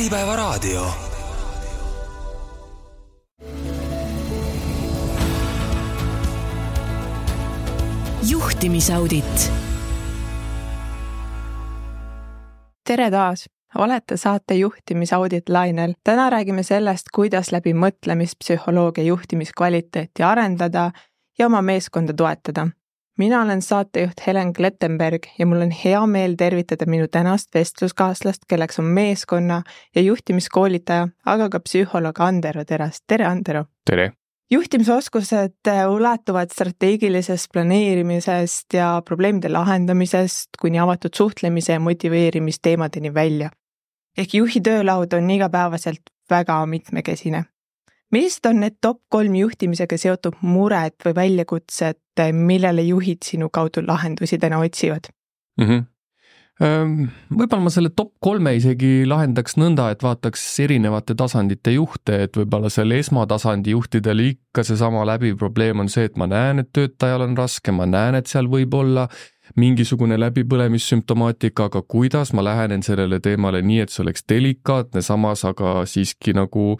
Äripäevaraadio. 0.00 0.86
juhtimisaudit. 8.28 9.52
tere 12.86 13.10
taas, 13.10 13.48
olete 13.74 14.16
saate 14.16 14.54
juhtimisaudit 14.54 15.48
lainel. 15.48 15.92
täna 16.04 16.30
räägime 16.30 16.62
sellest, 16.62 17.04
kuidas 17.14 17.52
läbi 17.52 17.72
mõtlemispsühholoogia 17.72 19.04
juhtimiskvaliteeti 19.04 20.22
arendada 20.22 20.90
ja 21.38 21.46
oma 21.46 21.62
meeskonda 21.62 22.12
toetada 22.12 22.68
mina 23.20 23.42
olen 23.42 23.62
saatejuht 23.62 24.22
Helen 24.26 24.52
Klettenberg 24.52 25.26
ja 25.38 25.46
mul 25.46 25.66
on 25.66 25.72
hea 25.84 26.00
meel 26.06 26.36
tervitada 26.40 26.86
minu 26.88 27.08
tänast 27.12 27.52
vestluskaaslast, 27.54 28.46
kelleks 28.48 28.80
on 28.80 28.88
meeskonna 28.96 29.62
ja 29.96 30.02
juhtimiskoolitaja, 30.02 31.08
aga 31.26 31.48
ka 31.52 31.60
psühholoog 31.66 32.22
Andero 32.24 32.64
Teras. 32.64 33.02
tere, 33.06 33.26
Andero! 33.28 33.64
tere! 33.90 34.12
juhtimisoskused 34.50 35.68
äh, 35.68 35.84
ulatuvad 35.90 36.50
strateegilisest 36.54 37.52
planeerimisest 37.52 38.74
ja 38.74 39.02
probleemide 39.04 39.52
lahendamisest 39.52 40.58
kuni 40.60 40.80
avatud 40.80 41.14
suhtlemise 41.16 41.72
ja 41.72 41.80
motiveerimisteemadeni 41.80 43.14
välja. 43.14 43.50
ehk 44.18 44.34
juhi 44.34 44.60
töölaud 44.60 45.12
on 45.12 45.30
igapäevaselt 45.30 46.10
väga 46.30 46.66
mitmekesine 46.66 47.44
millised 48.10 48.46
on 48.46 48.60
need 48.60 48.78
top 48.82 49.02
kolm 49.08 49.34
juhtimisega 49.38 49.98
seotud 49.98 50.40
mured 50.42 50.96
või 51.04 51.14
väljakutsed, 51.14 52.00
millele 52.32 52.84
juhid 52.86 53.24
sinu 53.26 53.48
kaudu 53.52 53.84
lahendusi 53.86 54.38
täna 54.38 54.60
otsivad 54.64 55.10
mm? 55.60 55.66
-hmm 55.66 55.88
võib-olla 56.60 57.62
ma 57.64 57.70
selle 57.72 57.88
top 57.96 58.10
kolme 58.20 58.52
isegi 58.58 59.06
lahendaks 59.08 59.56
nõnda, 59.56 59.88
et 59.94 60.02
vaataks 60.04 60.42
erinevate 60.60 61.14
tasandite 61.16 61.72
juhte, 61.72 62.18
et 62.26 62.36
võib-olla 62.36 62.68
seal 62.72 62.92
esmatasandi 62.98 63.72
juhtidel 63.72 64.20
ikka 64.26 64.64
seesama 64.68 65.06
läbiv 65.08 65.38
probleem 65.40 65.80
on 65.80 65.88
see, 65.88 66.04
et 66.10 66.18
ma 66.20 66.28
näen, 66.28 66.60
et 66.60 66.68
töötajal 66.76 67.24
on 67.24 67.36
raske, 67.38 67.72
ma 67.72 67.86
näen, 67.88 68.18
et 68.18 68.28
seal 68.28 68.50
võib 68.52 68.76
olla 68.76 69.06
mingisugune 69.56 70.18
läbipõlemissümptomaatika, 70.20 71.70
aga 71.70 71.80
kuidas 71.82 72.34
ma 72.36 72.44
lähenen 72.44 72.84
sellele 72.86 73.22
teemale 73.24 73.62
nii, 73.64 73.80
et 73.86 73.94
see 73.94 74.04
oleks 74.04 74.28
delikaatne, 74.28 75.02
samas 75.02 75.46
aga 75.48 75.80
siiski 75.88 76.36
nagu 76.36 76.74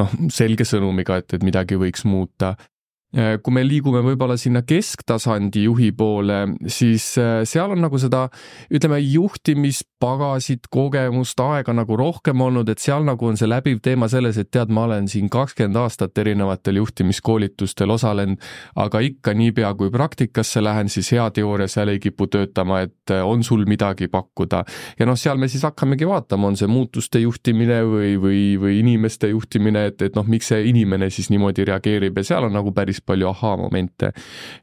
noh, 0.00 0.16
selge 0.32 0.64
sõnumiga, 0.66 1.20
et, 1.20 1.36
et 1.36 1.44
midagi 1.44 1.76
võiks 1.78 2.08
muuta 2.08 2.54
Äh, 2.56 2.75
kui 3.14 3.54
me 3.54 3.62
liigume 3.64 4.02
võib-olla 4.04 4.34
sinna 4.36 4.60
kesktasandi 4.66 5.62
juhi 5.64 5.92
poole, 5.96 6.40
siis 6.68 7.04
äh, 7.22 7.44
seal 7.48 7.72
on 7.72 7.80
nagu 7.80 7.96
seda, 8.02 8.26
ütleme, 8.68 8.98
juhtimispagasit, 9.00 10.66
kogemust, 10.74 11.40
aega 11.40 11.72
nagu 11.76 11.96
rohkem 11.96 12.42
olnud, 12.44 12.68
et 12.68 12.82
seal 12.82 13.06
nagu 13.06 13.30
on 13.30 13.38
see 13.40 13.48
läbiv 13.48 13.78
teema 13.84 14.08
selles, 14.12 14.36
et 14.42 14.50
tead, 14.52 14.72
ma 14.74 14.84
olen 14.88 15.08
siin 15.08 15.30
kakskümmend 15.32 15.78
aastat 15.80 16.18
erinevatel 16.18 16.80
juhtimiskoolitustel 16.82 17.94
osalenud, 17.94 18.42
aga 18.84 19.00
ikka 19.06 19.36
niipea, 19.38 19.70
kui 19.78 19.94
praktikasse 19.94 20.60
lähen, 20.64 20.92
siis 20.92 21.12
hea 21.14 21.28
teooria 21.38 21.70
seal 21.72 21.94
ei 21.94 22.02
kipu 22.02 22.28
töötama, 22.28 22.82
et 22.84 23.14
äh, 23.14 23.24
on 23.24 23.46
sul 23.46 23.64
midagi 23.70 24.10
pakkuda. 24.12 24.64
ja 24.98 25.08
noh, 25.08 25.16
seal 25.16 25.40
me 25.40 25.48
siis 25.48 25.64
hakkamegi 25.64 26.10
vaatama, 26.10 26.50
on 26.52 26.60
see 26.60 26.68
muutuste 26.68 27.22
juhtimine 27.22 27.80
või, 27.86 28.12
või, 28.20 28.44
või 28.60 28.78
inimeste 28.82 29.32
juhtimine, 29.32 29.86
et, 29.92 30.02
et 30.02 30.18
noh, 30.18 30.28
miks 30.28 30.52
see 30.52 30.66
inimene 30.68 31.08
siis 31.10 31.30
niimoodi 31.32 31.64
reageerib 31.70 32.20
ja 32.20 32.28
seal 32.34 32.50
on 32.50 32.58
nagu 32.58 32.74
päris 32.76 33.00
palju 33.06 33.30
ahhaa-momente. 33.30 34.12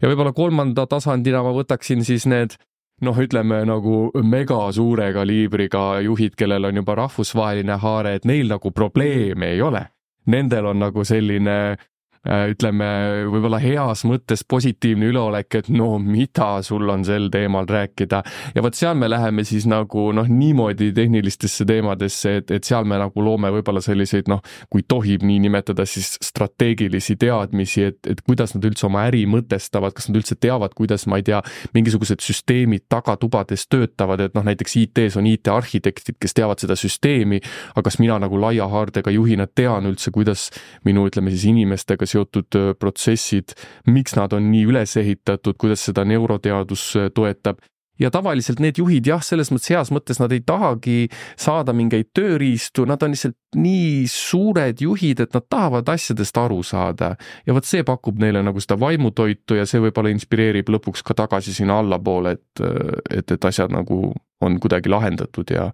ja 0.02 0.11
võib-olla 0.11 0.33
kolmanda 0.33 0.88
tasandina 0.88 1.44
ma 1.44 1.55
võtaksin 1.55 2.03
siis 2.05 2.27
need 2.30 2.58
noh, 3.03 3.17
ütleme 3.19 3.63
nagu 3.67 4.11
mega 4.23 4.59
suure 4.72 5.09
kaliibriga 5.16 6.02
juhid, 6.05 6.38
kellel 6.39 6.69
on 6.69 6.80
juba 6.81 6.95
rahvusvaheline 7.03 7.77
haare, 7.81 8.16
et 8.19 8.25
neil 8.25 8.52
nagu 8.52 8.71
probleeme 8.71 9.53
ei 9.55 9.61
ole. 9.61 9.86
Nendel 10.31 10.69
on 10.71 10.80
nagu 10.80 11.03
selline 11.03 11.75
ütleme, 12.23 12.85
võib-olla 13.27 13.59
heas 13.59 14.05
mõttes 14.07 14.45
positiivne 14.48 15.09
üleolek, 15.11 15.58
et 15.59 15.70
no 15.73 15.98
mida 15.99 16.61
sul 16.64 16.87
on 16.89 17.03
sel 17.03 17.27
teemal 17.31 17.67
rääkida. 17.67 18.21
ja 18.55 18.64
vot 18.64 18.75
seal 18.75 18.95
me 18.95 19.09
läheme 19.09 19.43
siis 19.43 19.65
nagu 19.67 20.05
noh, 20.15 20.30
niimoodi 20.30 20.93
tehnilistesse 20.95 21.65
teemadesse, 21.67 22.36
et, 22.39 22.52
et 22.52 22.64
seal 22.64 22.87
me 22.87 22.99
nagu 23.02 23.25
loome 23.25 23.52
võib-olla 23.58 23.81
selliseid 23.83 24.31
noh, 24.31 24.39
kui 24.71 24.86
tohib 24.87 25.25
nii 25.27 25.42
nimetada, 25.43 25.86
siis 25.86 26.14
strateegilisi 26.23 27.17
teadmisi, 27.20 27.83
et, 27.92 27.99
et 28.08 28.23
kuidas 28.23 28.55
nad 28.55 28.69
üldse 28.71 28.87
oma 28.87 29.03
äri 29.09 29.25
mõtestavad, 29.27 29.92
kas 29.92 30.08
nad 30.08 30.21
üldse 30.21 30.39
teavad, 30.39 30.71
kuidas, 30.77 31.03
ma 31.11 31.19
ei 31.19 31.27
tea, 31.27 31.42
mingisugused 31.75 32.23
süsteemid 32.23 32.87
tagatubades 32.92 33.67
töötavad, 33.67 34.23
et 34.23 34.37
noh, 34.37 34.48
näiteks 34.48 34.77
IT-s 34.80 35.19
on 35.19 35.27
IT-arhitektid, 35.27 36.21
kes 36.23 36.39
teavad 36.39 36.64
seda 36.64 36.80
süsteemi, 36.80 37.42
aga 37.75 37.83
kas 37.89 37.99
mina 37.99 38.15
nagu 38.23 38.39
laia 38.39 38.69
haardega 38.71 39.11
juhina 39.11 39.49
tean 39.52 39.92
üldse, 39.92 40.15
kuidas 40.15 40.48
minu, 40.87 41.03
ütleme 41.11 41.36
siis 41.36 41.49
inimestega 41.52 42.08
seotud 42.13 42.59
protsessid, 42.79 43.55
miks 43.89 44.17
nad 44.19 44.33
on 44.33 44.51
nii 44.53 44.65
üles 44.71 44.97
ehitatud, 45.01 45.57
kuidas 45.59 45.85
seda 45.89 46.05
neuroteadus 46.07 46.91
toetab 47.15 47.61
ja 47.99 48.09
tavaliselt 48.11 48.61
need 48.63 48.77
juhid 48.81 49.07
jah, 49.07 49.21
selles 49.23 49.51
mõttes 49.53 49.71
heas 49.71 49.91
mõttes 49.93 50.19
nad 50.21 50.31
ei 50.33 50.41
tahagi 50.45 51.07
saada 51.39 51.75
mingeid 51.75 52.09
tööriistu, 52.17 52.87
nad 52.89 53.03
on 53.05 53.13
lihtsalt 53.13 53.37
nii 53.57 54.05
suured 54.09 54.81
juhid, 54.81 55.23
et 55.23 55.35
nad 55.35 55.45
tahavad 55.49 55.89
asjadest 55.93 56.37
aru 56.41 56.61
saada. 56.65 57.13
ja 57.45 57.53
vot 57.53 57.67
see 57.67 57.83
pakub 57.83 58.19
neile 58.19 58.43
nagu 58.43 58.61
seda 58.63 58.80
vaimutoitu 58.80 59.59
ja 59.59 59.65
see 59.69 59.81
võib-olla 59.83 60.13
inspireerib 60.13 60.69
lõpuks 60.73 61.05
ka 61.05 61.13
tagasi 61.17 61.53
sinna 61.53 61.80
allapoole, 61.83 62.37
et, 62.37 62.63
et, 63.09 63.31
et 63.31 63.45
asjad 63.45 63.73
nagu 63.73 64.13
on 64.41 64.59
kuidagi 64.59 64.89
lahendatud 64.89 65.53
ja, 65.53 65.69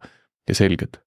ja 0.48 0.56
selged. 0.56 1.00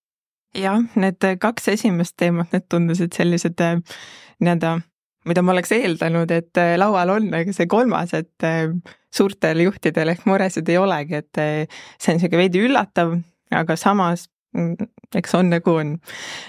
jah, 0.56 0.80
need 0.96 1.28
kaks 1.40 1.68
esimest 1.76 2.16
teemat, 2.16 2.52
need 2.52 2.68
tundusid 2.72 3.12
sellised 3.12 3.60
nii-öelda 3.60 4.80
mida 5.28 5.42
ma 5.44 5.54
oleks 5.54 5.72
eeldanud, 5.76 6.30
et 6.34 6.60
äh, 6.60 6.74
laual 6.80 7.14
on, 7.16 7.30
aga 7.36 7.54
see 7.54 7.68
kolmas, 7.70 8.14
et 8.16 8.46
äh, 8.46 8.72
suurtel 9.14 9.64
juhtidel 9.66 10.14
ehk 10.14 10.26
muresid 10.28 10.68
ei 10.72 10.78
olegi, 10.80 11.20
et 11.22 11.40
äh, 11.42 11.82
see 11.98 12.12
on 12.12 12.18
niisugune 12.18 12.42
veidi 12.42 12.62
üllatav, 12.66 13.14
aga 13.54 13.76
samas 13.78 14.26
mm, 14.56 14.90
eks 15.20 15.36
on 15.38 15.52
nagu 15.52 15.76
on. 15.82 15.94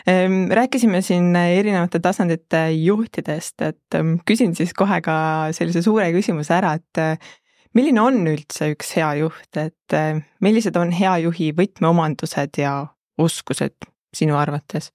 Ehm, 0.09 0.39
rääkisime 0.55 1.03
siin 1.05 1.35
erinevate 1.35 2.01
tasandite 2.03 2.65
juhtidest, 2.77 3.61
et 3.67 4.01
küsin 4.27 4.55
siis 4.57 4.73
kohe 4.77 5.01
ka 5.05 5.15
sellise 5.55 5.83
suure 5.85 6.09
küsimuse 6.15 6.55
ära, 6.55 6.73
et 6.79 7.27
milline 7.75 8.01
on 8.01 8.21
üldse 8.31 8.71
üks 8.73 8.95
hea 8.97 9.11
juht, 9.19 9.51
et 9.59 9.99
millised 10.43 10.79
on 10.79 10.95
hea 10.95 11.17
juhi 11.27 11.51
võtmeomandused 11.57 12.63
ja 12.63 12.77
oskused 13.19 13.91
sinu 14.15 14.39
arvates? 14.39 14.93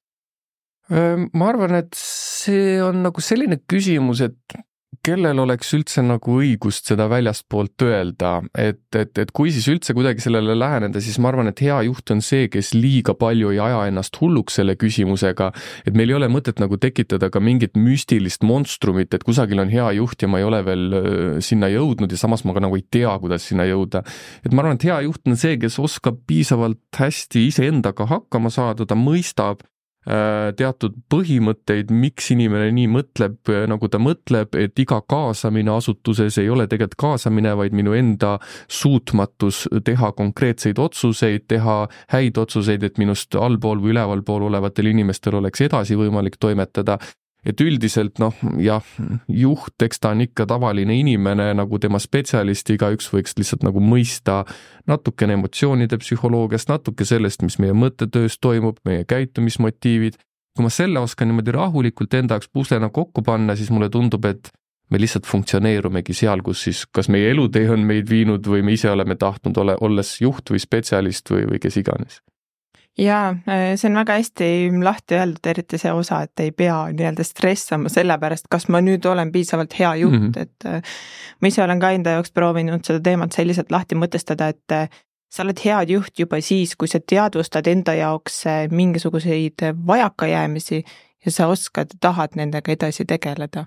Ma 0.88 1.50
arvan, 1.50 1.74
et 1.82 1.92
see 1.96 2.78
on 2.80 3.02
nagu 3.04 3.20
selline 3.24 3.60
küsimus, 3.68 4.22
et 4.24 4.58
kellel 5.04 5.38
oleks 5.40 5.70
üldse 5.76 6.02
nagu 6.04 6.38
õigust 6.40 6.88
seda 6.90 7.06
väljastpoolt 7.10 7.84
öelda, 7.86 8.38
et, 8.58 8.80
et, 8.96 9.12
et 9.20 9.30
kui 9.36 9.52
siis 9.54 9.68
üldse 9.70 9.94
kuidagi 9.96 10.22
sellele 10.24 10.56
läheneda, 10.58 11.00
siis 11.04 11.18
ma 11.22 11.30
arvan, 11.30 11.50
et 11.50 11.62
hea 11.64 11.78
juht 11.86 12.12
on 12.12 12.22
see, 12.24 12.48
kes 12.52 12.72
liiga 12.76 13.14
palju 13.18 13.52
ei 13.54 13.60
aja 13.62 13.84
ennast 13.88 14.18
hulluks 14.20 14.58
selle 14.58 14.76
küsimusega, 14.80 15.50
et 15.88 15.96
meil 15.98 16.12
ei 16.12 16.18
ole 16.18 16.30
mõtet 16.32 16.60
nagu 16.62 16.80
tekitada 16.80 17.30
ka 17.32 17.42
mingit 17.44 17.78
müstilist 17.78 18.44
monstrumit, 18.48 19.14
et 19.14 19.24
kusagil 19.26 19.62
on 19.62 19.72
hea 19.72 19.90
juht 20.00 20.24
ja 20.24 20.30
ma 20.30 20.42
ei 20.42 20.48
ole 20.48 20.62
veel 20.66 20.98
sinna 21.44 21.70
jõudnud 21.72 22.12
ja 22.12 22.20
samas 22.20 22.44
ma 22.48 22.56
ka 22.56 22.64
nagu 22.64 22.78
ei 22.78 22.84
tea, 22.90 23.14
kuidas 23.22 23.48
sinna 23.48 23.68
jõuda. 23.68 24.04
et 24.44 24.52
ma 24.52 24.64
arvan, 24.64 24.80
et 24.80 24.88
hea 24.88 25.00
juht 25.06 25.24
on 25.28 25.38
see, 25.40 25.56
kes 25.60 25.78
oskab 25.82 26.20
piisavalt 26.28 26.80
hästi 26.98 27.46
iseendaga 27.48 28.08
hakkama 28.08 28.52
saada, 28.52 28.88
ta 28.88 28.98
mõistab, 28.98 29.62
teatud 30.08 30.94
põhimõtteid, 31.12 31.90
miks 31.92 32.30
inimene 32.32 32.70
nii 32.72 32.88
mõtleb, 32.92 33.36
äh, 33.52 33.66
nagu 33.68 33.90
ta 33.92 34.00
mõtleb, 34.00 34.56
et 34.56 34.78
iga 34.80 35.00
kaasamine 35.04 35.72
asutuses 35.74 36.38
ei 36.40 36.48
ole 36.48 36.66
tegelikult 36.66 36.96
kaasamine, 36.98 37.52
vaid 37.58 37.76
minu 37.76 37.92
enda 37.92 38.38
suutmatus 38.68 39.66
teha 39.84 40.12
konkreetseid 40.16 40.80
otsuseid, 40.80 41.44
teha 41.48 41.78
häid 42.14 42.40
otsuseid, 42.40 42.82
et 42.88 42.98
minust 42.98 43.36
allpool 43.36 43.82
või 43.84 43.92
ülevalpool 43.96 44.48
olevatel 44.48 44.88
inimestel 44.94 45.38
oleks 45.42 45.66
edasi 45.68 45.98
võimalik 45.98 46.40
toimetada 46.40 46.98
et 47.46 47.60
üldiselt 47.62 48.18
noh, 48.18 48.34
jah, 48.62 48.84
juht, 49.30 49.74
eks 49.84 50.02
ta 50.02 50.12
on 50.14 50.24
ikka 50.24 50.46
tavaline 50.50 50.96
inimene 50.98 51.50
nagu 51.56 51.78
tema 51.82 52.00
spetsialist, 52.02 52.70
igaüks 52.74 53.10
võiks 53.12 53.36
lihtsalt 53.38 53.66
nagu 53.66 53.82
mõista 53.82 54.42
natukene 54.90 55.38
emotsioonide 55.38 56.00
psühholoogiast, 56.02 56.70
natuke 56.72 57.06
sellest, 57.08 57.44
mis 57.46 57.58
meie 57.62 57.76
mõttetöös 57.76 58.38
toimub, 58.42 58.80
meie 58.88 59.04
käitumismotiivid. 59.08 60.18
kui 60.58 60.64
ma 60.66 60.70
selle 60.74 60.98
oskan 60.98 61.28
niimoodi 61.30 61.52
rahulikult 61.54 62.14
enda 62.18 62.34
jaoks 62.34 62.48
puslena 62.50 62.88
kokku 62.90 63.22
panna, 63.22 63.54
siis 63.54 63.70
mulle 63.70 63.86
tundub, 63.88 64.24
et 64.24 64.50
me 64.90 64.98
lihtsalt 64.98 65.26
funktsioneerumegi 65.26 66.16
seal, 66.16 66.42
kus 66.42 66.64
siis 66.66 66.80
kas 66.90 67.08
meie 67.08 67.30
elutee 67.30 67.68
on 67.70 67.84
meid 67.86 68.10
viinud 68.10 68.46
või 68.46 68.64
me 68.66 68.74
ise 68.74 68.90
oleme 68.90 69.14
tahtnud 69.14 69.56
ole, 69.62 69.76
olles 69.80 70.16
juht 70.20 70.50
või 70.50 70.58
spetsialist 70.58 71.30
või, 71.30 71.46
või 71.52 71.62
kes 71.62 71.78
iganes 71.78 72.18
jaa, 72.98 73.28
äh, 73.48 73.76
see 73.76 73.88
on 73.90 73.98
väga 74.00 74.18
hästi 74.18 74.48
lahti 74.82 75.18
öeldud, 75.18 75.46
eriti 75.52 75.78
see 75.80 75.92
osa, 75.94 76.22
et 76.26 76.42
ei 76.42 76.52
pea 76.52 76.76
nii-öelda 76.92 77.24
stressama 77.26 77.92
selle 77.92 78.18
pärast, 78.18 78.48
kas 78.50 78.68
ma 78.72 78.82
nüüd 78.84 79.06
olen 79.06 79.32
piisavalt 79.32 79.76
hea 79.78 79.94
juht 80.02 80.18
mm, 80.18 80.32
-hmm. 80.32 80.42
et 80.42 80.66
äh, 80.66 80.82
ma 81.40 81.52
ise 81.52 81.62
olen 81.64 81.80
ka 81.80 81.90
enda 81.94 82.16
jaoks 82.16 82.32
proovinud 82.34 82.84
seda 82.84 83.00
teemat 83.00 83.32
selliselt 83.32 83.70
lahti 83.70 83.94
mõtestada, 83.94 84.48
et 84.48 84.74
äh, 84.74 84.88
sa 85.30 85.42
oled 85.42 85.64
hea 85.64 85.82
juht 85.94 86.18
juba 86.18 86.40
siis, 86.40 86.76
kui 86.76 86.88
sa 86.88 87.00
teadvustad 87.00 87.66
enda 87.66 87.94
jaoks 87.94 88.44
mingisuguseid 88.70 89.66
vajakajäämisi 89.86 90.84
ja 91.24 91.30
sa 91.30 91.46
oskad, 91.46 91.98
tahad 92.00 92.36
nendega 92.36 92.72
edasi 92.72 93.04
tegeleda 93.04 93.66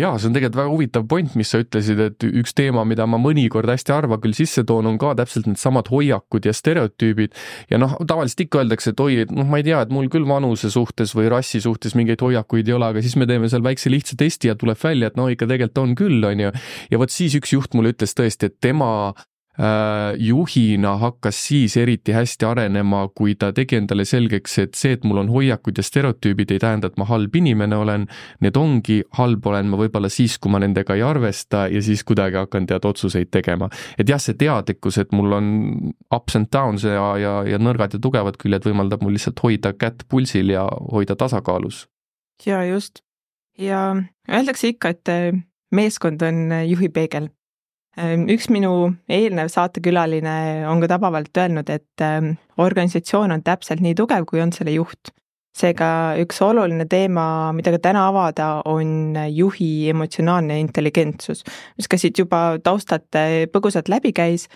jaa, 0.00 0.16
see 0.18 0.30
on 0.30 0.36
tegelikult 0.36 0.60
väga 0.60 0.72
huvitav 0.72 1.06
point, 1.10 1.34
mis 1.38 1.52
sa 1.52 1.60
ütlesid, 1.62 2.00
et 2.02 2.26
üks 2.28 2.54
teema, 2.58 2.84
mida 2.88 3.06
ma 3.10 3.20
mõnikord 3.22 3.70
hästi 3.70 3.94
harva 3.94 4.18
küll 4.22 4.36
sisse 4.36 4.64
toon, 4.68 4.88
on 4.90 4.98
ka 5.00 5.14
täpselt 5.18 5.48
needsamad 5.50 5.90
hoiakud 5.92 6.48
ja 6.48 6.54
stereotüübid. 6.56 7.36
ja 7.70 7.80
noh, 7.80 7.96
tavaliselt 8.08 8.46
ikka 8.46 8.62
öeldakse, 8.62 8.94
et 8.94 9.04
oi, 9.04 9.20
et 9.24 9.32
noh, 9.34 9.48
ma 9.48 9.62
ei 9.62 9.66
tea, 9.68 9.80
et 9.84 9.94
mul 9.94 10.10
küll 10.12 10.28
vanuse 10.28 10.70
suhtes 10.74 11.14
või 11.18 11.30
rassi 11.32 11.62
suhtes 11.64 11.96
mingeid 11.98 12.22
hoiakuid 12.24 12.68
ei 12.68 12.76
ole, 12.76 12.92
aga 12.92 13.04
siis 13.04 13.16
me 13.20 13.28
teeme 13.30 13.50
seal 13.50 13.64
väikse 13.64 13.92
lihtsa 13.92 14.18
testi 14.18 14.52
ja 14.52 14.58
tuleb 14.58 14.78
välja, 14.82 15.10
et 15.10 15.18
no 15.18 15.28
ikka 15.32 15.48
tegelikult 15.50 15.82
on 15.84 15.96
küll, 15.98 16.22
on 16.24 16.46
ju. 16.46 16.52
ja 16.90 17.00
vot 17.00 17.12
siis 17.12 17.36
üks 17.38 17.54
juht 17.56 17.74
mulle 17.74 17.94
ütles 17.94 18.14
tõesti, 18.16 18.52
et 18.52 18.60
tema 18.62 18.90
juhina 20.18 20.96
hakkas 20.96 21.38
siis 21.48 21.76
eriti 21.76 22.12
hästi 22.14 22.46
arenema, 22.46 23.00
kui 23.14 23.34
ta 23.34 23.50
tegi 23.52 23.76
endale 23.80 24.04
selgeks, 24.06 24.58
et 24.62 24.78
see, 24.78 24.94
et 24.94 25.04
mul 25.04 25.18
on 25.24 25.30
hoiakud 25.32 25.78
ja 25.78 25.82
stereotüübid, 25.82 26.52
ei 26.54 26.60
tähenda, 26.62 26.90
et 26.90 26.98
ma 27.00 27.06
halb 27.08 27.34
inimene 27.34 27.76
olen. 27.76 28.06
Need 28.44 28.58
ongi, 28.58 29.00
halb 29.18 29.46
olen 29.50 29.70
ma 29.70 29.80
võib-olla 29.80 30.10
siis, 30.12 30.36
kui 30.38 30.52
ma 30.54 30.60
nendega 30.62 30.94
ei 30.94 31.02
arvesta 31.02 31.64
ja 31.72 31.82
siis 31.82 32.04
kuidagi 32.06 32.38
hakkan 32.38 32.68
tead 32.70 32.86
otsuseid 32.86 33.32
tegema. 33.34 33.68
et 33.98 34.08
jah, 34.08 34.20
see 34.22 34.38
teadlikkus, 34.38 34.98
et 35.02 35.10
mul 35.12 35.34
on 35.34 35.48
ups 36.14 36.38
and 36.38 36.52
downs 36.54 36.84
ja, 36.86 37.16
ja, 37.18 37.34
ja 37.46 37.58
nõrgad 37.58 37.96
ja 37.96 38.02
tugevad 38.02 38.38
küljed 38.38 38.62
võimaldab 38.68 39.02
mul 39.02 39.16
lihtsalt 39.18 39.42
hoida 39.42 39.72
kätt 39.74 40.06
pulsil 40.08 40.54
ja 40.54 40.68
hoida 40.92 41.16
tasakaalus. 41.16 41.88
ja 42.46 42.62
just. 42.64 43.02
ja 43.58 43.96
öeldakse 44.30 44.68
ikka, 44.68 44.94
et 44.94 45.42
meeskond 45.74 46.22
on 46.22 46.54
juhi 46.68 46.88
peegel 46.88 47.28
üks 48.30 48.48
minu 48.52 48.72
eelnev 49.10 49.50
saatekülaline 49.52 50.64
on 50.70 50.82
ka 50.82 50.90
tabavalt 50.94 51.38
öelnud, 51.40 51.70
et 51.72 52.04
ehm, 52.04 52.34
organisatsioon 52.60 53.34
on 53.34 53.42
täpselt 53.46 53.82
nii 53.84 53.96
tugev, 53.98 54.26
kui 54.28 54.42
on 54.44 54.52
selle 54.54 54.76
juht. 54.76 55.14
seega 55.58 56.14
üks 56.22 56.36
oluline 56.44 56.84
teema, 56.86 57.50
mida 57.50 57.72
ka 57.74 57.80
täna 57.82 58.04
avada, 58.12 58.60
on 58.70 59.16
juhi 59.34 59.88
emotsionaalne 59.90 60.60
intelligentsus, 60.62 61.42
mis 61.74 61.88
ka 61.90 61.98
siit 61.98 62.20
juba 62.20 62.60
taustalt 62.62 63.18
eh, 63.18 63.48
põgusalt 63.50 63.90
läbi 63.90 64.12
käis. 64.14 64.46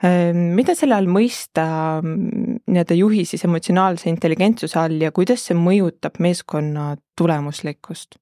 Ehm, 0.00 0.54
mida 0.56 0.72
selle 0.78 0.96
all 0.96 1.10
mõista 1.10 1.66
mm, 2.00 2.62
nii-öelda 2.64 2.96
juhi 2.96 3.26
siis 3.28 3.44
emotsionaalse 3.44 4.08
intelligentsuse 4.08 4.78
all 4.80 4.96
ja 5.02 5.12
kuidas 5.12 5.44
see 5.50 5.58
mõjutab 5.58 6.16
meeskonna 6.22 6.94
tulemuslikkust? 7.18 8.16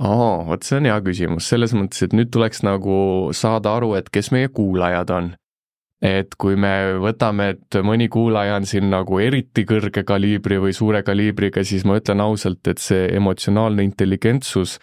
Aa, 0.00 0.44
vot 0.48 0.64
see 0.64 0.78
on 0.80 0.88
hea 0.88 0.96
küsimus, 1.04 1.48
selles 1.52 1.74
mõttes, 1.76 2.06
et 2.06 2.16
nüüd 2.16 2.32
tuleks 2.32 2.64
nagu 2.66 2.96
saada 3.36 3.76
aru, 3.78 3.94
et 3.98 4.08
kes 4.12 4.32
meie 4.34 4.48
kuulajad 4.48 5.14
on. 5.16 5.34
et 6.00 6.32
kui 6.40 6.54
me 6.56 6.96
võtame, 6.96 7.50
et 7.52 7.76
mõni 7.84 8.06
kuulaja 8.08 8.54
on 8.56 8.64
siin 8.64 8.86
nagu 8.88 9.18
eriti 9.20 9.66
kõrge 9.68 10.00
kaliibri 10.08 10.56
või 10.56 10.72
suure 10.72 11.02
kaliibriga, 11.04 11.60
siis 11.60 11.84
ma 11.84 11.98
ütlen 12.00 12.22
ausalt, 12.24 12.64
et 12.72 12.80
see 12.80 13.02
emotsionaalne 13.18 13.84
intelligentsus 13.84 14.78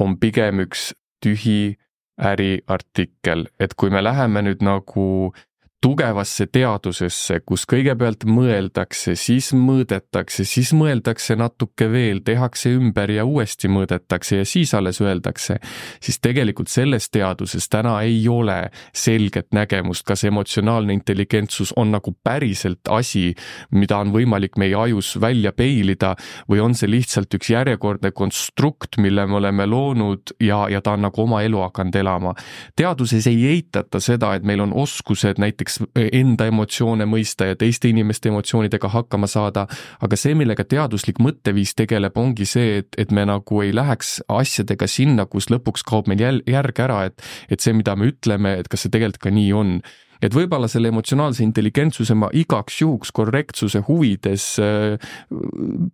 on 0.00 0.16
pigem 0.16 0.62
üks 0.64 0.94
tühi 1.20 1.76
äriartikkel, 2.16 3.44
et 3.60 3.74
kui 3.76 3.92
me 3.92 4.00
läheme 4.00 4.40
nüüd 4.46 4.64
nagu 4.64 5.34
tugevasse 5.84 6.46
teadusesse, 6.48 7.42
kus 7.44 7.66
kõigepealt 7.68 8.24
mõeldakse, 8.24 9.12
siis 9.20 9.50
mõõdetakse, 9.52 10.46
siis 10.48 10.70
mõeldakse 10.72 11.36
natuke 11.36 11.90
veel, 11.92 12.22
tehakse 12.24 12.72
ümber 12.72 13.10
ja 13.12 13.26
uuesti 13.28 13.68
mõõdetakse 13.68 14.38
ja 14.38 14.46
siis 14.48 14.72
alles 14.74 15.02
öeldakse, 15.04 15.58
siis 16.00 16.22
tegelikult 16.24 16.72
selles 16.72 17.10
teaduses 17.12 17.68
täna 17.68 17.98
ei 18.06 18.22
ole 18.32 18.70
selget 18.96 19.52
nägemust, 19.52 20.06
kas 20.08 20.24
emotsionaalne 20.24 20.96
intelligentsus 20.96 21.74
on 21.76 21.92
nagu 21.92 22.14
päriselt 22.24 22.88
asi, 22.88 23.34
mida 23.76 24.00
on 24.00 24.14
võimalik 24.14 24.56
meie 24.56 24.78
ajus 24.86 25.18
välja 25.20 25.52
peilida 25.52 26.14
või 26.48 26.64
on 26.64 26.78
see 26.78 26.88
lihtsalt 26.94 27.36
üks 27.36 27.52
järjekordne 27.52 28.14
konstrukt, 28.16 28.96
mille 28.96 29.26
me 29.28 29.36
oleme 29.42 29.68
loonud 29.68 30.32
ja, 30.40 30.64
ja 30.72 30.80
ta 30.80 30.96
on 30.96 31.04
nagu 31.10 31.26
oma 31.26 31.44
elu 31.44 31.60
hakanud 31.66 32.00
elama. 32.00 32.34
teaduses 32.72 33.28
ei 33.28 33.44
eitata 33.52 34.00
seda, 34.00 34.32
et 34.32 34.48
meil 34.48 34.64
on 34.64 34.72
oskused 34.72 35.44
näiteks 35.44 35.73
näiteks 35.80 36.12
enda 36.12 36.46
emotsioone 36.46 37.06
mõista 37.06 37.48
ja 37.48 37.56
teiste 37.56 37.88
inimeste 37.88 38.28
emotsioonidega 38.28 38.88
hakkama 38.88 39.26
saada, 39.26 39.66
aga 40.00 40.16
see, 40.16 40.34
millega 40.34 40.64
teaduslik 40.64 41.18
mõtteviis 41.18 41.74
tegeleb, 41.74 42.16
ongi 42.16 42.46
see, 42.46 42.78
et, 42.78 42.88
et 42.98 43.10
me 43.10 43.24
nagu 43.24 43.62
ei 43.62 43.74
läheks 43.74 44.22
asjadega 44.28 44.86
sinna, 44.86 45.26
kus 45.26 45.50
lõpuks 45.50 45.84
kaob 45.84 46.08
meil 46.08 46.20
jäl-, 46.20 46.42
järg 46.46 46.80
ära, 46.80 47.04
et 47.06 47.22
et 47.50 47.60
see, 47.60 47.72
mida 47.72 47.94
me 47.96 48.10
ütleme, 48.12 48.58
et 48.60 48.68
kas 48.68 48.84
see 48.84 48.90
tegelikult 48.90 49.22
ka 49.22 49.30
nii 49.34 49.52
on 49.52 49.78
et 50.22 50.34
võib-olla 50.34 50.68
selle 50.70 50.90
emotsionaalse 50.92 51.44
intelligentsuse 51.44 52.16
ma 52.18 52.30
igaks 52.32 52.80
juhuks 52.82 53.12
korrektsuse 53.14 53.84
huvides 53.88 54.46
äh, 54.62 54.98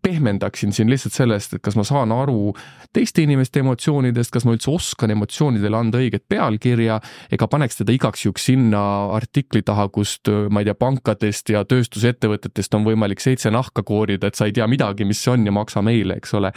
pehmendaksin 0.02 0.75
siin 0.76 0.90
lihtsalt 0.90 1.17
sellest, 1.17 1.56
et 1.56 1.64
kas 1.64 1.78
ma 1.78 1.84
saan 1.87 2.12
aru 2.14 2.55
teiste 2.96 3.25
inimeste 3.25 3.62
emotsioonidest, 3.64 4.32
kas 4.34 4.46
ma 4.46 4.56
üldse 4.56 4.72
oskan 4.72 5.14
emotsioonidele 5.14 5.78
anda 5.78 6.00
õiget 6.02 6.26
pealkirja, 6.31 7.00
ega 7.32 7.49
paneks 7.50 7.81
teda 7.81 7.94
igaks 7.94 8.26
juhuks 8.26 8.50
sinna 8.50 8.82
artikli 9.17 9.62
taha, 9.67 9.88
kust 9.93 10.31
ma 10.50 10.62
ei 10.62 10.69
tea, 10.69 10.76
pankadest 10.81 11.55
ja 11.55 11.64
tööstusettevõtetest 11.69 12.75
on 12.78 12.87
võimalik 12.88 13.22
seitse 13.22 13.52
nahka 13.52 13.84
koorida, 13.87 14.31
et 14.31 14.38
sa 14.38 14.49
ei 14.49 14.56
tea 14.56 14.69
midagi, 14.70 15.06
mis 15.08 15.22
see 15.22 15.34
on 15.34 15.49
ja 15.49 15.55
maksa 15.55 15.82
meile, 15.84 16.19
eks 16.20 16.37
ole 16.38 16.52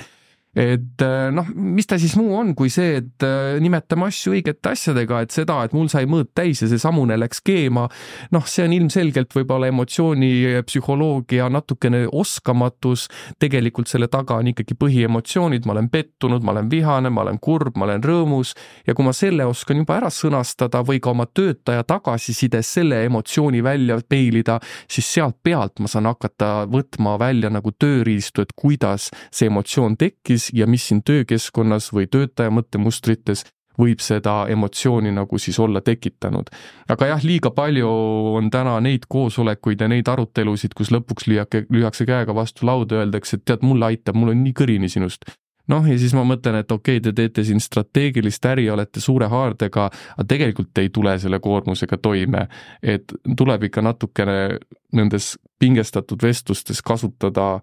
et 0.54 1.02
äh, 1.02 1.32
noh, 1.34 1.48
mis 1.56 1.88
ta 1.90 1.98
siis 1.98 2.14
muu 2.20 2.36
on, 2.38 2.54
kui 2.58 2.70
see, 2.74 3.00
et 3.02 3.26
äh, 3.26 3.58
nimetame 3.64 4.08
asju 4.10 4.36
õigete 4.36 4.74
asjadega, 4.74 5.24
et 5.26 5.34
seda, 5.34 5.60
et 5.66 5.74
mul 5.74 5.90
sai 5.90 6.06
mõõt 6.10 6.30
täis 6.38 6.62
ja 6.62 6.70
see 6.70 6.82
samune 6.82 7.18
läks 7.18 7.42
keema, 7.46 7.88
noh, 8.36 8.46
see 8.50 8.68
on 8.68 8.76
ilmselgelt 8.76 9.34
võib-olla 9.34 9.72
emotsioonipsühholoogia 9.74 11.48
natukene 11.54 12.04
oskamatus, 12.12 13.08
tegelikult 13.42 13.90
selle 13.90 14.10
taga 14.14 14.38
on 14.42 14.52
ikkagi 14.54 14.78
põhiemotsioonid, 14.78 15.66
ma 15.66 15.74
olen 15.76 15.90
pettunud, 15.94 16.46
ma 16.46 16.54
olen 16.54 16.70
vihane, 16.70 17.10
ma 17.14 17.26
olen 17.26 17.42
kurb, 17.42 17.78
ma 17.78 17.88
olen 17.88 18.06
rõõmus. 18.06 18.54
Ja 18.88 18.94
kui 18.94 19.08
ma 19.08 19.16
selle 19.18 19.48
oskan 19.50 19.82
juba 19.82 19.98
ära 19.98 20.12
sõnastada 20.14 20.84
või 20.86 21.02
ka 21.04 21.14
oma 21.14 21.26
töötaja 21.26 21.86
tagasisides 21.88 22.70
selle 22.78 23.04
emotsiooni 23.08 23.64
välja 23.66 23.98
peilida, 24.10 24.60
siis 24.92 25.10
sealt 25.16 25.40
pealt 25.44 25.82
ma 25.82 25.90
saan 25.90 26.08
hakata 26.10 26.68
võtma 26.70 27.18
välja 27.22 27.50
nagu 27.54 27.74
tööriistu, 27.74 28.46
et 28.46 28.54
kuidas 28.58 29.10
see 29.34 29.50
emotsioon 29.50 29.98
tekkis, 29.98 30.43
siis 30.44 30.60
ja 30.60 30.68
mis 30.68 30.88
siin 30.88 31.04
töökeskkonnas 31.04 31.92
või 31.96 32.08
töötaja 32.12 32.52
mõttemustrites 32.54 33.46
võib 33.80 34.02
seda 34.04 34.44
emotsiooni 34.54 35.12
nagu 35.14 35.38
siis 35.42 35.60
olla 35.60 35.82
tekitanud. 35.82 36.50
aga 36.90 37.06
jah, 37.06 37.24
liiga 37.24 37.52
palju 37.52 37.90
on 38.38 38.50
täna 38.52 38.80
neid 38.82 39.08
koosolekuid 39.10 39.82
ja 39.82 39.88
neid 39.88 40.08
arutelusid, 40.08 40.74
kus 40.78 40.92
lõpuks 40.92 41.28
lüüake, 41.28 41.66
lüüakse 41.70 42.06
käega 42.06 42.36
vastu 42.36 42.66
lauda, 42.66 43.02
öeldakse, 43.02 43.38
et 43.38 43.46
tead, 43.46 43.64
mulle 43.66 43.86
aitab, 43.86 44.16
mul 44.16 44.34
on 44.36 44.44
nii 44.44 44.54
kõrini 44.54 44.90
sinust. 44.90 45.26
noh, 45.68 45.86
ja 45.88 45.98
siis 45.98 46.14
ma 46.14 46.26
mõtlen, 46.28 46.60
et 46.60 46.72
okei 46.72 46.98
okay,, 46.98 47.04
te 47.04 47.14
teete 47.16 47.44
siin 47.48 47.60
strateegilist 47.60 48.46
äri, 48.46 48.70
olete 48.70 49.00
suure 49.00 49.30
haardega, 49.32 49.86
aga 50.18 50.26
tegelikult 50.28 50.78
ei 50.78 50.90
tule 50.90 51.18
selle 51.20 51.40
koormusega 51.40 51.98
toime. 51.98 52.48
et 52.84 53.14
tuleb 53.38 53.64
ikka 53.64 53.82
natukene 53.82 54.60
nendes 54.94 55.38
pingestatud 55.60 56.22
vestlustes 56.22 56.82
kasutada 56.82 57.62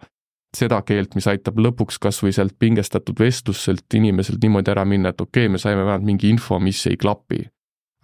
seda 0.56 0.80
keelt, 0.82 1.14
mis 1.14 1.28
aitab 1.30 1.58
lõpuks 1.62 2.00
kas 2.02 2.20
või 2.24 2.32
sealt 2.34 2.56
pingestatud 2.58 3.18
vestluselt 3.20 3.94
inimeselt 3.94 4.42
niimoodi 4.42 4.72
ära 4.72 4.84
minna, 4.84 5.12
et 5.12 5.20
okei 5.20 5.46
okay,, 5.46 5.52
me 5.52 5.58
saime 5.62 5.84
vähemalt 5.84 6.06
mingi 6.06 6.30
info, 6.30 6.58
mis 6.58 6.82
ei 6.90 6.98
klapi. 7.00 7.44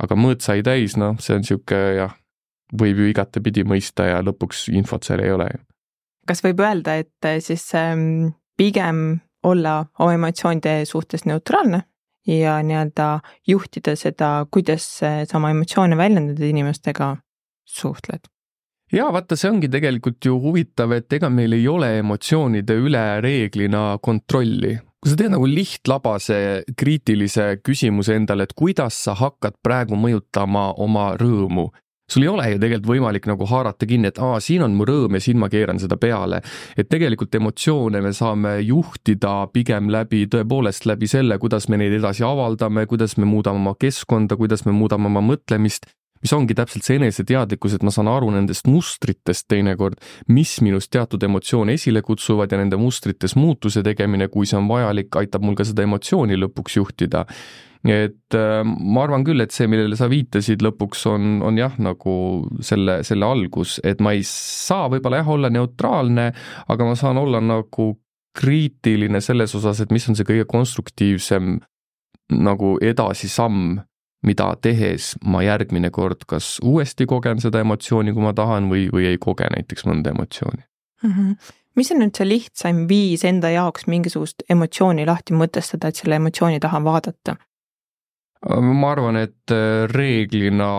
aga 0.03 0.17
mõõt 0.17 0.45
sai 0.45 0.62
täis, 0.62 0.97
noh, 0.97 1.17
see 1.21 1.35
on 1.35 1.43
niisugune 1.43 1.97
jah, 1.97 2.15
võib 2.81 2.99
ju 3.00 3.11
igatepidi 3.11 3.65
mõista 3.65 4.07
ja 4.11 4.21
lõpuks 4.23 4.69
infot 4.75 5.05
seal 5.05 5.25
ei 5.25 5.33
ole 5.33 5.49
ju. 5.50 5.61
kas 6.26 6.43
võib 6.45 6.61
öelda, 6.61 6.97
et 7.03 7.25
eh, 7.25 7.41
siis 7.41 7.67
ähm, 7.75 8.35
pigem 8.57 9.21
olla 9.47 9.85
oma 9.99 10.15
emotsioonide 10.15 10.85
suhtes 10.85 11.25
neutraalne 11.25 11.83
ja 12.26 12.59
nii-öelda 12.62 13.21
juhtida 13.47 13.95
seda, 13.97 14.47
kuidas 14.50 14.87
sa 14.99 15.38
oma 15.38 15.50
emotsioone 15.55 15.97
väljendada 15.97 16.47
inimestega 16.47 17.17
suhtled? 17.65 18.26
Jaa, 18.93 19.09
vaata, 19.12 19.37
see 19.38 19.50
ongi 19.50 19.71
tegelikult 19.73 20.25
ju 20.28 20.37
huvitav, 20.43 20.93
et 20.97 21.12
ega 21.19 21.31
meil 21.33 21.57
ei 21.57 21.66
ole 21.69 21.97
emotsioonide 22.00 22.76
üle 22.87 23.07
reeglina 23.25 23.97
kontrolli. 24.02 24.76
kui 24.97 25.12
sa 25.12 25.19
teed 25.21 25.31
nagu 25.31 25.47
lihtlabase 25.47 26.37
kriitilise 26.75 27.61
küsimuse 27.62 28.16
endale, 28.16 28.47
et 28.47 28.55
kuidas 28.59 28.97
sa 29.07 29.14
hakkad 29.14 29.61
praegu 29.62 29.95
mõjutama 29.95 30.73
oma 30.83 31.12
rõõmu, 31.21 31.69
sul 32.11 32.25
ei 32.25 32.31
ole 32.31 32.47
ju 32.52 32.59
tegelikult 32.62 32.88
võimalik 32.90 33.26
nagu 33.26 33.47
haarata 33.50 33.87
kinni, 33.87 34.11
et 34.11 34.19
aa, 34.23 34.38
siin 34.43 34.62
on 34.66 34.75
mu 34.78 34.87
rõõm 34.87 35.19
ja 35.19 35.23
siin 35.23 35.38
ma 35.43 35.50
keeran 35.50 35.78
seda 35.83 35.99
peale. 36.00 36.40
et 36.76 36.88
tegelikult 36.88 37.35
emotsioone 37.35 38.00
me 38.00 38.12
saame 38.12 38.57
juhtida 38.62 39.49
pigem 39.52 39.90
läbi, 39.90 40.26
tõepoolest 40.31 40.87
läbi 40.87 41.07
selle, 41.07 41.38
kuidas 41.38 41.69
me 41.69 41.76
neid 41.83 41.93
edasi 41.99 42.25
avaldame, 42.26 42.87
kuidas 42.87 43.16
me 43.16 43.26
muudame 43.26 43.62
oma 43.62 43.75
keskkonda, 43.78 44.37
kuidas 44.37 44.64
me 44.66 44.73
muudame 44.73 45.07
oma 45.07 45.21
mõtlemist 45.21 45.87
mis 46.23 46.33
ongi 46.37 46.57
täpselt 46.57 46.87
see 46.87 46.99
eneseteadlikkus, 47.01 47.77
et 47.77 47.85
ma 47.87 47.93
saan 47.95 48.11
aru 48.11 48.31
nendest 48.35 48.69
mustritest 48.71 49.49
teinekord, 49.53 50.01
mis 50.33 50.57
minus 50.65 50.91
teatud 50.93 51.23
emotsioone 51.23 51.77
esile 51.77 52.03
kutsuvad 52.07 52.53
ja 52.53 52.61
nende 52.61 52.79
mustrites 52.81 53.37
muutuse 53.37 53.85
tegemine, 53.87 54.31
kui 54.33 54.49
see 54.49 54.59
on 54.59 54.69
vajalik, 54.71 55.13
aitab 55.21 55.47
mul 55.47 55.59
ka 55.59 55.67
seda 55.69 55.87
emotsiooni 55.87 56.39
lõpuks 56.41 56.81
juhtida. 56.81 57.27
Et 57.87 58.35
äh, 58.35 58.63
ma 58.67 59.05
arvan 59.05 59.23
küll, 59.27 59.41
et 59.45 59.55
see, 59.55 59.69
millele 59.71 59.95
sa 59.99 60.09
viitasid 60.11 60.65
lõpuks, 60.65 61.05
on, 61.13 61.37
on 61.47 61.59
jah, 61.61 61.77
nagu 61.83 62.15
selle, 62.65 62.99
selle 63.07 63.29
algus, 63.29 63.77
et 63.87 64.03
ma 64.03 64.17
ei 64.17 64.25
saa 64.27 64.89
võib-olla 64.91 65.21
jah, 65.21 65.31
olla 65.37 65.53
neutraalne, 65.55 66.27
aga 66.73 66.89
ma 66.89 66.97
saan 66.99 67.21
olla 67.21 67.43
nagu 67.45 67.93
kriitiline 68.37 69.21
selles 69.25 69.55
osas, 69.57 69.81
et 69.81 69.93
mis 69.95 70.07
on 70.11 70.19
see 70.19 70.27
kõige 70.29 70.49
konstruktiivsem 70.51 71.59
nagu 72.37 72.75
edasisamm, 72.83 73.79
mida 74.23 74.49
tehes 74.63 75.15
ma 75.25 75.43
järgmine 75.43 75.91
kord 75.91 76.25
kas 76.27 76.57
uuesti 76.65 77.07
kogen 77.07 77.41
seda 77.41 77.61
emotsiooni, 77.61 78.13
kui 78.13 78.23
ma 78.23 78.33
tahan, 78.35 78.71
või, 78.73 78.89
või 78.93 79.11
ei 79.13 79.19
koge 79.21 79.49
näiteks 79.53 79.87
mõnda 79.87 80.15
emotsiooni 80.17 80.63
mm. 81.03 81.13
-hmm 81.13 81.55
mis 81.77 81.93
on 81.93 82.01
nüüd 82.01 82.17
see 82.17 82.29
lihtsaim 82.29 82.87
viis 82.89 83.25
enda 83.29 83.51
jaoks 83.53 83.85
mingisugust 83.87 84.47
emotsiooni 84.49 85.07
lahti 85.07 85.37
mõtestada, 85.37 85.91
et 85.91 86.01
selle 86.01 86.17
emotsiooni 86.17 86.61
taha 86.61 86.81
vaadata? 86.85 87.37
ma 88.47 88.91
arvan, 88.93 89.17
et 89.17 89.53
äh, 89.53 89.85
reeglina 89.91 90.71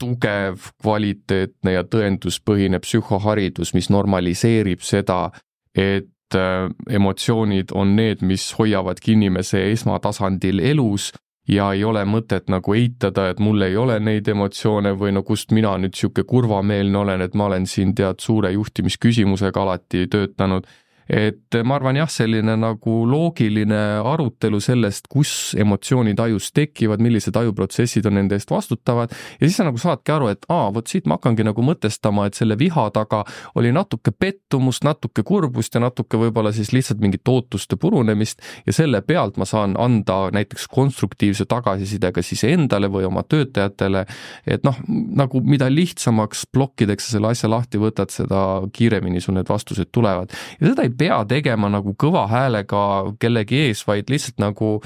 tugev, 0.00 0.72
kvaliteetne 0.82 1.76
ja 1.76 1.84
tõenduspõhine 1.86 2.80
psühhoharidus, 2.82 3.74
mis 3.76 3.90
normaliseerib 3.92 4.82
seda, 4.82 5.30
et 5.78 6.34
äh, 6.34 6.66
emotsioonid 6.90 7.74
on 7.78 7.94
need, 7.96 8.24
mis 8.26 8.48
hoiavadki 8.58 9.14
inimese 9.14 9.62
esmatasandil 9.70 10.64
elus 10.72 11.12
ja 11.48 11.72
ei 11.72 11.84
ole 11.84 12.04
mõtet 12.06 12.48
nagu 12.52 12.74
eitada, 12.74 13.28
et 13.30 13.40
mul 13.42 13.62
ei 13.66 13.76
ole 13.76 13.98
neid 14.00 14.28
emotsioone 14.28 14.94
või 14.98 15.12
no 15.16 15.22
kust 15.26 15.50
mina 15.52 15.74
nüüd 15.78 15.96
niisugune 15.96 16.26
kurvameelne 16.28 16.98
olen, 16.98 17.20
et 17.26 17.34
ma 17.34 17.48
olen 17.50 17.66
siin 17.66 17.94
tead 17.94 18.22
suure 18.22 18.52
juhtimisküsimusega 18.52 19.62
alati 19.62 20.06
töötanud 20.06 20.68
et 21.12 21.58
ma 21.68 21.76
arvan 21.76 21.98
jah, 22.00 22.08
selline 22.08 22.54
nagu 22.56 22.94
loogiline 23.08 23.80
arutelu 24.00 24.60
sellest, 24.64 25.10
kus 25.12 25.52
emotsioonid 25.60 26.20
ajus 26.24 26.48
tekivad, 26.56 27.02
millised 27.04 27.36
ajuprotsessid 27.36 28.06
on 28.08 28.16
nende 28.16 28.38
eest 28.38 28.50
vastutavad. 28.52 29.12
Ja 29.36 29.44
siis 29.44 29.58
sa 29.60 29.66
nagu 29.68 29.80
saadki 29.80 30.14
aru, 30.14 30.30
et 30.32 30.46
aa, 30.48 30.70
vot 30.72 30.88
siit 30.88 31.08
ma 31.10 31.18
hakkangi 31.18 31.44
nagu 31.44 31.64
mõtestama, 31.66 32.26
et 32.28 32.38
selle 32.38 32.56
viha 32.58 32.86
taga 32.96 33.22
oli 33.60 33.74
natuke 33.76 34.14
pettumust, 34.16 34.86
natuke 34.88 35.24
kurbust 35.26 35.76
ja 35.76 35.82
natuke 35.84 36.20
võib-olla 36.20 36.54
siis 36.56 36.72
lihtsalt 36.72 37.02
mingit 37.04 37.28
ootuste 37.28 37.76
purunemist. 37.76 38.40
Ja 38.66 38.72
selle 38.76 39.02
pealt 39.04 39.36
ma 39.40 39.48
saan 39.48 39.76
anda 39.80 40.30
näiteks 40.32 40.68
konstruktiivse 40.72 41.44
tagasisidega 41.50 42.24
siis 42.24 42.46
endale 42.48 42.88
või 42.92 43.04
oma 43.08 43.24
töötajatele, 43.28 44.06
et 44.48 44.64
noh, 44.64 44.80
nagu 44.88 45.44
mida 45.44 45.68
lihtsamaks 45.68 46.46
plokkideks 46.52 47.10
sa 47.10 47.18
selle 47.18 47.32
asja 47.34 47.50
lahti 47.52 47.80
võtad, 47.82 48.12
seda 48.14 48.62
kiiremini 48.72 49.20
sul 49.20 49.36
need 49.36 49.50
vastused 49.52 49.92
tulevad. 49.92 50.32
Ja 50.60 50.72
seda 50.72 50.86
ei 50.86 50.92
pea 51.02 51.22
tegema 51.28 51.70
nagu 51.72 51.96
kõva 51.98 52.26
häälega 52.30 52.82
kellegi 53.20 53.66
ees, 53.66 53.86
vaid 53.88 54.10
lihtsalt 54.12 54.38
nagu 54.42 54.76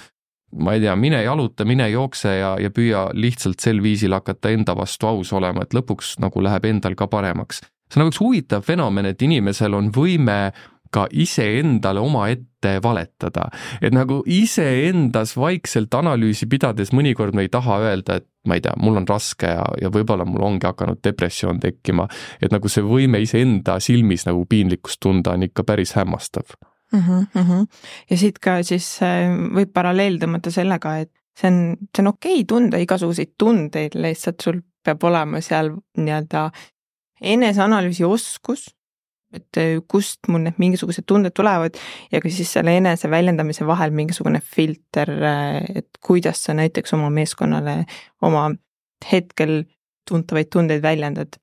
ma 0.57 0.77
ei 0.77 0.81
tea, 0.81 0.95
mine 0.97 1.21
jaluta, 1.25 1.67
mine 1.69 1.89
jookse 1.93 2.37
ja, 2.39 2.55
ja 2.63 2.71
püüa 2.73 3.09
lihtsalt 3.17 3.61
sel 3.61 3.83
viisil 3.85 4.15
hakata 4.17 4.53
enda 4.55 4.77
vastu 4.79 5.11
aus 5.11 5.33
olema, 5.37 5.67
et 5.67 5.77
lõpuks 5.77 6.17
nagu 6.23 6.43
läheb 6.45 6.69
endal 6.71 6.97
ka 6.97 7.09
paremaks. 7.13 7.61
see 7.61 8.01
on 8.01 8.07
nagu 8.07 8.15
üks 8.15 8.23
huvitav 8.23 8.65
fenomen, 8.67 9.11
et 9.13 9.23
inimesel 9.23 9.75
on 9.77 9.91
võime 9.95 10.55
ka 10.97 11.07
iseendale 11.13 12.01
omaette 12.01 12.77
valetada. 12.83 13.51
et 13.83 13.95
nagu 13.95 14.23
iseendas 14.27 15.37
vaikselt 15.37 15.95
analüüsi 15.95 16.49
pidades 16.51 16.93
mõnikord 16.97 17.37
me 17.37 17.47
ei 17.47 17.53
taha 17.53 17.81
öelda, 17.85 18.21
et 18.21 18.27
ma 18.47 18.57
ei 18.57 18.63
tea, 18.65 18.75
mul 18.81 19.01
on 19.01 19.09
raske 19.09 19.51
ja, 19.51 19.65
ja 19.83 19.91
võib-olla 19.93 20.27
mul 20.29 20.45
ongi 20.47 20.67
hakanud 20.67 21.03
depressioon 21.05 21.61
tekkima. 21.61 22.09
et 22.41 22.55
nagu 22.55 22.69
see 22.73 22.85
võime 22.85 23.21
iseenda 23.23 23.81
silmis 23.81 24.27
nagu 24.27 24.47
piinlikkust 24.49 25.03
tunda 25.03 25.37
on 25.37 25.47
ikka 25.47 25.67
päris 25.69 25.95
hämmastav 25.99 26.57
mm 26.93 27.03
-hmm. 27.35 27.67
ja 28.11 28.17
siit 28.17 28.39
ka 28.39 28.63
siis 28.63 29.03
äh, 29.03 29.29
võib 29.55 29.73
paralleel 29.73 30.19
tõmmata 30.23 30.51
sellega, 30.51 30.99
et 30.99 31.13
see 31.37 31.51
on, 31.51 31.77
see 31.97 32.03
on 32.03 32.13
okei 32.15 32.41
okay 32.41 32.45
tunda 32.49 32.79
igasuguseid 32.79 33.35
tundeid, 33.39 33.95
lihtsalt 33.95 34.41
sul 34.41 34.61
peab 34.85 35.05
olema 35.05 35.41
seal 35.41 35.73
nii-öelda 35.99 36.51
eneseanalüüsi 37.21 38.05
oskus 38.05 38.76
et 39.35 39.61
äh, 39.61 39.79
kust 39.89 40.29
mul 40.29 40.45
need 40.47 40.61
mingisugused 40.63 41.07
tunded 41.09 41.35
tulevad 41.37 41.79
ja 42.13 42.21
ka 42.23 42.31
siis 42.33 42.53
selle 42.57 42.77
enese 42.79 43.11
väljendamise 43.11 43.67
vahel 43.67 43.95
mingisugune 43.97 44.41
filter, 44.45 45.11
äh, 45.11 45.63
et 45.83 46.03
kuidas 46.05 46.45
sa 46.47 46.55
näiteks 46.55 46.95
oma 46.95 47.11
meeskonnale 47.11 47.83
oma 48.23 48.51
hetkel 49.11 49.65
tuntavaid 50.09 50.53
tundeid 50.53 50.83
väljendad 50.83 51.41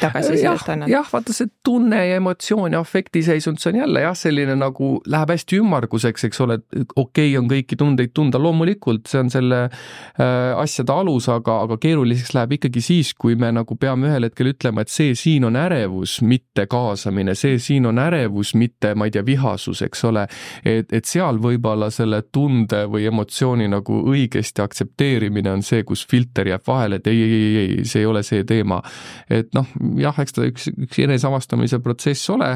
tagasisidet 0.00 0.68
annad. 0.68 0.90
jah, 0.90 1.06
vaata 1.12 1.32
see 1.32 1.48
tunne 1.64 2.00
ja 2.08 2.18
emotsioon 2.18 2.74
ja 2.74 2.80
afektiseisund, 2.82 3.60
see 3.62 3.72
on 3.72 3.78
jälle 3.82 4.02
jah, 4.02 4.16
selline 4.16 4.56
nagu 4.58 4.90
läheb 5.06 5.32
hästi 5.32 5.60
ümmarguseks, 5.62 6.24
eks 6.28 6.40
ole, 6.44 6.58
okei 6.96 7.30
okay 7.30 7.36
on 7.38 7.48
kõiki 7.50 7.78
tundeid 7.78 8.12
tunda, 8.16 8.40
loomulikult 8.42 9.06
see 9.10 9.22
on 9.22 9.30
selle 9.32 9.60
äh, 9.68 10.58
asjade 10.58 10.92
alus, 10.92 11.28
aga, 11.32 11.60
aga 11.66 11.78
keeruliseks 11.80 12.34
läheb 12.36 12.56
ikkagi 12.58 12.82
siis, 12.84 13.12
kui 13.14 13.38
me 13.38 13.52
nagu 13.54 13.78
peame 13.78 14.10
ühel 14.10 14.28
hetkel 14.28 14.52
ütlema, 14.52 14.82
et 14.82 14.92
see 14.92 15.14
siin 15.18 15.46
on 15.48 15.56
ärevus, 15.58 16.18
mitte 16.26 16.66
kaasamine, 16.70 17.36
see 17.38 17.60
siin 17.62 17.86
on 17.88 18.02
ärevus, 18.02 18.54
mitte 18.58 18.94
ma 18.98 19.08
ei 19.08 19.14
tea, 19.14 19.24
vihasus, 19.26 19.82
eks 19.86 20.04
ole. 20.10 20.26
et, 20.64 20.92
et 20.92 21.08
seal 21.08 21.38
võib-olla 21.42 21.90
selle 21.94 22.24
tunde 22.32 22.84
või 22.90 23.06
emotsiooni 23.08 23.70
nagu 23.70 24.02
õigesti 24.10 24.62
aktsepteerimine 24.64 25.54
on 25.54 25.62
see, 25.62 25.84
kus 25.86 26.04
filter 26.10 26.50
jääb 26.50 26.66
vahele, 26.66 26.98
et 26.98 27.06
ei, 27.10 27.22
ei, 27.22 27.38
ei, 27.38 27.56
ei, 27.62 27.88
see 27.88 28.02
ei 28.02 28.10
ole 28.10 28.24
see 28.26 28.44
teema. 28.48 28.82
et 29.30 29.54
noh, 29.54 29.67
jah, 30.00 30.16
eks 30.22 30.36
ta 30.36 30.46
üks, 30.48 30.68
üks 30.74 31.02
eneseavastamise 31.04 31.80
protsess 31.84 32.30
ole 32.34 32.54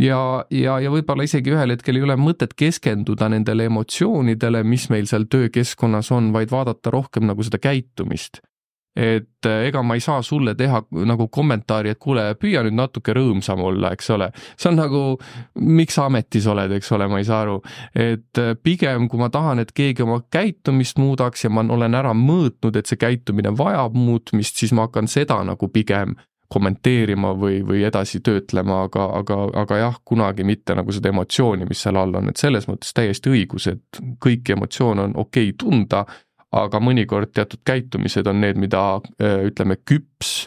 ja, 0.00 0.20
ja, 0.50 0.78
ja 0.82 0.94
võib-olla 0.94 1.26
isegi 1.26 1.54
ühel 1.54 1.74
hetkel 1.76 2.00
ei 2.00 2.06
ole 2.06 2.18
mõtet 2.20 2.56
keskenduda 2.58 3.30
nendele 3.32 3.68
emotsioonidele, 3.70 4.64
mis 4.66 4.88
meil 4.92 5.08
seal 5.10 5.28
töökeskkonnas 5.30 6.12
on, 6.14 6.32
vaid 6.34 6.52
vaadata 6.54 6.92
rohkem 6.94 7.28
nagu 7.30 7.46
seda 7.46 7.62
käitumist 7.62 8.42
et 8.94 9.46
eh, 9.46 9.66
ega 9.68 9.82
ma 9.82 9.96
ei 9.98 10.02
saa 10.02 10.22
sulle 10.22 10.54
teha 10.54 10.80
nagu 11.06 11.26
kommentaari, 11.32 11.94
et 11.94 12.00
kuule, 12.02 12.28
püüa 12.38 12.62
nüüd 12.64 12.76
natuke 12.78 13.14
rõõmsam 13.16 13.62
olla, 13.66 13.90
eks 13.94 14.10
ole. 14.14 14.30
see 14.56 14.70
on 14.70 14.78
nagu, 14.78 15.02
miks 15.58 15.98
sa 15.98 16.06
ametis 16.06 16.46
oled, 16.50 16.76
eks 16.78 16.92
ole, 16.94 17.08
ma 17.10 17.18
ei 17.18 17.26
saa 17.26 17.42
aru. 17.42 17.60
et 17.90 18.42
eh, 18.42 18.54
pigem, 18.54 19.08
kui 19.10 19.20
ma 19.20 19.30
tahan, 19.34 19.64
et 19.64 19.72
keegi 19.74 20.06
oma 20.06 20.20
käitumist 20.30 21.02
muudaks 21.02 21.44
ja 21.44 21.50
ma 21.50 21.66
olen 21.66 21.98
ära 21.98 22.14
mõõtnud, 22.14 22.78
et 22.78 22.90
see 22.90 23.00
käitumine 23.00 23.54
vajab 23.58 23.98
muutmist, 23.98 24.62
siis 24.62 24.72
ma 24.72 24.86
hakkan 24.86 25.10
seda 25.10 25.42
nagu 25.44 25.68
pigem 25.74 26.14
kommenteerima 26.48 27.32
või, 27.38 27.62
või 27.66 27.84
edasi 27.84 28.20
töötlema, 28.24 28.84
aga, 28.88 29.06
aga, 29.20 29.38
aga 29.64 29.78
jah, 29.80 29.98
kunagi 30.04 30.44
mitte 30.44 30.76
nagu 30.76 30.92
seda 30.92 31.10
emotsiooni, 31.10 31.66
mis 31.68 31.82
seal 31.82 31.98
all 31.98 32.14
on, 32.20 32.30
et 32.30 32.40
selles 32.40 32.68
mõttes 32.70 32.94
täiesti 32.94 33.32
õigus, 33.32 33.68
et 33.72 34.00
kõiki 34.22 34.56
emotsioone 34.56 35.08
on 35.08 35.16
okei 35.24 35.50
okay 35.50 35.58
tunda, 35.58 36.04
aga 36.54 36.80
mõnikord 36.80 37.32
teatud 37.34 37.64
käitumised 37.66 38.26
on 38.30 38.42
need, 38.44 38.60
mida 38.60 38.84
ütleme, 39.18 39.80
küps 39.82 40.44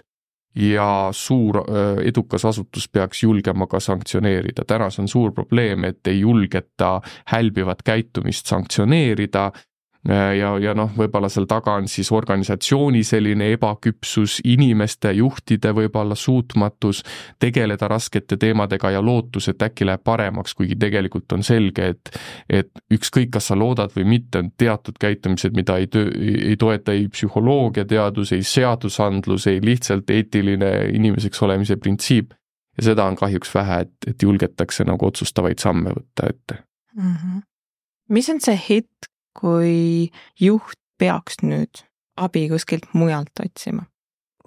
ja 0.58 1.10
suur 1.14 1.60
edukas 2.02 2.46
asutus 2.48 2.88
peaks 2.90 3.22
julgema 3.24 3.68
ka 3.70 3.80
sanktsioneerida. 3.84 4.64
täna 4.66 4.90
see 4.90 5.04
on 5.04 5.12
suur 5.12 5.34
probleem, 5.36 5.84
et 5.86 6.08
ei 6.08 6.20
julgeta 6.20 7.02
hälbivat 7.34 7.84
käitumist 7.86 8.48
sanktsioneerida 8.48 9.52
Äh, 9.52 9.67
ja, 10.08 10.52
ja 10.62 10.74
noh, 10.78 10.92
võib-olla 10.96 11.30
seal 11.32 11.48
taga 11.50 11.74
on 11.80 11.88
siis 11.92 12.10
organisatsiooni 12.16 13.04
selline 13.04 13.50
ebaküpsus, 13.56 14.40
inimeste, 14.48 15.12
juhtide 15.18 15.74
võib-olla 15.76 16.16
suutmatus 16.16 17.04
tegeleda 17.40 17.90
raskete 17.92 18.38
teemadega 18.40 18.92
ja 18.96 19.02
lootus, 19.04 19.50
et 19.52 19.64
äkki 19.68 19.88
läheb 19.88 20.04
paremaks, 20.08 20.56
kuigi 20.56 20.78
tegelikult 20.80 21.36
on 21.36 21.44
selge, 21.44 21.92
et 21.94 22.14
et 22.50 22.72
ükskõik, 22.94 23.32
kas 23.36 23.50
sa 23.52 23.58
loodad 23.60 23.92
või 23.96 24.06
mitte, 24.08 24.40
on 24.40 24.52
teatud 24.58 24.96
käitumised, 25.00 25.56
mida 25.58 25.78
ei 25.82 25.90
töö, 25.92 26.08
ei 26.16 26.56
toeta 26.60 26.96
ei 26.96 27.08
psühholoogiateadus, 27.12 28.32
ei 28.38 28.44
seadusandlus, 28.48 29.48
ei 29.52 29.60
lihtsalt 29.64 30.10
eetiline 30.10 30.72
inimeseks 30.94 31.44
olemise 31.44 31.76
printsiip. 31.76 32.32
ja 32.78 32.84
seda 32.92 33.06
on 33.10 33.16
kahjuks 33.16 33.54
vähe, 33.56 33.82
et, 33.82 33.94
et 34.08 34.24
julgetakse 34.24 34.86
nagu 34.86 35.06
otsustavaid 35.06 35.60
samme 35.60 35.90
võtta 35.90 36.30
ette 36.30 36.64
mm. 36.96 37.14
-hmm. 37.14 37.42
mis 38.10 38.30
on 38.30 38.42
see 38.42 38.60
hetk, 38.70 39.12
kui 39.38 40.10
juht 40.42 40.80
peaks 40.98 41.42
nüüd 41.44 41.84
abi 42.18 42.48
kuskilt 42.52 42.90
mujalt 42.98 43.44
otsima? 43.44 43.86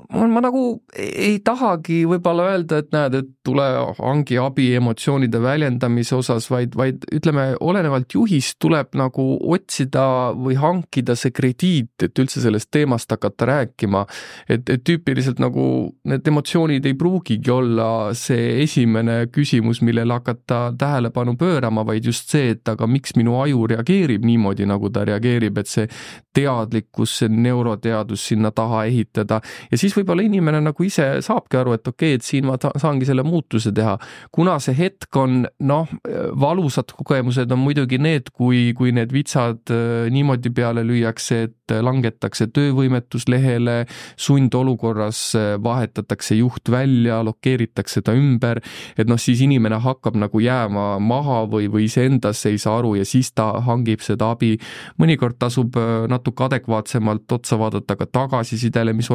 Ma, 0.08 0.26
ma 0.26 0.40
nagu 0.44 0.62
ei 0.96 1.38
tahagi 1.44 2.02
võib-olla 2.08 2.48
öelda, 2.52 2.80
et 2.82 2.90
näed, 2.94 3.16
et 3.20 3.28
tule 3.46 3.66
hangi 3.98 4.38
abi 4.40 4.70
emotsioonide 4.78 5.40
väljendamise 5.42 6.16
osas, 6.18 6.48
vaid, 6.52 6.74
vaid 6.78 7.04
ütleme, 7.14 7.52
olenevalt 7.60 8.14
juhist 8.14 8.58
tuleb 8.62 8.94
nagu 8.98 9.26
otsida 9.52 10.04
või 10.36 10.56
hankida 10.60 11.16
see 11.18 11.34
krediit, 11.34 11.92
et 12.04 12.22
üldse 12.22 12.42
sellest 12.42 12.70
teemast 12.74 13.10
hakata 13.12 13.48
rääkima. 13.50 14.04
et, 14.48 14.68
et 14.70 14.84
tüüpiliselt 14.84 15.40
nagu 15.42 15.64
need 16.08 16.26
emotsioonid 16.26 16.86
ei 16.86 16.96
pruugigi 16.98 17.50
olla 17.50 18.14
see 18.14 18.62
esimene 18.64 19.26
küsimus, 19.32 19.82
millele 19.86 20.16
hakata 20.16 20.72
tähelepanu 20.78 21.36
pöörama, 21.40 21.84
vaid 21.86 22.06
just 22.06 22.30
see, 22.30 22.54
et 22.56 22.68
aga 22.68 22.86
miks 22.86 23.16
minu 23.18 23.38
aju 23.42 23.66
reageerib 23.74 24.24
niimoodi, 24.26 24.66
nagu 24.68 24.90
ta 24.90 25.04
reageerib, 25.08 25.58
et 25.60 25.70
see 25.70 25.88
teadlikkus, 26.36 27.18
see 27.20 27.30
neuroteadus 27.32 28.28
sinna 28.30 28.50
taha 28.54 28.84
ehitada 28.90 29.40
ja 29.70 29.78
siis 29.78 29.89
siis 29.90 29.98
võib-olla 29.98 30.24
inimene 30.24 30.60
nagu 30.62 30.86
ise 30.86 31.06
saabki 31.24 31.58
aru, 31.60 31.74
et 31.74 31.88
okei 31.88 32.14
okay,, 32.14 32.20
et 32.20 32.26
siin 32.26 32.46
ma 32.46 32.56
saangi 32.60 33.08
selle 33.08 33.24
muutuse 33.26 33.72
teha. 33.74 33.96
kuna 34.32 34.58
see 34.62 34.76
hetk 34.78 35.16
on 35.18 35.42
noh, 35.66 35.90
valusad 36.38 36.92
kogemused 36.94 37.50
on 37.50 37.58
muidugi 37.64 37.98
need, 37.98 38.30
kui, 38.36 38.70
kui 38.78 38.94
need 38.94 39.12
vitsad 39.14 39.72
äh, 39.74 40.06
niimoodi 40.12 40.52
peale 40.54 40.84
lüüakse, 40.86 41.42
et 41.48 41.74
langetakse 41.82 42.48
töövõimetuslehele, 42.54 43.84
sundolukorras 44.20 45.22
äh, 45.38 45.50
vahetatakse 45.62 46.38
juht 46.38 46.70
välja, 46.70 47.20
lokeeritakse 47.26 48.04
ta 48.06 48.14
ümber, 48.18 48.62
et 48.96 49.10
noh, 49.10 49.18
siis 49.20 49.42
inimene 49.44 49.80
hakkab 49.82 50.18
nagu 50.20 50.42
jääma 50.42 51.00
maha 51.02 51.42
või, 51.50 51.70
või 51.72 51.88
iseendasse 51.88 52.52
ei 52.52 52.60
saa 52.62 52.78
aru 52.80 52.96
ja 53.00 53.08
siis 53.08 53.32
ta 53.34 53.52
hangib 53.66 54.04
seda 54.04 54.32
abi. 54.36 54.56
mõnikord 55.00 55.38
tasub 55.40 55.76
äh, 55.80 56.06
natuke 56.10 56.46
adekvaatsemalt 56.46 57.38
otsa 57.40 57.58
vaadata 57.60 57.96
ka 57.98 58.06
tagasisidele, 58.06 58.94
mis 58.96 59.10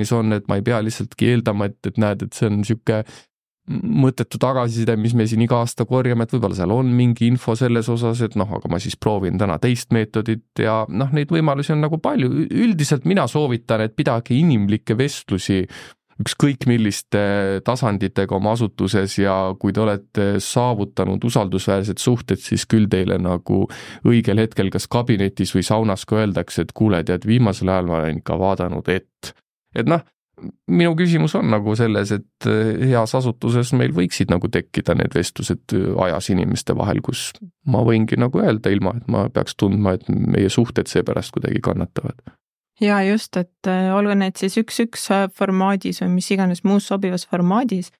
organisatsioonis 0.00 0.12
on, 0.12 0.32
et 0.32 0.48
ma 0.48 0.58
ei 0.58 0.62
pea 0.62 0.80
lihtsaltki 0.82 1.34
eeldama, 1.34 1.70
et, 1.70 1.78
et 1.86 1.98
näed, 1.98 2.24
et 2.24 2.32
see 2.32 2.48
on 2.48 2.60
niisugune 2.60 3.04
mõttetu 3.70 4.38
tagasiside, 4.40 4.96
mis 4.98 5.12
me 5.14 5.26
siin 5.28 5.44
iga 5.44 5.60
aasta 5.60 5.84
korjame, 5.86 6.24
et 6.24 6.32
võib-olla 6.32 6.56
seal 6.56 6.72
on 6.74 6.88
mingi 6.90 7.28
info 7.28 7.54
selles 7.54 7.88
osas, 7.92 8.20
et 8.24 8.34
noh, 8.34 8.48
aga 8.50 8.68
ma 8.72 8.80
siis 8.82 8.96
proovin 8.96 9.38
täna 9.38 9.60
teist 9.62 9.92
meetodit 9.94 10.58
ja 10.58 10.82
noh, 10.88 11.12
neid 11.14 11.30
võimalusi 11.30 11.74
on 11.76 11.84
nagu 11.84 12.00
palju, 12.02 12.48
üldiselt 12.50 13.06
mina 13.06 13.28
soovitan, 13.30 13.84
et 13.84 13.94
pidage 13.94 14.34
inimlikke 14.34 14.96
vestlusi 14.98 15.62
ükskõik 16.20 16.66
milliste 16.68 17.20
tasanditega 17.64 18.36
oma 18.36 18.54
asutuses 18.56 19.16
ja 19.20 19.34
kui 19.60 19.72
te 19.72 19.82
olete 19.84 20.26
saavutanud 20.44 21.24
usaldusväärsed 21.24 22.00
suhted, 22.02 22.40
siis 22.42 22.66
küll 22.70 22.90
teile 22.92 23.18
nagu 23.20 23.62
õigel 24.08 24.42
hetkel 24.42 24.72
kas 24.72 24.88
kabinetis 24.90 25.54
või 25.56 25.64
saunas 25.66 26.04
ka 26.08 26.20
öeldakse, 26.20 26.66
et 26.66 26.74
kuule, 26.76 27.02
tead, 27.06 27.26
viimasel 27.28 27.72
ajal 27.72 27.88
ma 27.90 28.00
olen 28.02 28.20
ikka 28.20 28.38
vaadanud, 28.40 28.92
et, 28.92 29.32
et 29.74 29.88
noh, 29.88 30.02
minu 30.72 30.94
küsimus 30.96 31.34
on 31.36 31.50
nagu 31.52 31.74
selles, 31.76 32.12
et 32.16 32.46
heas 32.80 33.14
asutuses 33.14 33.72
meil 33.76 33.92
võiksid 33.92 34.32
nagu 34.32 34.48
tekkida 34.48 34.94
need 34.96 35.14
vestlused 35.14 35.74
ajas 36.06 36.30
inimeste 36.32 36.76
vahel, 36.76 37.02
kus 37.04 37.30
ma 37.66 37.84
võingi 37.84 38.16
nagu 38.16 38.40
öelda, 38.40 38.72
ilma 38.72 38.94
et 38.96 39.08
ma 39.08 39.28
peaks 39.28 39.58
tundma, 39.60 39.98
et 39.98 40.08
meie 40.08 40.48
suhted 40.48 40.88
seepärast 40.88 41.36
kuidagi 41.36 41.60
kannatavad 41.60 42.22
ja 42.80 43.02
just, 43.02 43.36
et 43.36 43.68
äh, 43.68 43.90
olgu 43.94 44.14
need 44.18 44.38
siis 44.40 44.56
üks-üks 44.60 45.08
äh, 45.14 45.24
formaadis 45.36 46.00
või 46.04 46.14
mis 46.18 46.30
iganes 46.32 46.64
muus 46.64 46.88
sobivas 46.88 47.26
formaadis. 47.28 47.90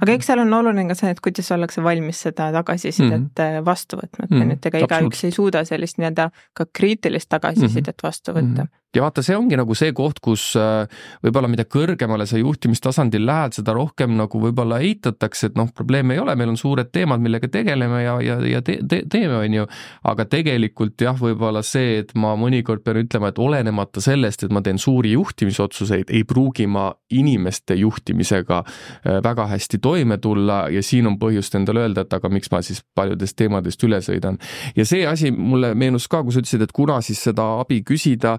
aga 0.00 0.16
eks 0.16 0.30
seal 0.30 0.42
on 0.42 0.52
oluline 0.56 0.88
ka 0.90 0.96
see, 0.98 1.10
et 1.12 1.20
kuidas 1.24 1.50
ollakse 1.54 1.82
valmis 1.84 2.22
seda 2.26 2.50
tagasisidet 2.52 3.10
mm 3.10 3.28
-hmm. 3.34 3.64
vastu 3.64 3.96
võtma, 3.96 4.24
et 4.24 4.30
mm 4.30 4.40
-hmm. 4.42 4.52
et 4.52 4.66
ega 4.66 4.78
igaüks 4.86 5.24
ei 5.24 5.30
suuda 5.30 5.64
sellist 5.64 5.98
nii-öelda 5.98 6.30
ka 6.54 6.66
kriitilist 6.72 7.28
tagasisidet 7.28 7.94
mm 7.94 8.00
-hmm. 8.00 8.08
vastu 8.08 8.32
võtta 8.32 8.62
mm. 8.64 8.68
-hmm 8.68 8.83
ja 8.94 9.02
vaata, 9.02 9.22
see 9.24 9.36
ongi 9.36 9.58
nagu 9.58 9.74
see 9.76 9.92
koht, 9.96 10.20
kus 10.24 10.52
äh, 10.60 10.86
võib-olla 11.24 11.50
mida 11.50 11.66
kõrgemale 11.70 12.26
sa 12.30 12.38
juhtimistasandil 12.38 13.24
lähed, 13.26 13.56
seda 13.58 13.74
rohkem 13.76 14.14
nagu 14.18 14.40
võib-olla 14.40 14.80
eitatakse, 14.84 15.50
et 15.50 15.58
noh, 15.58 15.70
probleeme 15.74 16.14
ei 16.14 16.22
ole, 16.22 16.36
meil 16.38 16.52
on 16.52 16.58
suured 16.60 16.90
teemad, 16.94 17.22
millega 17.24 17.50
tegeleme 17.52 18.02
ja, 18.04 18.16
ja, 18.24 18.38
ja 18.54 18.62
te, 18.64 18.78
te, 18.88 19.02
teeme, 19.10 19.40
on 19.40 19.58
ju. 19.58 19.66
aga 20.10 20.26
tegelikult 20.30 21.06
jah, 21.06 21.18
võib-olla 21.18 21.64
see, 21.66 21.98
et 22.04 22.14
ma 22.18 22.34
mõnikord 22.38 22.84
pean 22.84 23.02
ütlema, 23.02 23.32
et 23.32 23.40
olenemata 23.42 24.02
sellest, 24.04 24.46
et 24.46 24.54
ma 24.54 24.62
teen 24.64 24.78
suuri 24.78 25.14
juhtimisotsuseid, 25.14 26.12
ei 26.14 26.24
pruugi 26.28 26.68
ma 26.70 26.90
inimeste 27.14 27.78
juhtimisega 27.80 28.62
äh, 28.64 29.20
väga 29.24 29.48
hästi 29.50 29.80
toime 29.82 30.18
tulla 30.22 30.64
ja 30.72 30.82
siin 30.82 31.10
on 31.10 31.18
põhjust 31.20 31.58
endale 31.58 31.86
öelda, 31.86 32.06
et 32.06 32.14
aga 32.14 32.30
miks 32.32 32.52
ma 32.54 32.62
siis 32.64 32.84
paljudest 32.94 33.36
teemadest 33.38 33.82
üle 33.86 34.00
sõidan. 34.04 34.38
ja 34.76 34.86
see 34.86 35.06
asi 35.06 35.32
mulle 35.34 35.74
meenus 35.74 36.08
ka, 36.08 36.22
kui 36.22 36.34
sa 36.34 36.42
ütlesid, 36.42 36.62
et 36.62 36.72
kuna 36.74 37.00
siis 37.04 37.22
seda 37.24 37.46
abi 37.60 37.82
küsida 37.86 38.38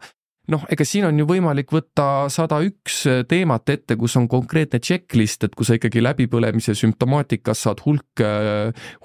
noh, 0.51 0.65
ega 0.71 0.85
siin 0.85 1.07
on 1.07 1.19
ju 1.19 1.25
võimalik 1.29 1.71
võtta 1.73 2.27
sada 2.33 2.59
üks 2.65 3.01
teemat 3.29 3.69
ette, 3.73 3.97
kus 3.99 4.15
on 4.19 4.27
konkreetne 4.31 4.79
checklist, 4.83 5.43
et 5.47 5.55
kui 5.57 5.67
sa 5.67 5.77
ikkagi 5.77 6.03
läbipõlemise 6.03 6.75
sümptomaatikas 6.77 7.65
saad 7.65 7.81
hulk, 7.85 8.23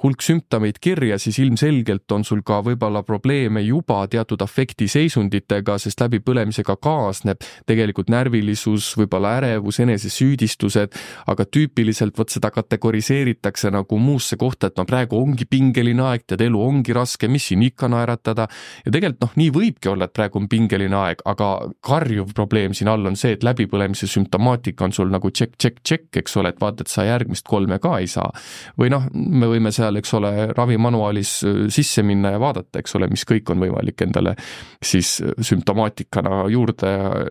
hulk 0.02 0.24
sümptomeid 0.24 0.80
kirja, 0.82 1.18
siis 1.22 1.38
ilmselgelt 1.42 2.12
on 2.12 2.24
sul 2.26 2.42
ka 2.46 2.60
võib-olla 2.66 3.02
probleeme 3.06 3.62
juba 3.64 4.02
teatud 4.10 4.42
afektiseisunditega, 4.44 5.78
sest 5.80 6.04
läbipõlemisega 6.04 6.76
kaasneb 6.82 7.40
tegelikult 7.68 8.10
närvilisus, 8.12 8.92
võib-olla 9.00 9.36
ärevus, 9.40 9.80
enesesüüdistused, 9.84 10.96
aga 11.30 11.46
tüüpiliselt 11.46 12.18
vot 12.18 12.32
seda 12.32 12.52
kategoriseeritakse 12.54 13.72
nagu 13.72 13.98
muusse 14.00 14.36
kohta, 14.40 14.70
et 14.70 14.78
no 14.80 14.86
praegu 14.88 15.18
ongi 15.20 15.46
pingeline 15.48 16.04
aeg, 16.10 16.26
tead, 16.28 16.44
elu 16.44 16.60
ongi 16.60 16.94
raske, 16.96 17.28
mis 17.30 17.48
siin 17.50 17.64
ikka 17.66 17.88
naeratada. 17.90 18.48
Ja 18.84 18.92
tegelikult 18.92 19.24
noh, 19.24 19.36
nii 19.40 19.50
võibki 19.54 19.90
olla, 19.92 20.08
et 20.08 20.16
praegu 20.16 20.40
on 20.40 20.48
pingeline 20.50 20.96
aeg, 21.00 21.24
aga 21.30 21.48
karjuv 21.84 22.34
probleem 22.36 22.74
siin 22.76 22.90
all 22.92 23.06
on 23.08 23.16
see, 23.18 23.34
et 23.36 23.44
läbipõlemise 23.46 24.08
sümptomaatika 24.10 24.86
on 24.86 24.94
sul 24.96 25.10
nagu 25.12 25.30
tšekk, 25.30 25.56
tšekk, 25.56 25.82
tšekk, 25.84 26.20
eks 26.22 26.36
ole, 26.40 26.52
et 26.54 26.60
vaata, 26.62 26.84
et 26.84 26.92
sa 26.92 27.04
järgmist 27.06 27.46
kolme 27.48 27.78
ka 27.82 27.96
ei 28.00 28.08
saa. 28.10 28.30
või 28.78 28.90
noh, 28.92 29.06
me 29.14 29.48
võime 29.50 29.72
seal, 29.74 29.96
eks 30.00 30.14
ole, 30.18 30.32
ravimanuaalis 30.56 31.32
äh, 31.46 31.58
sisse 31.72 32.04
minna 32.06 32.34
ja 32.34 32.40
vaadata, 32.42 32.80
eks 32.80 32.96
ole, 32.98 33.10
mis 33.12 33.24
kõik 33.28 33.50
on 33.52 33.62
võimalik 33.62 34.04
endale 34.06 34.34
siis 34.82 35.18
äh, 35.24 35.34
sümptomaatikana 35.46 36.44
juurde 36.52 36.92
äh, 36.92 37.26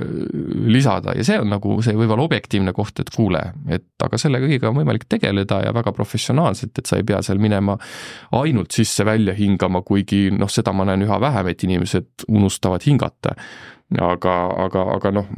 lisada 0.70 1.16
ja 1.18 1.26
see 1.26 1.40
on 1.42 1.52
nagu 1.54 1.80
see 1.86 1.98
võib-olla 1.98 2.28
objektiivne 2.28 2.74
koht, 2.76 3.02
et 3.04 3.12
kuule, 3.16 3.42
et 3.70 4.06
aga 4.06 4.20
selle 4.22 4.42
kõigega 4.44 4.70
on 4.72 4.80
võimalik 4.82 5.08
tegeleda 5.10 5.64
ja 5.66 5.74
väga 5.76 5.94
professionaalselt, 5.96 6.78
et 6.78 6.90
sa 6.90 7.00
ei 7.00 7.08
pea 7.08 7.22
seal 7.26 7.42
minema 7.42 7.78
ainult 8.40 8.76
sisse-välja 8.76 9.36
hingama, 9.38 9.84
kuigi 9.86 10.28
noh, 10.36 10.52
seda 10.52 10.74
ma 10.76 10.88
näen 10.90 11.08
üha 11.08 11.20
vähem, 11.22 11.52
et 11.52 11.68
inimesed 11.68 12.30
unustavad 12.30 12.86
hingata 12.86 13.36
aga, 13.98 14.36
aga, 14.66 14.86
aga 14.96 15.12
noh, 15.12 15.30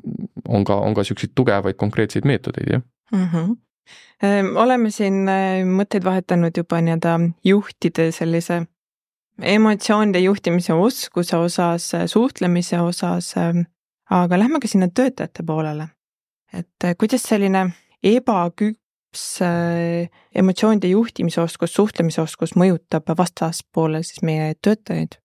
on 0.48 0.64
ka, 0.68 0.76
on 0.76 0.94
ka 0.94 1.06
niisuguseid 1.06 1.36
tugevaid 1.36 1.78
konkreetseid 1.80 2.26
meetodeid, 2.28 2.74
jah 2.74 2.82
mm. 3.12 3.28
-hmm 3.28 3.60
oleme 4.56 4.92
siin 4.92 5.26
äh, 5.30 5.62
mõtteid 5.66 6.06
vahetanud 6.06 6.58
juba 6.58 6.82
nii-öelda 6.82 7.16
juhtide 7.44 8.12
sellise 8.14 8.62
emotsioonide 9.42 10.20
juhtimise 10.20 10.74
oskuse 10.74 11.38
osas, 11.38 11.94
äh, 11.98 12.06
suhtlemise 12.06 12.80
osas, 12.82 13.34
ähm, 13.38 13.66
aga 14.10 14.40
lähme 14.40 14.60
ka 14.62 14.68
sinna 14.68 14.88
töötajate 14.94 15.44
poolele. 15.44 15.88
et 16.54 16.84
äh, 16.84 16.96
kuidas 17.00 17.24
selline 17.24 17.72
ebaküps 18.04 19.40
emotsioonide 20.36 20.88
juhtimise 20.88 21.42
oskus, 21.42 21.74
suhtlemise 21.74 22.22
oskus 22.22 22.56
mõjutab 22.56 23.10
vastaspoole 23.18 24.04
siis 24.04 24.22
meie 24.24 24.54
töötajaid? 24.62 25.18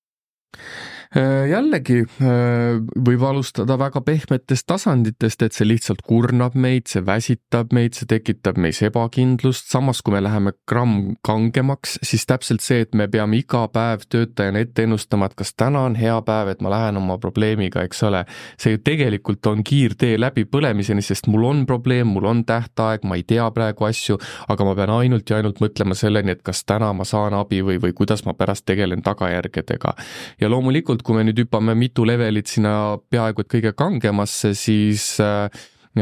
Äh, 1.14 1.46
jällegi 1.50 2.00
äh, 2.02 2.80
võib 3.06 3.22
alustada 3.22 3.76
väga 3.78 4.00
pehmetest 4.02 4.66
tasanditest, 4.66 5.42
et 5.46 5.54
see 5.54 5.66
lihtsalt 5.68 6.02
kurnab 6.06 6.56
meid, 6.58 6.88
see 6.90 7.02
väsitab 7.06 7.70
meid, 7.76 7.94
see 7.94 8.08
tekitab 8.10 8.58
meis 8.58 8.80
ebakindlust, 8.82 9.68
samas 9.70 10.02
kui 10.02 10.16
me 10.16 10.22
läheme 10.24 10.52
gramm 10.66 11.14
kangemaks, 11.26 11.96
siis 12.02 12.26
täpselt 12.26 12.64
see, 12.64 12.82
et 12.82 12.96
me 12.98 13.06
peame 13.12 13.38
iga 13.38 13.62
päev 13.70 14.02
töötajana 14.10 14.64
ette 14.66 14.86
ennustama, 14.86 15.28
et 15.30 15.36
kas 15.38 15.54
täna 15.54 15.84
on 15.86 15.94
hea 15.98 16.16
päev, 16.26 16.50
et 16.56 16.64
ma 16.64 16.72
lähen 16.74 16.98
oma 16.98 17.20
probleemiga, 17.22 17.86
eks 17.86 18.02
ole. 18.08 18.24
see 18.58 18.74
ju 18.74 18.82
tegelikult 18.82 19.46
on 19.46 19.62
kiirtee 19.66 20.18
läbipõlemiseni, 20.18 21.06
sest 21.06 21.30
mul 21.30 21.46
on 21.46 21.62
probleem, 21.70 22.10
mul 22.16 22.26
on 22.26 22.42
tähtaeg, 22.48 23.06
ma 23.06 23.20
ei 23.20 23.22
tea 23.22 23.46
praegu 23.54 23.86
asju, 23.86 24.18
aga 24.48 24.66
ma 24.66 24.74
pean 24.74 24.94
ainult 24.98 25.30
ja 25.30 25.38
ainult 25.38 25.62
mõtlema 25.62 25.94
selleni, 25.94 26.34
et 26.34 26.42
kas 26.42 26.64
täna 26.66 26.90
ma 26.96 27.06
saan 27.06 27.38
abi 27.38 27.62
või, 27.62 27.78
või 27.82 27.94
kuidas 27.94 28.26
ma 28.26 28.34
pärast 28.34 28.66
tegelen 28.66 29.06
tagajärgedega. 29.06 29.94
ja 30.40 30.50
loomulikult 30.50 30.95
loomulikult, 30.96 31.02
kui 31.04 31.16
me 31.16 31.24
nüüd 31.24 31.38
hüppame 31.44 31.74
mitu 31.76 32.04
levelit 32.06 32.48
sinna 32.48 32.98
peaaegu 33.10 33.42
et 33.42 33.50
kõige 33.50 33.72
kangemasse, 33.76 34.54
siis 34.54 35.20
äh, 35.20 35.48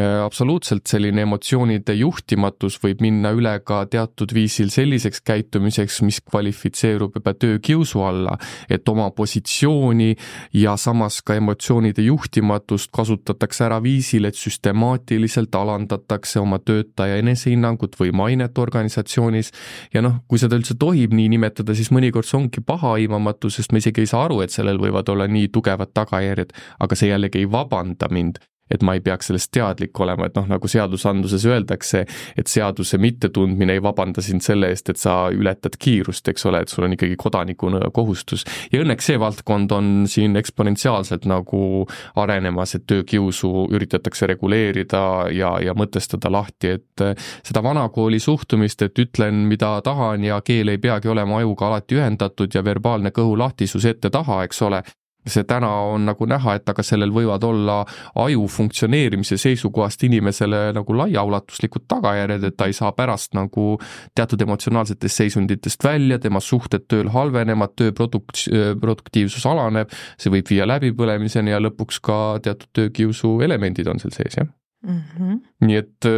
absoluutselt 0.00 0.86
selline 0.90 1.22
emotsioonide 1.22 1.94
juhtimatus 1.94 2.80
võib 2.82 3.02
minna 3.04 3.30
üle 3.36 3.52
ka 3.66 3.84
teatud 3.90 4.32
viisil 4.34 4.70
selliseks 4.74 5.20
käitumiseks, 5.22 6.00
mis 6.02 6.18
kvalifitseerub 6.20 7.14
juba 7.18 7.34
töökiusu 7.38 8.02
alla, 8.02 8.34
et 8.68 8.88
oma 8.88 9.10
positsiooni 9.14 10.16
ja 10.58 10.74
samas 10.80 11.20
ka 11.22 11.36
emotsioonide 11.38 12.02
juhtimatust 12.02 12.90
kasutatakse 12.94 13.64
ära 13.68 13.78
viisil, 13.82 14.26
et 14.26 14.38
süstemaatiliselt 14.38 15.54
alandatakse 15.54 16.42
oma 16.42 16.58
töötaja 16.58 17.20
enesehinnangut 17.22 17.94
või 18.00 18.10
mainet 18.12 18.58
organisatsioonis. 18.58 19.52
Ja 19.94 20.02
noh, 20.02 20.24
kui 20.28 20.42
seda 20.42 20.58
üldse 20.58 20.74
tohib 20.78 21.14
nii 21.14 21.28
nimetada, 21.36 21.74
siis 21.74 21.92
mõnikord 21.94 22.26
see 22.26 22.40
ongi 22.40 22.64
pahaaimamatu, 22.66 23.52
sest 23.52 23.72
me 23.72 23.82
isegi 23.82 24.02
ei 24.02 24.10
saa 24.10 24.26
aru, 24.26 24.40
et 24.42 24.54
sellel 24.54 24.82
võivad 24.82 25.08
olla 25.14 25.28
nii 25.30 25.52
tugevad 25.54 25.94
tagajärjed, 25.94 26.50
aga 26.82 26.98
see 26.98 27.12
jällegi 27.12 27.44
ei 27.44 27.50
vabanda 27.50 28.10
mind 28.10 28.42
et 28.70 28.82
ma 28.82 28.94
ei 28.96 29.02
peaks 29.04 29.28
sellest 29.28 29.50
teadlik 29.54 30.00
olema, 30.00 30.28
et 30.28 30.36
noh, 30.38 30.46
nagu 30.48 30.68
seadusandluses 30.70 31.44
öeldakse, 31.48 32.04
et 32.38 32.50
seaduse 32.50 32.98
mittetundmine 33.00 33.76
ei 33.76 33.82
vabanda 33.84 34.24
sind 34.24 34.44
selle 34.44 34.70
eest, 34.72 34.88
et 34.90 35.00
sa 35.00 35.28
ületad 35.34 35.76
kiirust, 35.80 36.28
eks 36.32 36.46
ole, 36.48 36.62
et 36.64 36.72
sul 36.72 36.86
on 36.86 36.96
ikkagi 36.96 37.16
kodanikuna 37.20 37.82
kohustus. 37.94 38.44
ja 38.72 38.80
õnneks 38.80 39.10
see 39.10 39.20
valdkond 39.20 39.72
on 39.76 39.92
siin 40.10 40.36
eksponentsiaalselt 40.40 41.28
nagu 41.28 41.84
arenemas, 42.16 42.74
et 42.74 42.86
töökiusu 42.88 43.68
üritatakse 43.74 44.26
reguleerida 44.32 45.04
ja, 45.34 45.54
ja 45.60 45.76
mõtestada 45.76 46.32
lahti, 46.32 46.74
et 46.78 47.06
seda 47.44 47.62
vanakooli 47.62 48.18
suhtumist, 48.20 48.82
et 48.82 48.98
ütlen, 48.98 49.44
mida 49.50 49.76
tahan 49.84 50.24
ja 50.24 50.40
keel 50.44 50.72
ei 50.72 50.80
peagi 50.80 51.12
olema 51.12 51.42
ajuga 51.42 51.68
alati 51.68 52.00
ühendatud 52.00 52.54
ja 52.54 52.64
verbaalne 52.64 53.12
kõhulahtisus 53.14 53.84
ette-taha, 53.92 54.42
eks 54.48 54.62
ole, 54.64 54.82
see 55.26 55.44
täna 55.48 55.70
on 55.94 56.04
nagu 56.08 56.26
näha, 56.28 56.56
et 56.58 56.68
aga 56.68 56.84
sellel 56.84 57.12
võivad 57.14 57.44
olla 57.46 57.80
aju 58.24 58.46
funktsioneerimise 58.50 59.38
seisukohast 59.40 60.04
inimesele 60.04 60.66
nagu 60.76 60.96
laiaulatuslikud 60.98 61.86
tagajärjed, 61.88 62.48
et 62.48 62.56
ta 62.56 62.68
ei 62.70 62.76
saa 62.76 62.92
pärast 62.96 63.34
nagu 63.38 63.78
teatud 64.16 64.42
emotsionaalsetest 64.46 65.22
seisunditest 65.22 65.84
välja, 65.84 66.18
tema 66.22 66.42
suhted 66.44 66.86
tööl 66.88 67.10
halvenevad, 67.14 67.76
töö 67.76 67.94
produkt-, 67.96 68.46
produktiivsus 68.80 69.46
alaneb, 69.48 69.92
see 70.20 70.32
võib 70.34 70.50
viia 70.50 70.68
läbipõlemiseni 70.68 71.54
ja 71.54 71.62
lõpuks 71.62 72.02
ka 72.04 72.20
teatud 72.44 72.70
töökiusu 72.76 73.38
elemendid 73.44 73.88
on 73.90 74.02
seal 74.02 74.14
sees, 74.14 74.38
jah 74.38 74.48
mm. 74.86 75.02
-hmm. 75.16 75.40
nii 75.68 75.80
et 75.80 76.10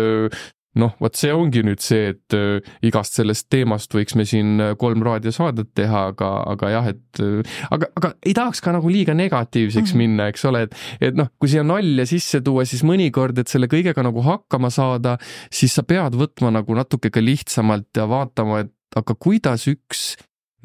noh, 0.80 0.94
vot 1.02 1.16
see 1.18 1.32
ongi 1.34 1.62
nüüd 1.66 1.82
see, 1.82 2.12
et 2.12 2.36
äh, 2.36 2.60
igast 2.86 3.16
sellest 3.18 3.48
teemast 3.52 3.94
võiks 3.96 4.16
me 4.18 4.26
siin 4.28 4.60
äh, 4.62 4.74
kolm 4.80 5.04
raadiosaadet 5.06 5.72
teha, 5.78 6.06
aga, 6.12 6.30
aga 6.52 6.72
jah, 6.72 6.90
et 6.92 7.22
äh, 7.24 7.56
aga, 7.74 7.90
aga 7.98 8.12
ei 8.26 8.34
tahaks 8.36 8.62
ka 8.64 8.74
nagu 8.76 8.92
liiga 8.92 9.16
negatiivseks 9.16 9.92
mm 9.92 9.94
minna, 9.96 10.26
eks 10.28 10.42
ole, 10.44 10.66
et, 10.66 10.74
et 11.08 11.16
noh, 11.16 11.30
kui 11.40 11.48
siia 11.48 11.62
nalja 11.64 12.04
sisse 12.08 12.42
tuua, 12.44 12.66
siis 12.68 12.82
mõnikord, 12.84 13.38
et 13.40 13.48
selle 13.48 13.68
kõigega 13.72 14.02
nagu 14.04 14.20
hakkama 14.26 14.68
saada, 14.72 15.14
siis 15.48 15.72
sa 15.78 15.86
pead 15.88 16.18
võtma 16.18 16.50
nagu 16.52 16.76
natuke 16.76 17.08
ka 17.14 17.22
lihtsamalt 17.24 17.96
ja 17.96 18.04
vaatama, 18.10 18.60
et 18.66 18.98
aga 19.00 19.16
kuidas 19.16 19.64
üks 19.72 20.02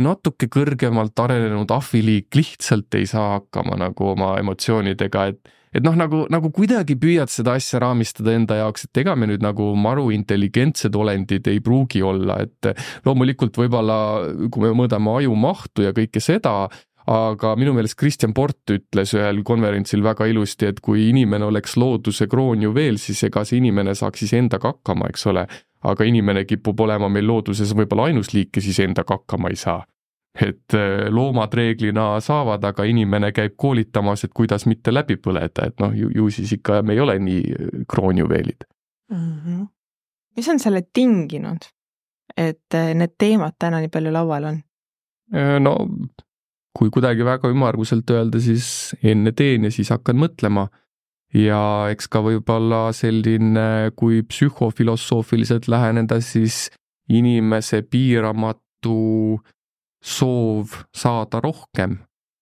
natuke 0.02 0.50
kõrgemalt 0.52 1.20
arenenud 1.24 1.72
ahviliik 1.72 2.36
lihtsalt 2.36 3.00
ei 3.00 3.08
saa 3.10 3.38
hakkama 3.38 3.78
nagu 3.80 4.12
oma 4.14 4.34
emotsioonidega, 4.42 5.26
et 5.32 5.58
et 5.76 5.84
noh, 5.86 5.96
nagu, 5.98 6.26
nagu 6.32 6.52
kuidagi 6.54 6.98
püüad 7.00 7.32
seda 7.32 7.56
asja 7.60 7.80
raamistada 7.84 8.36
enda 8.36 8.60
jaoks, 8.60 8.88
et 8.88 9.02
ega 9.04 9.16
me 9.16 9.30
nüüd 9.30 9.44
nagu 9.44 9.72
maru 9.80 10.10
intelligentsed 10.16 10.96
olendid 10.98 11.48
ei 11.52 11.62
pruugi 11.64 12.04
olla, 12.04 12.42
et 12.44 12.72
loomulikult 13.08 13.58
võib-olla, 13.62 13.98
kui 14.52 14.66
me 14.66 14.74
mõõdame 14.84 15.18
aju 15.22 15.36
mahtu 15.40 15.88
ja 15.88 15.96
kõike 15.96 16.24
seda, 16.24 16.68
aga 17.12 17.56
minu 17.58 17.74
meelest 17.76 17.98
Kristjan 18.00 18.34
Port 18.38 18.74
ütles 18.74 19.16
ühel 19.18 19.42
konverentsil 19.48 20.04
väga 20.06 20.28
ilusti, 20.30 20.70
et 20.70 20.82
kui 20.84 21.08
inimene 21.10 21.48
oleks 21.48 21.78
looduse 21.80 22.28
kroonjuveel, 22.32 23.00
siis 23.02 23.24
ega 23.28 23.46
see 23.48 23.62
inimene 23.62 23.96
saaks 23.98 24.26
siis 24.26 24.36
endaga 24.38 24.76
hakkama, 24.76 25.10
eks 25.12 25.28
ole. 25.32 25.48
aga 25.82 26.06
inimene 26.06 26.44
kipub 26.46 26.80
olema 26.80 27.08
meil 27.10 27.26
looduses 27.26 27.72
võib-olla 27.74 28.12
ainus 28.12 28.36
liik, 28.36 28.52
kes 28.54 28.68
isendaga 28.70 29.18
hakkama 29.18 29.50
ei 29.50 29.58
saa 29.58 29.80
et 30.40 30.74
äh, 30.74 31.10
loomad 31.10 31.54
reeglina 31.54 32.20
saavad, 32.24 32.64
aga 32.64 32.86
inimene 32.88 33.32
käib 33.36 33.58
koolitamas, 33.60 34.24
et 34.24 34.34
kuidas 34.34 34.66
mitte 34.66 34.94
läbi 34.94 35.18
põleda, 35.20 35.68
et 35.68 35.84
noh, 35.84 35.92
ju, 35.92 36.30
siis 36.32 36.54
ikka 36.56 36.82
me 36.88 36.96
ei 36.96 37.04
ole 37.04 37.18
nii 37.20 37.42
äh, 37.52 37.86
kroonjuveelid 37.92 38.64
mm. 39.12 39.32
-hmm. 39.46 39.68
mis 40.38 40.50
on 40.50 40.60
selle 40.60 40.84
tinginud, 40.94 41.68
et 42.38 42.74
äh, 42.74 42.94
need 42.96 43.18
teemad 43.18 43.60
täna 43.60 43.84
nii 43.84 43.92
palju 43.92 44.14
laual 44.14 44.52
on? 44.54 44.62
no 45.60 45.76
kui 46.76 46.90
kuidagi 46.90 47.26
väga 47.26 47.50
ümmarguselt 47.52 48.10
öelda, 48.10 48.40
siis 48.40 48.96
enne 49.04 49.32
teen 49.32 49.64
ja 49.64 49.72
siis 49.72 49.90
hakkan 49.90 50.18
mõtlema. 50.20 50.68
ja 51.34 51.88
eks 51.92 52.08
ka 52.12 52.20
võib-olla 52.20 52.92
selline, 52.92 53.92
kui 53.96 54.20
psühhofilosoofiliselt 54.24 55.68
läheneda, 55.68 56.20
siis 56.20 56.70
inimese 57.10 57.82
piiramatu 57.82 59.40
soov 60.02 60.82
saada 60.96 61.42
rohkem. 61.44 62.00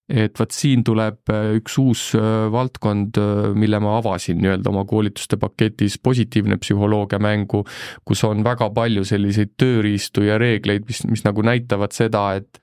et 0.09 0.39
vot 0.39 0.49
siin 0.49 0.81
tuleb 0.81 1.29
äh, 1.29 1.51
üks 1.59 1.75
uus 1.77 2.15
äh, 2.17 2.47
valdkond, 2.49 3.19
äh, 3.21 3.51
mille 3.53 3.77
ma 3.77 3.99
avasin 3.99 4.39
nii-öelda 4.41 4.71
oma 4.71 4.81
koolituste 4.89 5.37
paketis, 5.37 5.99
positiivne 6.01 6.57
psühholoogia 6.57 7.19
mängu, 7.21 7.61
kus 8.01 8.23
on 8.25 8.41
väga 8.41 8.71
palju 8.73 9.03
selliseid 9.05 9.53
tööriistu 9.61 10.25
ja 10.25 10.39
reegleid, 10.41 10.87
mis, 10.89 11.03
mis 11.11 11.21
nagu 11.27 11.45
näitavad 11.45 11.93
seda, 11.93 12.23
et 12.41 12.57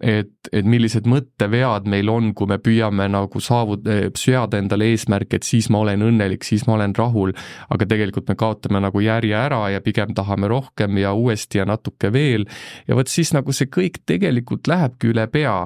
et, 0.00 0.32
et 0.52 0.66
millised 0.66 1.06
mõttevead 1.10 1.86
meil 1.90 2.08
on, 2.12 2.32
kui 2.36 2.48
me 2.50 2.58
püüame 2.62 3.06
nagu 3.12 3.42
saavut-, 3.42 3.86
eh, 3.90 4.08
seada 4.18 4.60
endale 4.60 4.90
eesmärki, 4.94 5.40
et 5.40 5.48
siis 5.48 5.70
ma 5.72 5.82
olen 5.84 6.04
õnnelik, 6.08 6.46
siis 6.46 6.66
ma 6.68 6.76
olen 6.78 6.94
rahul, 6.96 7.34
aga 7.70 7.88
tegelikult 7.90 8.30
me 8.32 8.38
kaotame 8.40 8.82
nagu 8.82 9.04
järje 9.04 9.36
ära 9.36 9.62
ja 9.74 9.82
pigem 9.84 10.14
tahame 10.16 10.50
rohkem 10.50 10.98
ja 11.02 11.12
uuesti 11.16 11.60
ja 11.60 11.68
natuke 11.68 12.12
veel. 12.12 12.48
Ja 12.88 12.98
vot 12.98 13.12
siis 13.12 13.34
nagu 13.36 13.52
see 13.56 13.70
kõik 13.70 14.02
tegelikult 14.08 14.70
lähebki 14.70 15.12
üle 15.12 15.26
pea 15.30 15.56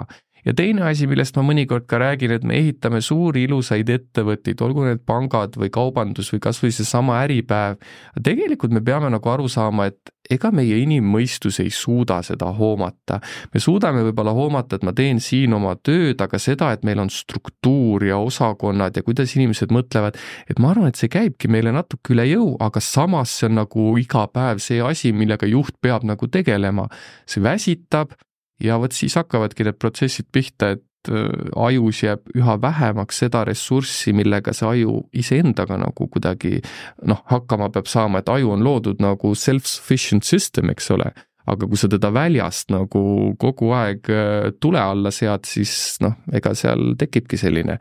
ja 0.45 0.55
teine 0.57 0.85
asi, 0.89 1.09
millest 1.11 1.37
ma 1.39 1.45
mõnikord 1.47 1.87
ka 1.91 2.01
räägin, 2.03 2.35
et 2.37 2.45
me 2.45 2.59
ehitame 2.59 3.01
suuri 3.05 3.47
ilusaid 3.49 3.91
ettevõtteid, 3.91 4.61
olgu 4.65 4.87
need 4.87 5.05
pangad 5.07 5.57
või 5.61 5.71
kaubandus 5.75 6.33
või 6.35 6.43
kas 6.45 6.61
või 6.63 6.75
seesama 6.75 7.23
Äripäev, 7.25 7.81
tegelikult 8.23 8.75
me 8.75 8.85
peame 8.85 9.11
nagu 9.13 9.31
aru 9.31 9.49
saama, 9.49 9.89
et 9.91 10.15
ega 10.31 10.49
meie 10.55 10.79
inimmõistus 10.81 11.59
ei 11.61 11.71
suuda 11.75 12.21
seda 12.25 12.49
hoomata. 12.57 13.21
me 13.55 13.61
suudame 13.61 14.05
võib-olla 14.07 14.33
hoomata, 14.33 14.77
et 14.77 14.85
ma 14.85 14.93
teen 14.97 15.21
siin 15.21 15.53
oma 15.53 15.75
tööd, 15.77 16.21
aga 16.21 16.39
seda, 16.41 16.73
et 16.73 16.85
meil 16.85 16.99
on 17.03 17.11
struktuur 17.13 18.05
ja 18.05 18.19
osakonnad 18.19 18.97
ja 18.97 19.03
kuidas 19.03 19.37
inimesed 19.37 19.73
mõtlevad, 19.73 20.17
et 20.49 20.59
ma 20.59 20.73
arvan, 20.73 20.89
et 20.89 21.01
see 21.01 21.13
käibki 21.13 21.49
meile 21.49 21.73
natuke 21.73 22.15
üle 22.17 22.25
jõu, 22.29 22.55
aga 22.61 22.81
samas 22.81 23.37
see 23.39 23.51
on 23.51 23.61
nagu 23.61 23.91
iga 24.01 24.27
päev 24.33 24.63
see 24.65 24.81
asi, 24.81 25.13
millega 25.13 25.47
juht 25.47 25.77
peab 25.81 26.05
nagu 26.09 26.29
tegelema. 26.29 26.89
see 27.27 27.43
väsitab, 27.43 28.17
ja 28.63 28.79
vot 28.81 28.95
siis 28.95 29.17
hakkavadki 29.19 29.67
need 29.67 29.79
protsessid 29.81 30.29
pihta, 30.33 30.75
et 30.77 31.11
äh, 31.11 31.29
ajus 31.67 32.03
jääb 32.05 32.31
üha 32.37 32.57
vähemaks 32.63 33.23
seda 33.25 33.45
ressurssi, 33.49 34.15
millega 34.17 34.55
see 34.57 34.69
aju 34.71 34.99
iseendaga 35.17 35.79
nagu 35.81 36.09
kuidagi 36.09 36.61
noh, 37.09 37.25
hakkama 37.31 37.71
peab 37.75 37.91
saama, 37.91 38.23
et 38.23 38.33
aju 38.33 38.55
on 38.55 38.65
loodud 38.65 39.03
nagu 39.05 39.35
self-sufficient 39.39 40.27
system, 40.27 40.71
eks 40.75 40.91
ole, 40.95 41.11
aga 41.51 41.69
kui 41.69 41.81
sa 41.81 41.91
teda 41.93 42.13
väljast 42.15 42.73
nagu 42.75 43.35
kogu 43.41 43.75
aeg 43.77 44.09
äh, 44.13 44.49
tule 44.61 44.81
alla 44.81 45.13
sead, 45.15 45.45
siis 45.49 45.99
noh, 46.05 46.17
ega 46.33 46.55
seal 46.59 46.95
tekibki 47.01 47.41
selline 47.41 47.79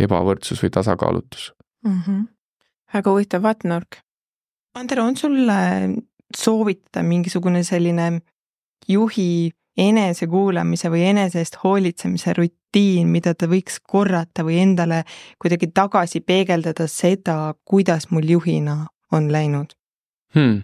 ebavõrdsus 0.00 0.62
või 0.62 0.72
tasakaalutus 0.72 1.50
mm. 1.84 1.98
-hmm. 2.06 2.22
väga 2.94 3.10
huvitav 3.10 3.42
vaatenurk. 3.42 4.00
Andero, 4.74 5.04
on 5.04 5.16
sul 5.16 5.50
soovitada 6.36 7.02
mingisugune 7.04 7.60
selline 7.64 8.22
juhi 8.88 9.52
enesekuulamise 9.76 10.90
või 10.92 11.06
enese 11.10 11.42
eest 11.42 11.58
hoolitsemise 11.64 12.34
rutiin, 12.36 13.08
mida 13.08 13.34
ta 13.34 13.48
võiks 13.50 13.78
korrata 13.82 14.44
või 14.44 14.60
endale 14.62 15.02
kuidagi 15.42 15.70
tagasi 15.74 16.20
peegeldada 16.20 16.86
seda, 16.88 17.54
kuidas 17.64 18.10
mul 18.10 18.28
juhina 18.36 18.86
on 19.12 19.32
läinud 19.32 19.72
hmm.? 20.34 20.62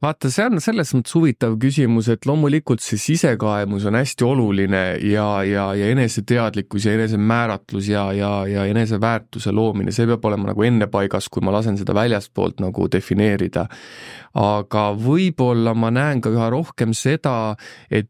Vaata, 0.00 0.30
see 0.32 0.46
on 0.48 0.60
selles 0.64 0.92
mõttes 0.96 1.14
huvitav 1.16 1.56
küsimus, 1.60 2.08
et 2.12 2.24
loomulikult 2.28 2.82
see 2.84 3.00
sisekaemus 3.00 3.84
on 3.90 3.98
hästi 3.98 4.24
oluline 4.24 4.82
ja, 5.04 5.26
ja, 5.44 5.66
ja 5.76 5.90
eneseteadlikkus 5.92 6.86
ja 6.88 6.94
enesemääratlus 6.96 7.90
ja, 7.92 8.06
ja, 8.16 8.30
ja 8.48 8.64
eneseväärtuse 8.70 9.52
loomine, 9.52 9.92
see 9.92 10.08
peab 10.08 10.24
olema 10.30 10.52
nagu 10.52 10.64
enne 10.66 10.88
paigas, 10.92 11.28
kui 11.28 11.44
ma 11.44 11.52
lasen 11.54 11.76
seda 11.80 11.96
väljastpoolt 11.96 12.64
nagu 12.64 12.88
defineerida. 12.92 13.66
aga 14.40 14.88
võib-olla 14.96 15.74
ma 15.74 15.90
näen 15.92 16.20
ka 16.24 16.32
üha 16.32 16.48
rohkem 16.52 16.94
seda, 16.96 17.56
et 17.90 18.08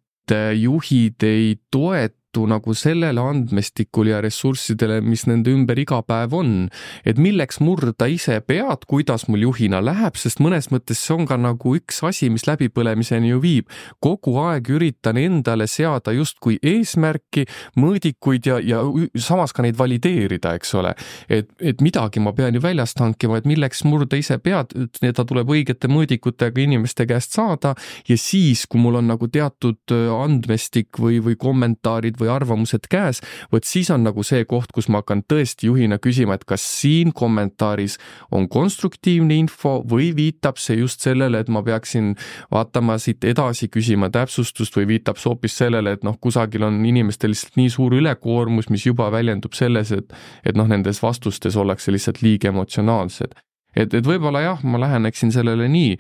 juhid 0.55 1.25
ei 1.27 1.57
toeta 1.73 2.20
tõttu 2.31 2.47
nagu 2.49 2.75
sellele 2.75 3.21
andmestikule 3.21 4.11
ja 4.15 4.21
ressurssidele, 4.23 5.01
mis 5.03 5.27
nende 5.27 5.51
ümber 5.51 5.79
iga 5.79 6.01
päev 6.03 6.35
on. 6.35 6.71
et 7.05 7.19
milleks 7.19 7.61
murda 7.61 8.07
ise 8.07 8.41
pead, 8.41 8.87
kuidas 8.87 9.27
mul 9.29 9.43
juhina 9.43 9.81
läheb, 9.83 10.17
sest 10.17 10.39
mõnes 10.41 10.71
mõttes 10.71 10.99
see 10.99 11.15
on 11.15 11.27
ka 11.27 11.37
nagu 11.37 11.75
üks 11.77 12.03
asi, 12.07 12.31
mis 12.31 12.47
läbipõlemiseni 12.47 13.31
ju 13.31 13.41
viib. 13.41 13.67
kogu 14.01 14.39
aeg 14.39 14.69
üritan 14.71 15.17
endale 15.17 15.67
seada 15.67 16.13
justkui 16.13 16.59
eesmärki, 16.63 17.47
mõõdikuid 17.77 18.47
ja, 18.47 18.59
ja 18.61 18.83
samas 19.17 19.53
ka 19.53 19.63
neid 19.63 19.77
valideerida, 19.77 20.55
eks 20.55 20.75
ole. 20.75 20.95
et, 21.29 21.51
et 21.61 21.81
midagi 21.81 22.21
ma 22.21 22.33
pean 22.33 22.55
ju 22.55 22.61
väljast 22.61 22.99
hankima, 23.01 23.39
et 23.39 23.47
milleks 23.47 23.85
murda 23.85 24.17
ise 24.17 24.39
pead, 24.39 24.75
ta 25.01 25.25
tuleb 25.25 25.49
õigete 25.51 25.89
mõõdikutega 25.89 26.61
inimeste 26.63 27.07
käest 27.07 27.35
saada 27.35 27.75
ja 28.09 28.17
siis, 28.17 28.67
kui 28.67 28.81
mul 28.81 29.01
on 29.01 29.11
nagu 29.11 29.29
teatud 29.29 29.81
andmestik 29.91 31.01
või, 31.01 31.19
või 31.25 31.37
kommentaarid 31.41 32.20
või 32.21 32.31
arvamused 32.33 32.89
käes, 32.91 33.23
vot 33.53 33.67
siis 33.67 33.91
on 33.91 34.05
nagu 34.07 34.25
see 34.27 34.45
koht, 34.49 34.73
kus 34.75 34.89
ma 34.89 35.03
hakkan 35.03 35.23
tõesti 35.29 35.69
juhina 35.71 35.99
küsima, 36.03 36.37
et 36.37 36.47
kas 36.49 36.65
siin 36.81 37.13
kommentaaris 37.17 37.99
on 38.31 38.49
konstruktiivne 38.49 39.37
info 39.41 39.81
või 39.91 40.11
viitab 40.17 40.61
see 40.61 40.81
just 40.81 41.05
sellele, 41.05 41.41
et 41.41 41.53
ma 41.53 41.63
peaksin 41.67 42.15
vaatama 42.53 42.99
siit 42.99 43.25
edasi, 43.25 43.71
küsima 43.73 44.11
täpsustust 44.13 44.77
või 44.77 44.89
viitab 44.95 45.21
see 45.21 45.31
hoopis 45.33 45.59
sellele, 45.63 45.97
et 45.97 46.07
noh, 46.07 46.19
kusagil 46.21 46.65
on 46.67 46.83
inimestel 46.87 47.35
lihtsalt 47.35 47.61
nii 47.61 47.71
suur 47.73 47.95
ülekoormus, 47.99 48.71
mis 48.71 48.87
juba 48.87 49.11
väljendub 49.13 49.57
selles, 49.57 49.93
et 49.97 50.17
et 50.45 50.57
noh, 50.57 50.69
nendes 50.69 51.03
vastustes 51.03 51.57
ollakse 51.57 51.93
lihtsalt 51.93 52.23
liiga 52.23 52.51
emotsionaalsed 52.51 53.37
et, 53.75 53.93
et 53.95 54.07
võib-olla 54.07 54.43
jah, 54.45 54.65
ma 54.67 54.81
läheneksin 54.83 55.33
sellele 55.35 55.69
nii, 55.71 55.97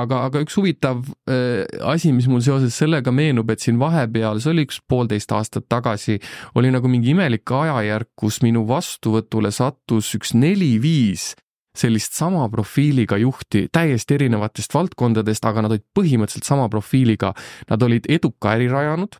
aga, 0.00 0.24
aga 0.28 0.42
üks 0.44 0.58
huvitav 0.58 1.04
äh, 1.30 1.64
asi, 1.90 2.12
mis 2.16 2.28
mul 2.30 2.42
seoses 2.44 2.76
sellega 2.76 3.14
meenub, 3.14 3.50
et 3.50 3.64
siin 3.64 3.78
vahepeal, 3.80 4.42
see 4.42 4.52
oli 4.54 4.66
üks 4.68 4.80
poolteist 4.88 5.32
aastat 5.34 5.68
tagasi, 5.72 6.18
oli 6.58 6.72
nagu 6.74 6.90
mingi 6.90 7.14
imelik 7.14 7.50
ajajärk, 7.50 8.12
kus 8.18 8.42
minu 8.44 8.66
vastuvõtule 8.68 9.52
sattus 9.54 10.12
üks 10.18 10.34
neli-viis 10.38 11.32
sellist 11.74 12.14
sama 12.14 12.46
profiiliga 12.48 13.18
juhti 13.18 13.66
täiesti 13.72 14.14
erinevatest 14.14 14.74
valdkondadest, 14.74 15.44
aga 15.44 15.64
nad 15.64 15.74
olid 15.74 15.84
põhimõtteliselt 15.96 16.46
sama 16.46 16.68
profiiliga. 16.70 17.32
Nad 17.70 17.82
olid 17.82 18.06
eduka 18.06 18.54
äri 18.54 18.68
rajanud, 18.70 19.18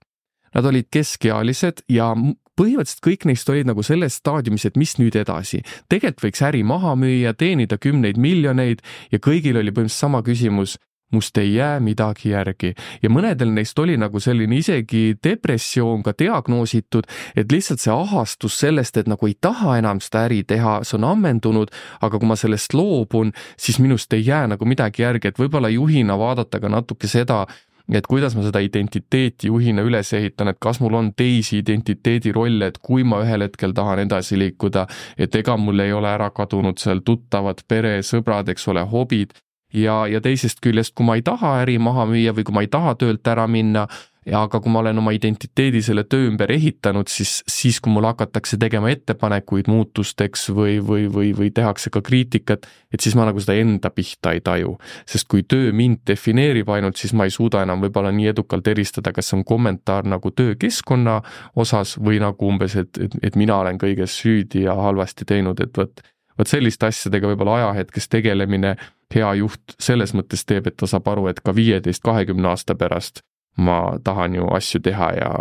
nad 0.55 0.69
olid 0.71 0.87
keskealised 0.95 1.83
ja 1.91 2.13
põhimõtteliselt 2.59 3.05
kõik 3.05 3.29
neist 3.29 3.49
olid 3.51 3.69
nagu 3.69 3.83
selles 3.83 4.19
staadiumis, 4.21 4.67
et 4.67 4.77
mis 4.77 4.97
nüüd 4.99 5.17
edasi. 5.19 5.63
tegelikult 5.89 6.29
võiks 6.29 6.43
äri 6.47 6.63
maha 6.63 6.95
müüa, 6.97 7.35
teenida 7.35 7.79
kümneid 7.79 8.17
miljoneid 8.17 8.83
ja 9.13 9.19
kõigil 9.19 9.59
oli 9.59 9.71
põhimõtteliselt 9.71 10.07
sama 10.07 10.23
küsimus 10.23 10.79
must 11.15 11.39
ei 11.39 11.55
jää 11.55 11.81
midagi 11.81 12.31
järgi 12.31 12.73
ja 13.03 13.11
mõnedel 13.13 13.53
neist 13.55 13.79
oli 13.79 13.97
nagu 14.01 14.21
selline 14.21 14.59
isegi 14.59 15.15
depressioon 15.25 16.03
ka 16.03 16.15
diagnoositud, 16.19 17.07
et 17.37 17.53
lihtsalt 17.53 17.83
see 17.83 17.93
ahastus 17.95 18.59
sellest, 18.65 18.99
et 18.99 19.11
nagu 19.11 19.29
ei 19.31 19.37
taha 19.41 19.79
enam 19.79 20.03
seda 20.05 20.25
äri 20.29 20.43
teha, 20.49 20.81
see 20.83 20.99
on 20.99 21.09
ammendunud, 21.13 21.73
aga 22.03 22.19
kui 22.19 22.31
ma 22.31 22.39
sellest 22.41 22.75
loobun, 22.75 23.33
siis 23.57 23.79
minust 23.83 24.13
ei 24.17 24.27
jää 24.27 24.47
nagu 24.55 24.69
midagi 24.69 25.05
järgi, 25.05 25.31
et 25.31 25.41
võib-olla 25.41 25.71
juhina 25.73 26.19
vaadata 26.19 26.61
ka 26.61 26.73
natuke 26.73 27.11
seda, 27.11 27.45
et 27.93 28.07
kuidas 28.09 28.35
ma 28.37 28.43
seda 28.47 28.63
identiteeti 28.65 29.51
juhina 29.51 29.85
üles 29.85 30.13
ehitan, 30.17 30.49
et 30.49 30.59
kas 30.61 30.81
mul 30.81 30.95
on 30.97 31.11
teisi 31.17 31.61
identiteedirolle, 31.61 32.71
et 32.73 32.79
kui 32.83 33.05
ma 33.05 33.21
ühel 33.25 33.45
hetkel 33.45 33.75
tahan 33.77 34.05
edasi 34.07 34.39
liikuda, 34.41 34.87
et 35.19 35.35
ega 35.37 35.57
mul 35.61 35.85
ei 35.85 35.93
ole 35.93 36.09
ära 36.09 36.31
kadunud 36.35 36.81
seal 36.81 37.05
tuttavad, 37.05 37.61
pere, 37.69 37.99
sõbrad, 38.03 38.49
eks 38.55 38.69
ole, 38.73 38.87
hobid, 38.89 39.37
ja, 39.75 40.05
ja 40.09 40.21
teisest 40.25 40.63
küljest, 40.65 40.95
kui 40.97 41.07
ma 41.07 41.19
ei 41.19 41.27
taha 41.27 41.59
äri 41.63 41.77
maha 41.83 42.07
müüa 42.09 42.35
või 42.37 42.47
kui 42.47 42.57
ma 42.57 42.65
ei 42.65 42.73
taha 42.73 42.95
töölt 43.01 43.27
ära 43.29 43.47
minna, 43.51 43.87
ja 44.27 44.43
aga 44.47 44.61
kui 44.61 44.73
ma 44.73 44.81
olen 44.81 44.99
oma 44.99 45.13
identiteedi 45.15 45.83
selle 45.85 46.05
töö 46.09 46.29
ümber 46.31 46.53
ehitanud, 46.53 47.09
siis, 47.13 47.37
siis 47.51 47.81
kui 47.85 47.93
mul 47.93 48.07
hakatakse 48.09 48.59
tegema 48.61 48.91
ettepanekuid 48.93 49.69
muutusteks 49.71 50.49
või, 50.57 50.79
või, 50.85 51.07
või, 51.13 51.33
või 51.37 51.51
tehakse 51.55 51.93
ka 51.93 52.03
kriitikat, 52.05 52.69
et 52.93 53.05
siis 53.05 53.17
ma 53.19 53.27
nagu 53.29 53.43
seda 53.43 53.57
enda 53.61 53.91
pihta 53.95 54.33
ei 54.35 54.41
taju. 54.45 54.79
sest 55.07 55.29
kui 55.29 55.45
töö 55.49 55.73
mind 55.73 56.05
defineerib 56.09 56.69
ainult, 56.69 56.97
siis 56.97 57.13
ma 57.13 57.29
ei 57.29 57.35
suuda 57.35 57.63
enam 57.63 57.85
võib-olla 57.85 58.13
nii 58.13 58.33
edukalt 58.33 58.69
eristada, 58.69 59.13
kas 59.13 59.29
see 59.31 59.39
on 59.39 59.45
kommentaar 59.45 60.09
nagu 60.09 60.31
töökeskkonna 60.31 61.21
osas 61.57 61.99
või 61.99 62.21
nagu 62.23 62.49
umbes, 62.49 62.77
et, 62.81 62.97
et, 62.99 63.19
et 63.23 63.37
mina 63.37 63.59
olen 63.61 63.79
kõiges 63.79 64.19
süüdi 64.23 64.65
ja 64.65 64.75
halvasti 64.79 65.29
teinud, 65.29 65.61
et 65.61 65.77
vot 65.77 66.05
vot 66.39 66.51
selliste 66.51 66.89
asjadega 66.89 67.29
võib-olla 67.31 67.61
ajahetkes 67.61 68.09
tegelemine 68.11 68.75
hea 69.15 69.29
juht 69.39 69.77
selles 69.79 70.15
mõttes 70.19 70.43
teeb, 70.43 70.67
et 70.67 70.77
ta 70.77 70.89
saab 70.91 71.07
aru, 71.13 71.29
et 71.31 71.39
ka 71.45 71.55
viieteist, 71.55 72.03
kahekümne 72.03 72.51
aasta 72.51 72.75
pärast 72.75 73.23
ma 73.57 73.99
tahan 74.05 74.35
ju 74.35 74.47
asju 74.57 74.81
teha 74.83 75.11
ja, 75.15 75.33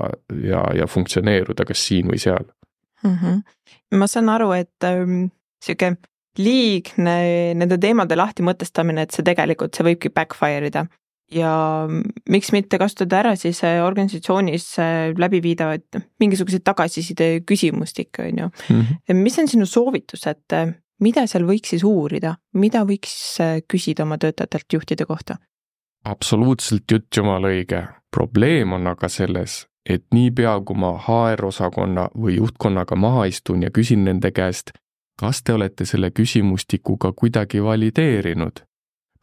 ja, 0.43 0.63
ja 0.77 0.87
funktsioneeruda 0.87 1.65
kas 1.65 1.85
siin 1.87 2.11
või 2.11 2.19
seal 2.21 2.45
mm. 3.03 3.15
-hmm. 3.21 3.43
ma 3.97 4.07
saan 4.07 4.29
aru, 4.29 4.51
et 4.51 4.89
ähm, 4.89 5.31
sihuke 5.63 5.95
liigne 6.37 7.53
nende 7.57 7.77
teemade 7.77 8.17
lahti 8.17 8.43
mõtestamine, 8.43 9.05
et 9.05 9.11
see 9.13 9.25
tegelikult, 9.25 9.73
see 9.75 9.85
võibki 9.85 10.13
backfire 10.13 10.69
ida 10.69 10.87
ja 11.33 11.51
miks 12.29 12.51
mitte 12.53 12.77
kasutada 12.81 13.21
ära 13.21 13.33
siis 13.39 13.63
äh, 13.65 13.81
organisatsioonis 13.85 14.67
äh, 14.81 15.13
läbiviidavaid 15.17 16.01
mingisuguseid 16.21 16.65
tagasiside 16.65 17.29
küsimustikke, 17.47 18.29
on 18.29 18.43
ju. 18.43 18.49
Mhm. 18.69 19.21
mis 19.23 19.39
on 19.39 19.47
sinu 19.47 19.65
soovitus, 19.69 20.27
et 20.27 20.53
äh, 20.53 20.73
mida 21.03 21.25
seal 21.27 21.47
võiks 21.47 21.73
siis 21.73 21.83
uurida, 21.87 22.35
mida 22.53 22.83
võiks 22.87 23.15
küsida 23.67 24.05
oma 24.07 24.17
töötajatelt 24.17 24.77
juhtide 24.77 25.05
kohta? 25.09 25.37
Absoluutselt 26.05 26.83
jutt 26.91 27.17
jumala 27.17 27.51
õige, 27.53 27.83
probleem 28.11 28.73
on 28.73 28.87
aga 28.87 29.09
selles, 29.09 29.63
et 29.89 30.05
niipea, 30.13 30.59
kui 30.65 30.77
ma 30.79 30.93
HR-osakonna 30.97 32.09
või 32.15 32.37
juhtkonnaga 32.37 32.95
maha 32.95 33.25
istun 33.31 33.63
ja 33.63 33.71
küsin 33.71 34.03
nende 34.07 34.31
käest, 34.31 34.71
kas 35.19 35.43
te 35.43 35.53
olete 35.53 35.85
selle 35.85 36.11
küsimustikuga 36.11 37.13
kuidagi 37.15 37.63
valideerinud? 37.63 38.63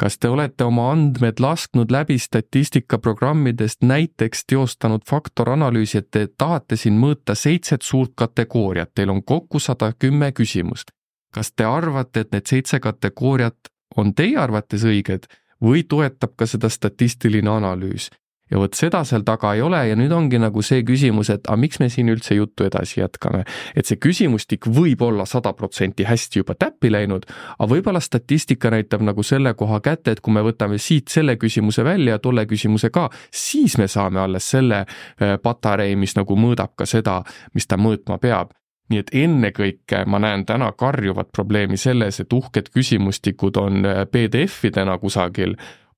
kas 0.01 0.17
te 0.19 0.31
olete 0.33 0.65
oma 0.65 0.87
andmed 0.95 1.43
lasknud 1.45 1.91
läbi 1.93 2.17
statistikaprogrammidest, 2.19 3.83
näiteks 3.85 4.47
teostanud 4.49 5.03
faktoranalüüsi, 5.09 5.99
et 5.99 6.09
te 6.11 6.23
tahate 6.39 6.79
siin 6.81 6.97
mõõta 6.97 7.35
seitset 7.37 7.85
suurt 7.85 8.15
kategooriat, 8.17 8.95
teil 8.95 9.13
on 9.13 9.21
kokku 9.21 9.61
sada 9.61 9.93
kümme 9.93 10.33
küsimust. 10.33 10.95
Kas 11.35 11.53
te 11.53 11.69
arvate, 11.69 12.25
et 12.25 12.33
need 12.33 12.49
seitse 12.49 12.81
kategooriat 12.81 13.69
on 14.01 14.15
teie 14.17 14.39
arvates 14.41 14.89
õiged 14.89 15.29
või 15.65 15.85
toetab 15.89 16.37
ka 16.37 16.47
seda 16.47 16.69
statistiline 16.69 17.51
analüüs? 17.51 18.11
ja 18.51 18.59
vot 18.59 18.75
seda 18.75 19.03
seal 19.07 19.23
taga 19.27 19.53
ei 19.55 19.63
ole 19.63 19.81
ja 19.89 19.97
nüüd 19.99 20.13
ongi 20.15 20.41
nagu 20.43 20.63
see 20.67 20.83
küsimus, 20.87 21.31
et 21.31 21.47
aga 21.47 21.59
miks 21.61 21.79
me 21.79 21.87
siin 21.93 22.11
üldse 22.13 22.35
juttu 22.35 22.67
edasi 22.67 23.01
jätkame. 23.01 23.45
et 23.77 23.87
see 23.87 23.97
küsimustik 23.97 24.67
võib 24.67 25.03
olla 25.07 25.27
sada 25.27 25.53
protsenti 25.53 26.05
hästi 26.05 26.43
juba 26.43 26.55
täppi 26.59 26.91
läinud, 26.91 27.27
aga 27.59 27.71
võib-olla 27.71 28.01
statistika 28.03 28.71
näitab 28.71 29.05
nagu 29.07 29.23
selle 29.23 29.55
koha 29.55 29.81
kätte, 29.81 30.11
et 30.11 30.21
kui 30.21 30.35
me 30.35 30.43
võtame 30.43 30.79
siit 30.79 31.09
selle 31.09 31.37
küsimuse 31.37 31.85
välja 31.85 32.19
ja 32.19 32.19
tolle 32.19 32.47
küsimuse 32.47 32.91
ka, 32.91 33.09
siis 33.31 33.79
me 33.79 33.89
saame 33.89 34.21
alles 34.21 34.51
selle 34.51 34.85
äh, 34.85 35.37
patarei, 35.43 35.97
mis 35.97 36.17
nagu 36.19 36.37
mõõdab 36.37 36.75
ka 36.77 36.87
seda, 36.87 37.21
mis 37.55 37.71
ta 37.71 37.79
mõõtma 37.79 38.19
peab 38.19 38.51
nii 38.91 39.03
et 39.05 39.13
ennekõike 39.23 40.05
ma 40.11 40.19
näen 40.23 40.45
täna 40.47 40.73
karjuvat 40.79 41.31
probleemi 41.33 41.79
selles, 41.81 42.21
et 42.21 42.33
uhked 42.33 42.73
küsimustikud 42.75 43.61
on 43.61 43.85
äh, 43.87 44.03
PDF-idena 44.11 44.99
kusagil, 44.99 45.55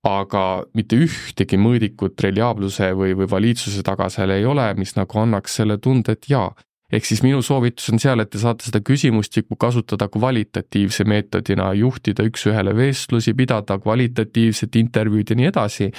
aga 0.07 0.64
mitte 0.74 0.98
ühtegi 0.98 1.59
mõõdikut 1.62 2.20
reliaabluse 2.24 2.90
või, 2.98 3.14
või 3.18 3.31
valiidsuse 3.31 3.85
taga 3.87 4.09
seal 4.11 4.35
ei 4.35 4.44
ole, 4.46 4.66
mis 4.74 4.96
nagu 4.98 5.18
annaks 5.22 5.61
selle 5.61 5.78
tunde, 5.78 6.16
et 6.16 6.28
jaa, 6.31 6.50
ehk 6.92 7.07
siis 7.09 7.22
minu 7.24 7.40
soovitus 7.42 7.88
on 7.92 8.00
seal, 8.02 8.20
et 8.22 8.31
te 8.33 8.40
saate 8.40 8.66
seda 8.68 8.83
küsimustikku 8.85 9.57
kasutada 9.61 10.09
kvalitatiivse 10.12 11.07
meetodina, 11.09 11.70
juhtida 11.78 12.26
üks-ühele 12.28 12.74
vestlusi, 12.76 13.35
pidada 13.38 13.78
kvalitatiivset 13.81 14.76
intervjuud 14.81 15.33
ja 15.33 15.38
nii 15.40 15.50
edasi. 15.52 15.92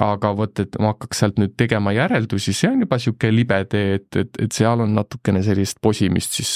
aga 0.00 0.30
vot, 0.32 0.56
et 0.62 0.76
ma 0.80 0.94
hakkaks 0.94 1.18
sealt 1.20 1.36
nüüd 1.36 1.58
tegema 1.60 1.92
järeldusi, 1.92 2.54
see 2.56 2.70
on 2.70 2.80
juba 2.80 2.96
niisugune 2.96 3.34
libe 3.34 3.58
tee, 3.68 3.98
et, 3.98 4.06
et, 4.16 4.38
et 4.46 4.54
seal 4.56 4.80
on 4.80 4.94
natukene 4.96 5.42
sellist 5.44 5.76
posimist 5.84 6.38
siis 6.38 6.52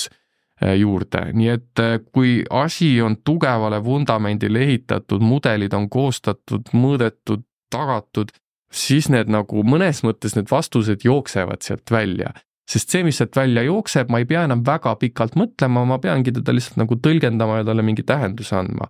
äh, 0.63 0.73
juurde, 0.81 1.27
nii 1.37 1.51
et 1.53 1.83
äh, 1.85 1.99
kui 2.09 2.39
asi 2.49 2.89
on 3.05 3.19
tugevale 3.21 3.83
vundamendile 3.85 4.65
ehitatud, 4.65 5.21
mudelid 5.21 5.77
on 5.77 5.91
koostatud, 5.93 6.73
mõõdetud, 6.73 7.45
tagatud, 7.69 8.33
siis 8.73 9.11
need 9.13 9.29
nagu 9.29 9.61
mõnes 9.61 10.01
mõttes 10.09 10.39
need 10.39 10.49
vastused 10.49 11.05
jooksevad 11.05 11.61
sealt 11.69 11.93
välja 11.93 12.33
sest 12.71 12.95
see, 12.95 13.05
mis 13.05 13.19
sealt 13.21 13.37
välja 13.37 13.65
jookseb, 13.67 14.11
ma 14.13 14.21
ei 14.23 14.29
pea 14.29 14.45
enam 14.49 14.63
väga 14.67 14.95
pikalt 15.01 15.37
mõtlema, 15.39 15.85
ma 15.89 15.99
peangi 16.03 16.33
teda 16.33 16.55
lihtsalt 16.55 16.81
nagu 16.81 16.97
tõlgendama 16.97 17.61
ja 17.61 17.69
talle 17.69 17.85
mingi 17.87 18.07
tähenduse 18.07 18.57
andma. 18.57 18.89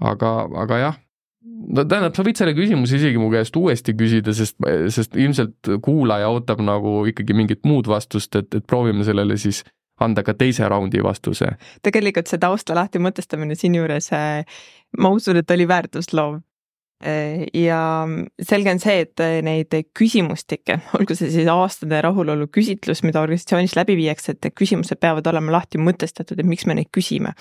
aga, 0.00 0.30
aga 0.62 0.78
jah, 0.78 0.98
no 1.42 1.84
tähendab, 1.84 2.14
sa 2.16 2.24
võid 2.26 2.38
selle 2.38 2.52
küsimuse 2.56 2.98
isegi 2.98 3.20
mu 3.20 3.30
käest 3.32 3.56
uuesti 3.56 3.94
küsida, 3.96 4.34
sest, 4.36 4.58
sest 4.92 5.16
ilmselt 5.16 5.72
kuulaja 5.82 6.28
ootab 6.32 6.60
nagu 6.64 6.98
ikkagi 7.08 7.36
mingit 7.36 7.64
muud 7.64 7.88
vastust, 7.90 8.36
et, 8.36 8.52
et 8.54 8.66
proovime 8.66 9.06
sellele 9.08 9.38
siis 9.40 9.62
anda 10.00 10.20
ka 10.22 10.34
teise 10.36 10.68
raundi 10.68 11.00
vastuse. 11.02 11.54
tegelikult 11.82 12.28
see 12.28 12.42
tausta 12.42 12.76
lahti 12.76 13.00
mõtestamine 13.00 13.56
siinjuures, 13.56 14.10
äh, 14.12 14.60
ma 15.00 15.12
usun, 15.16 15.40
et 15.40 15.50
oli 15.50 15.68
väärtusloov 15.68 16.40
ja 17.04 17.80
selge 18.42 18.72
on 18.72 18.80
see, 18.80 19.02
et 19.04 19.20
äh, 19.20 19.38
neid 19.44 19.74
küsimustikke, 19.96 20.78
olgu 20.98 21.16
see 21.18 21.30
siis 21.32 21.48
aastane 21.52 22.00
rahulolu 22.04 22.48
küsitlus, 22.52 23.02
mida 23.04 23.20
organisatsioonis 23.24 23.76
läbi 23.76 23.98
viiakse, 23.98 24.36
et 24.36 24.52
küsimused 24.56 25.00
peavad 25.02 25.26
olema 25.28 25.58
lahti 25.58 25.80
mõtestatud, 25.82 26.40
et 26.40 26.48
miks 26.48 26.66
me 26.66 26.78
neid 26.78 26.92
küsime. 26.94 27.34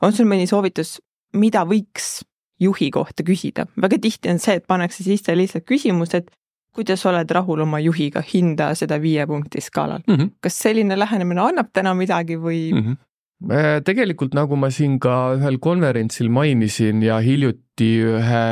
on 0.00 0.12
sul 0.12 0.28
mõni 0.28 0.48
soovitus, 0.48 1.00
mida 1.36 1.66
võiks 1.68 2.22
juhi 2.60 2.90
kohta 2.90 3.26
küsida? 3.26 3.66
väga 3.76 3.98
tihti 4.00 4.32
on 4.32 4.40
see, 4.40 4.56
et 4.56 4.66
pannakse 4.66 5.04
sisse 5.04 5.36
lihtsalt 5.36 5.66
küsimus, 5.68 6.14
et 6.14 6.30
kuidas 6.74 7.04
oled 7.06 7.30
rahul 7.30 7.60
oma 7.62 7.78
juhiga, 7.78 8.22
hinda 8.24 8.72
seda 8.74 8.98
viie 8.98 9.26
punkti 9.26 9.60
skaalal 9.60 10.02
mm. 10.06 10.14
-hmm. 10.14 10.30
kas 10.40 10.58
selline 10.58 10.98
lähenemine 10.98 11.40
annab 11.40 11.70
täna 11.72 11.94
midagi 11.94 12.36
või 12.36 12.72
mm? 12.72 12.80
-hmm 12.80 13.02
tegelikult 13.84 14.34
nagu 14.36 14.56
ma 14.56 14.70
siin 14.72 14.98
ka 15.02 15.34
ühel 15.36 15.58
konverentsil 15.62 16.30
mainisin 16.32 17.02
ja 17.04 17.18
hiljuti 17.24 17.88
ühe 18.00 18.44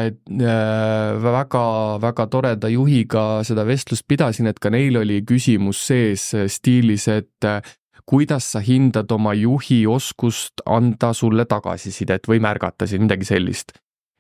väga-väga 1.22 2.24
äh, 2.26 2.30
toreda 2.30 2.68
juhiga 2.72 3.42
seda 3.46 3.64
vestlust 3.68 4.04
pidasin, 4.08 4.50
et 4.50 4.58
ka 4.60 4.70
neil 4.70 4.98
oli 5.00 5.22
küsimus 5.24 5.80
sees 5.88 6.32
stiilis, 6.52 7.08
et 7.08 7.48
äh, 7.48 7.62
kuidas 8.06 8.50
sa 8.52 8.60
hindad 8.60 9.10
oma 9.12 9.34
juhi 9.34 9.86
oskust 9.86 10.64
anda 10.66 11.12
sulle 11.14 11.46
tagasisidet 11.46 12.28
või 12.28 12.42
märgata 12.42 12.86
siin 12.86 13.06
midagi 13.06 13.28
sellist. 13.28 13.72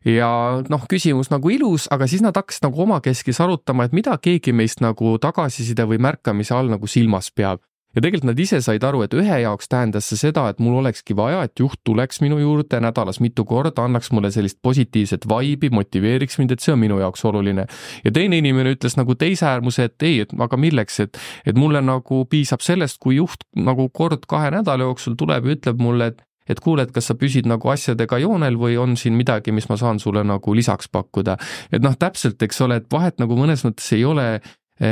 Ja 0.06 0.62
noh, 0.66 0.86
küsimus 0.90 1.30
nagu 1.30 1.50
ilus, 1.54 1.86
aga 1.94 2.08
siis 2.10 2.24
nad 2.24 2.34
hakkasid 2.34 2.64
nagu 2.66 2.80
omakeskis 2.82 3.38
arutama, 3.42 3.86
et 3.86 3.92
mida 3.94 4.16
keegi 4.18 4.54
meist 4.54 4.80
nagu 4.82 5.14
tagasiside 5.22 5.86
või 5.86 6.00
märkamise 6.02 6.56
all 6.56 6.72
nagu 6.72 6.90
silmas 6.90 7.30
peab 7.30 7.62
ja 7.94 8.00
tegelikult 8.00 8.30
nad 8.30 8.40
ise 8.40 8.60
said 8.64 8.84
aru, 8.86 9.02
et 9.06 9.14
ühe 9.16 9.38
jaoks 9.44 9.70
tähendas 9.72 10.08
see 10.10 10.20
seda, 10.20 10.46
et 10.50 10.60
mul 10.62 10.78
olekski 10.80 11.16
vaja, 11.18 11.42
et 11.46 11.60
juht 11.60 11.80
tuleks 11.84 12.22
minu 12.24 12.38
juurde 12.40 12.80
nädalas 12.82 13.20
mitu 13.24 13.44
korda, 13.48 13.84
annaks 13.84 14.12
mulle 14.12 14.32
sellist 14.34 14.58
positiivset 14.62 15.26
vibe'i, 15.28 15.72
motiveeriks 15.74 16.38
mind, 16.40 16.56
et 16.56 16.64
see 16.64 16.74
on 16.74 16.82
minu 16.82 16.98
jaoks 17.02 17.24
oluline. 17.28 17.66
ja 18.04 18.12
teine 18.12 18.38
inimene 18.42 18.74
ütles 18.76 18.96
nagu 18.96 19.14
teise 19.18 19.46
äärmuse, 19.50 19.88
et 19.90 20.08
ei, 20.08 20.20
et 20.26 20.34
aga 20.38 20.56
milleks, 20.56 21.00
et, 21.06 21.22
et 21.46 21.58
mulle 21.58 21.82
nagu 21.84 22.24
piisab 22.30 22.64
sellest, 22.64 23.00
kui 23.02 23.16
juht 23.20 23.46
nagu 23.56 23.88
kord 23.92 24.26
kahe 24.28 24.50
nädala 24.54 24.88
jooksul 24.88 25.16
tuleb 25.18 25.46
ja 25.46 25.58
ütleb 25.58 25.82
mulle, 25.82 26.12
et 26.12 26.22
et 26.48 26.60
kuule, 26.60 26.82
et 26.82 26.90
kas 26.94 27.06
sa 27.10 27.14
püsid 27.18 27.46
nagu 27.46 27.70
asjadega 27.70 28.18
joonel 28.22 28.56
või 28.58 28.74
on 28.80 28.96
siin 28.98 29.14
midagi, 29.18 29.54
mis 29.54 29.68
ma 29.70 29.76
saan 29.78 30.00
sulle 30.02 30.24
nagu 30.26 30.54
lisaks 30.54 30.90
pakkuda. 30.92 31.36
et 31.72 31.82
noh, 31.82 31.94
täpselt, 31.98 32.42
eks 32.42 32.60
ole, 32.66 32.80
et 32.82 32.88
vahet 32.92 33.20
nagu 33.22 33.36
mõnes 33.38 33.62
mõttes 33.66 33.92
ei 33.96 34.04
ole 34.04 34.40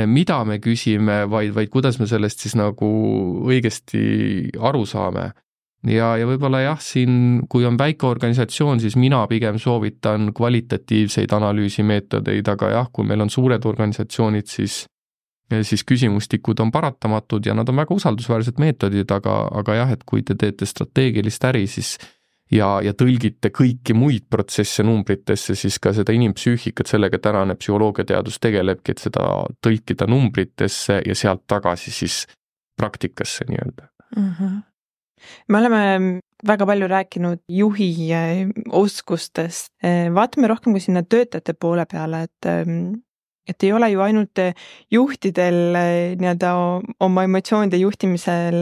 mida 0.07 0.43
me 0.47 0.59
küsime, 0.63 1.25
vaid, 1.27 1.51
vaid 1.55 1.71
kuidas 1.73 1.97
me 1.99 2.07
sellest 2.07 2.45
siis 2.45 2.53
nagu 2.55 2.91
õigesti 3.43 4.51
aru 4.59 4.85
saame? 4.87 5.31
Ja, 5.89 6.11
ja 6.15 6.27
võib-olla 6.29 6.59
jah, 6.61 6.79
siin, 6.79 7.41
kui 7.49 7.65
on 7.65 7.75
väike 7.79 8.05
organisatsioon, 8.05 8.79
siis 8.83 8.95
mina 9.01 9.23
pigem 9.27 9.57
soovitan 9.59 10.29
kvalitatiivseid 10.37 11.33
analüüsimeetodeid, 11.33 12.51
aga 12.53 12.69
jah, 12.75 12.89
kui 12.93 13.07
meil 13.09 13.25
on 13.25 13.33
suured 13.33 13.65
organisatsioonid, 13.65 14.47
siis 14.47 14.83
siis 15.67 15.83
küsimustikud 15.83 16.59
on 16.63 16.71
paratamatud 16.71 17.45
ja 17.45 17.51
nad 17.57 17.69
on 17.69 17.81
väga 17.81 17.95
usaldusväärsed 17.95 18.59
meetodid, 18.61 19.09
aga, 19.11 19.33
aga 19.59 19.75
jah, 19.81 19.91
et 19.91 20.05
kui 20.07 20.23
te 20.23 20.37
teete 20.39 20.65
strateegilist 20.65 21.43
äri, 21.49 21.65
siis 21.67 21.97
ja, 22.51 22.71
ja 22.83 22.93
tõlgite 22.97 23.51
kõiki 23.55 23.95
muid 23.97 24.27
protsesse 24.29 24.83
numbritesse, 24.83 25.55
siis 25.55 25.79
ka 25.79 25.93
seda 25.95 26.15
inimpsüühikat, 26.15 26.89
sellega 26.91 27.19
tänane 27.21 27.55
psühholoogiateadus 27.59 28.39
tegelebki, 28.43 28.95
et 28.95 29.05
seda 29.07 29.27
tõlkida 29.63 30.07
numbritesse 30.11 31.01
ja 31.05 31.15
sealt 31.17 31.45
tagasi 31.47 31.93
siis 31.95 32.25
praktikasse 32.79 33.47
nii-öelda 33.49 33.87
mm. 34.17 34.33
-hmm 34.39 34.59
me 35.49 35.57
oleme 35.57 36.19
väga 36.47 36.65
palju 36.65 36.87
rääkinud 36.87 37.39
juhi 37.47 38.11
eh, 38.11 38.47
oskustest, 38.69 39.71
eh, 39.83 40.09
vaatame 40.13 40.49
rohkem 40.49 40.73
ka 40.73 40.79
sinna 40.79 41.03
töötajate 41.03 41.53
poole 41.53 41.85
peale, 41.85 42.23
et 42.23 42.49
ehm, 42.49 42.93
et 43.47 43.63
ei 43.63 43.71
ole 43.73 43.89
ju 43.89 44.01
ainult 44.05 44.39
juhtidel 44.91 45.75
eh, 45.75 46.15
nii-öelda 46.19 46.51
oma 46.99 47.23
emotsioonide 47.27 47.79
juhtimisel 47.81 48.59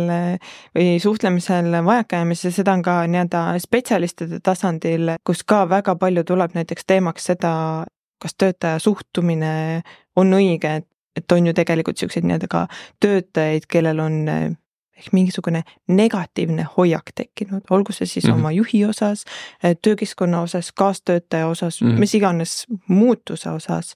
või 0.76 1.00
suhtlemisel 1.04 1.72
vajakajäämis 1.86 2.46
ja 2.46 2.52
seda 2.56 2.78
on 2.78 2.86
ka 2.86 3.02
nii-öelda 3.08 3.44
spetsialistide 3.64 4.40
tasandil, 4.44 5.16
kus 5.28 5.44
ka 5.44 5.66
väga 5.70 5.96
palju 6.00 6.24
tuleb 6.24 6.56
näiteks 6.56 6.88
teemaks 6.88 7.32
seda, 7.32 7.52
kas 8.22 8.36
töötaja 8.38 8.80
suhtumine 8.80 9.84
on 10.16 10.34
õige, 10.36 10.80
et, 10.82 10.88
et 11.16 11.32
on 11.32 11.52
ju 11.52 11.54
tegelikult 11.54 12.00
niisuguseid 12.00 12.28
nii-öelda 12.28 12.52
ka 12.52 12.66
töötajaid, 13.04 13.68
kellel 13.70 14.04
on 14.04 14.26
ehk 15.00 15.16
mingisugune 15.16 15.64
negatiivne 15.88 16.66
hoiak 16.78 17.14
tekkinud, 17.16 17.64
olgu 17.70 17.96
see 17.96 18.08
siis 18.08 18.26
mm 18.26 18.32
-hmm. 18.32 18.40
oma 18.40 18.52
juhi 18.52 18.86
osas, 18.86 19.26
eh, 19.64 19.76
töökeskkonna 19.82 20.42
osas, 20.42 20.72
kaastöötaja 20.72 21.48
osas 21.48 21.82
mm, 21.82 21.92
-hmm. 21.92 22.00
mis 22.00 22.16
iganes 22.16 22.66
muutuse 22.88 23.50
osas. 23.50 23.96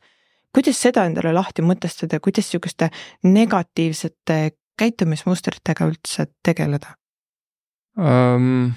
Kuidas 0.53 0.81
seda 0.81 1.05
endale 1.09 1.33
lahti 1.33 1.65
mõtestada, 1.65 2.19
kuidas 2.23 2.47
niisuguste 2.49 2.89
negatiivsete 3.23 4.39
käitumismustritega 4.79 5.87
üldse 5.91 6.27
tegeleda 6.45 6.95
um,? 7.97 8.73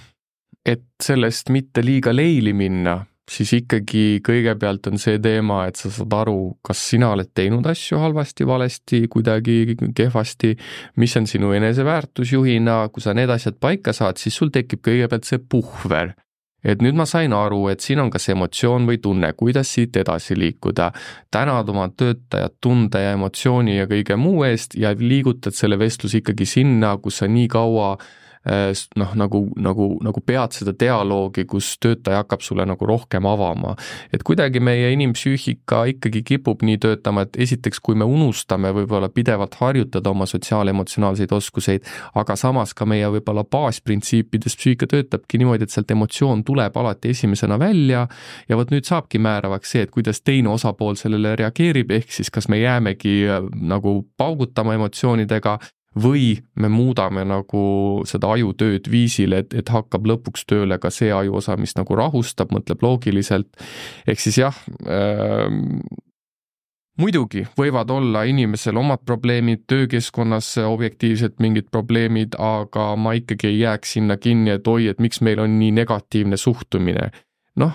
et 0.67 0.89
sellest 1.03 1.53
mitte 1.55 1.85
liiga 1.85 2.15
leili 2.17 2.53
minna 2.57 3.01
siis 3.31 3.53
ikkagi 3.59 4.21
kõigepealt 4.27 4.87
on 4.91 5.01
see 5.03 5.19
teema, 5.23 5.65
et 5.69 5.79
sa 5.79 5.91
saad 5.93 6.15
aru, 6.15 6.57
kas 6.65 6.83
sina 6.93 7.11
oled 7.15 7.33
teinud 7.35 7.67
asju 7.67 7.99
halvasti, 8.01 8.47
valesti, 8.47 9.03
kuidagi 9.11 9.77
kehvasti, 9.97 10.55
mis 11.03 11.17
on 11.19 11.27
sinu 11.31 11.51
eneseväärtus 11.57 12.37
juhina, 12.37 12.85
kui 12.95 13.03
sa 13.03 13.17
need 13.19 13.31
asjad 13.33 13.59
paika 13.61 13.95
saad, 13.97 14.21
siis 14.23 14.37
sul 14.39 14.53
tekib 14.55 14.85
kõigepealt 14.87 15.27
see 15.29 15.43
puhver. 15.43 16.15
Et 16.64 16.83
nüüd 16.83 16.97
ma 16.99 17.07
sain 17.07 17.33
aru, 17.33 17.69
et 17.71 17.81
siin 17.85 18.01
on 18.03 18.11
kas 18.11 18.29
emotsioon 18.33 18.87
või 18.88 18.99
tunne, 19.03 19.33
kuidas 19.38 19.73
siit 19.75 19.97
edasi 19.97 20.37
liikuda. 20.38 20.92
tänad 21.31 21.69
oma 21.69 21.88
töötajat 21.88 22.55
tunde 22.61 23.03
ja 23.03 23.12
emotsiooni 23.12 23.77
ja 23.77 23.87
kõige 23.87 24.16
muu 24.16 24.45
eest 24.45 24.75
ja 24.75 24.95
liigutad 24.99 25.55
selle 25.55 25.79
vestluse 25.79 26.19
ikkagi 26.19 26.47
sinna, 26.47 26.97
kus 26.97 27.19
sa 27.19 27.29
nii 27.29 27.49
kaua 27.49 27.97
noh, 28.97 29.15
nagu, 29.19 29.41
nagu, 29.59 29.89
nagu 30.05 30.23
pead 30.27 30.55
seda 30.55 30.75
dialoogi, 30.79 31.45
kus 31.51 31.73
töötaja 31.83 32.23
hakkab 32.23 32.45
sulle 32.45 32.67
nagu 32.69 32.87
rohkem 32.87 33.27
avama. 33.27 33.75
et 34.13 34.23
kuidagi 34.23 34.61
meie 34.61 34.93
inimpsüühika 34.95 35.85
ikkagi 35.91 36.23
kipub 36.23 36.63
nii 36.63 36.79
töötama, 36.79 37.27
et 37.27 37.37
esiteks, 37.47 37.81
kui 37.81 37.95
me 37.99 38.05
unustame 38.05 38.71
võib-olla 38.77 39.09
pidevalt 39.09 39.55
harjutada 39.61 40.11
oma 40.11 40.27
sotsiaalemotsionaalseid 40.27 41.33
oskuseid, 41.33 41.87
aga 42.15 42.37
samas 42.37 42.75
ka 42.75 42.87
meie 42.87 43.09
võib-olla 43.17 43.45
baasprintsiipides 43.45 44.57
psüühika 44.57 44.87
töötabki 44.91 45.41
niimoodi, 45.43 45.67
et 45.67 45.75
sealt 45.75 45.91
emotsioon 45.91 46.45
tuleb 46.47 46.77
alati 46.77 47.11
esimesena 47.15 47.59
välja 47.59 48.07
ja 48.49 48.59
vot 48.59 48.71
nüüd 48.71 48.87
saabki 48.87 49.19
määravaks 49.23 49.75
see, 49.75 49.87
et 49.87 49.95
kuidas 49.95 50.23
teine 50.23 50.53
osapool 50.53 50.95
sellele 50.99 51.35
reageerib, 51.41 51.91
ehk 51.99 52.15
siis 52.15 52.31
kas 52.31 52.49
me 52.53 52.61
jäämegi 52.63 53.17
äh, 53.27 53.43
nagu 53.67 53.99
paugutama 54.17 54.77
emotsioonidega 54.79 55.59
või 55.97 56.37
me 56.61 56.69
muudame 56.69 57.25
nagu 57.25 57.67
seda 58.09 58.31
ajutööd 58.37 58.91
viisil, 58.93 59.37
et, 59.39 59.55
et 59.57 59.69
hakkab 59.73 60.07
lõpuks 60.09 60.45
tööle 60.49 60.79
ka 60.79 60.91
see 60.93 61.13
ajuosa, 61.15 61.57
mis 61.57 61.77
nagu 61.79 61.97
rahustab, 61.97 62.53
mõtleb 62.53 62.83
loogiliselt. 62.85 63.49
ehk 64.07 64.21
siis 64.21 64.39
jah 64.43 64.59
äh,, 64.85 65.49
muidugi 67.01 67.47
võivad 67.59 67.91
olla 67.91 68.25
inimesel 68.29 68.77
omad 68.77 69.05
probleemid, 69.09 69.65
töökeskkonnas 69.67 70.57
objektiivselt 70.67 71.41
mingid 71.41 71.71
probleemid, 71.73 72.37
aga 72.39 72.93
ma 72.97 73.17
ikkagi 73.17 73.53
ei 73.53 73.59
jääks 73.65 73.97
sinna 73.97 74.17
kinni, 74.17 74.57
et 74.57 74.69
oi, 74.69 74.89
et 74.93 75.01
miks 75.01 75.21
meil 75.21 75.41
on 75.41 75.59
nii 75.59 75.73
negatiivne 75.81 76.37
suhtumine. 76.37 77.11
noh, 77.57 77.73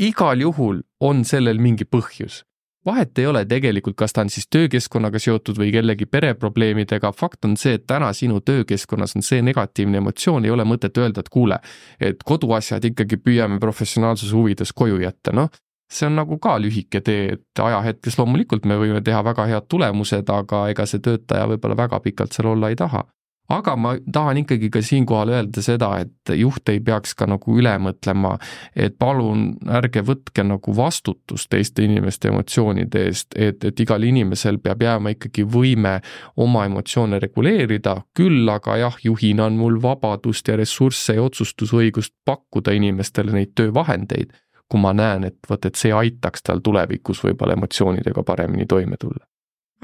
igal 0.00 0.40
juhul 0.40 0.82
on 1.00 1.24
sellel 1.24 1.60
mingi 1.60 1.84
põhjus 1.84 2.42
vahet 2.86 3.18
ei 3.18 3.26
ole 3.26 3.44
tegelikult, 3.48 3.96
kas 3.96 4.12
ta 4.12 4.24
on 4.24 4.30
siis 4.30 4.46
töökeskkonnaga 4.52 5.18
seotud 5.22 5.58
või 5.60 5.72
kellegi 5.72 6.06
pereprobleemidega, 6.06 7.12
fakt 7.16 7.44
on 7.48 7.56
see, 7.60 7.78
et 7.78 7.86
täna 7.86 8.12
sinu 8.12 8.40
töökeskkonnas 8.40 9.16
on 9.16 9.26
see 9.26 9.42
negatiivne 9.42 10.00
emotsioon, 10.02 10.44
ei 10.44 10.52
ole 10.54 10.66
mõtet 10.68 10.98
öelda, 11.00 11.24
et 11.24 11.32
kuule, 11.32 11.58
et 12.00 12.22
koduasjad 12.24 12.84
ikkagi 12.90 13.20
püüame 13.24 13.60
professionaalsuse 13.60 14.36
huvides 14.36 14.72
koju 14.72 15.00
jätta, 15.02 15.32
noh, 15.32 15.50
see 15.92 16.08
on 16.08 16.16
nagu 16.18 16.38
ka 16.42 16.56
lühike 16.60 17.00
tee, 17.04 17.26
et 17.38 17.64
ajahetkes 17.64 18.18
loomulikult 18.18 18.64
me 18.68 18.78
võime 18.80 19.02
teha 19.04 19.24
väga 19.24 19.48
head 19.50 19.68
tulemused, 19.68 20.30
aga 20.30 20.68
ega 20.72 20.86
see 20.88 21.02
töötaja 21.04 21.48
võib-olla 21.50 21.76
väga 21.84 22.00
pikalt 22.04 22.36
seal 22.36 22.52
olla 22.54 22.72
ei 22.72 22.78
taha 22.80 23.04
aga 23.48 23.76
ma 23.76 23.94
tahan 24.12 24.40
ikkagi 24.40 24.70
ka 24.72 24.80
siinkohal 24.82 25.32
öelda 25.34 25.62
seda, 25.62 25.90
et 26.00 26.32
juht 26.38 26.68
ei 26.72 26.80
peaks 26.84 27.12
ka 27.18 27.26
nagu 27.28 27.56
üle 27.58 27.74
mõtlema, 27.82 28.34
et 28.76 28.96
palun 28.98 29.58
ärge 29.68 30.04
võtke 30.06 30.44
nagu 30.46 30.76
vastutust 30.76 31.50
teiste 31.52 31.84
inimeste 31.84 32.30
emotsioonide 32.32 33.04
eest, 33.08 33.36
et, 33.36 33.64
et 33.64 33.80
igal 33.84 34.06
inimesel 34.08 34.58
peab 34.64 34.82
jääma 34.86 35.12
ikkagi 35.16 35.44
võime 35.44 35.98
oma 36.40 36.64
emotsioone 36.70 37.20
reguleerida, 37.20 37.98
küll 38.16 38.48
aga 38.48 38.78
jah, 38.80 38.96
juhina 39.04 39.48
on 39.50 39.60
mul 39.60 39.80
vabadust 39.82 40.48
ja 40.48 40.56
ressursse 40.56 41.18
ja 41.18 41.26
otsustusõigust 41.26 42.14
pakkuda 42.24 42.72
inimestele 42.72 43.34
neid 43.36 43.52
töövahendeid, 43.54 44.32
kui 44.68 44.80
ma 44.80 44.94
näen, 44.96 45.28
et 45.28 45.38
vot, 45.50 45.68
et 45.68 45.76
see 45.76 45.92
aitaks 45.92 46.48
tal 46.48 46.64
tulevikus 46.64 47.20
võib-olla 47.26 47.58
emotsioonidega 47.58 48.24
paremini 48.24 48.66
toime 48.66 48.96
tulla 48.96 49.26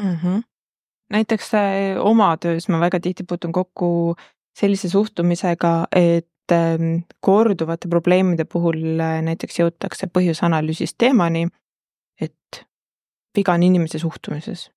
mm. 0.01 0.16
-hmm 0.16 0.40
näiteks 1.11 1.55
äh, 1.55 1.99
oma 1.99 2.37
töös 2.37 2.68
ma 2.68 2.81
väga 2.81 3.01
tihti 3.01 3.25
puutun 3.29 3.53
kokku 3.53 4.16
sellise 4.59 4.88
suhtumisega, 4.88 5.87
et 5.96 6.53
ähm, 6.53 7.05
korduvate 7.20 7.88
probleemide 7.88 8.44
puhul 8.44 9.01
äh, 9.01 9.20
näiteks 9.27 9.61
jõutakse 9.62 10.11
põhjusanalüüsist 10.12 10.99
teemani, 10.99 11.46
et 12.20 12.64
viga 13.37 13.55
on 13.55 13.62
inimese 13.62 13.99
suhtumises. 13.99 14.70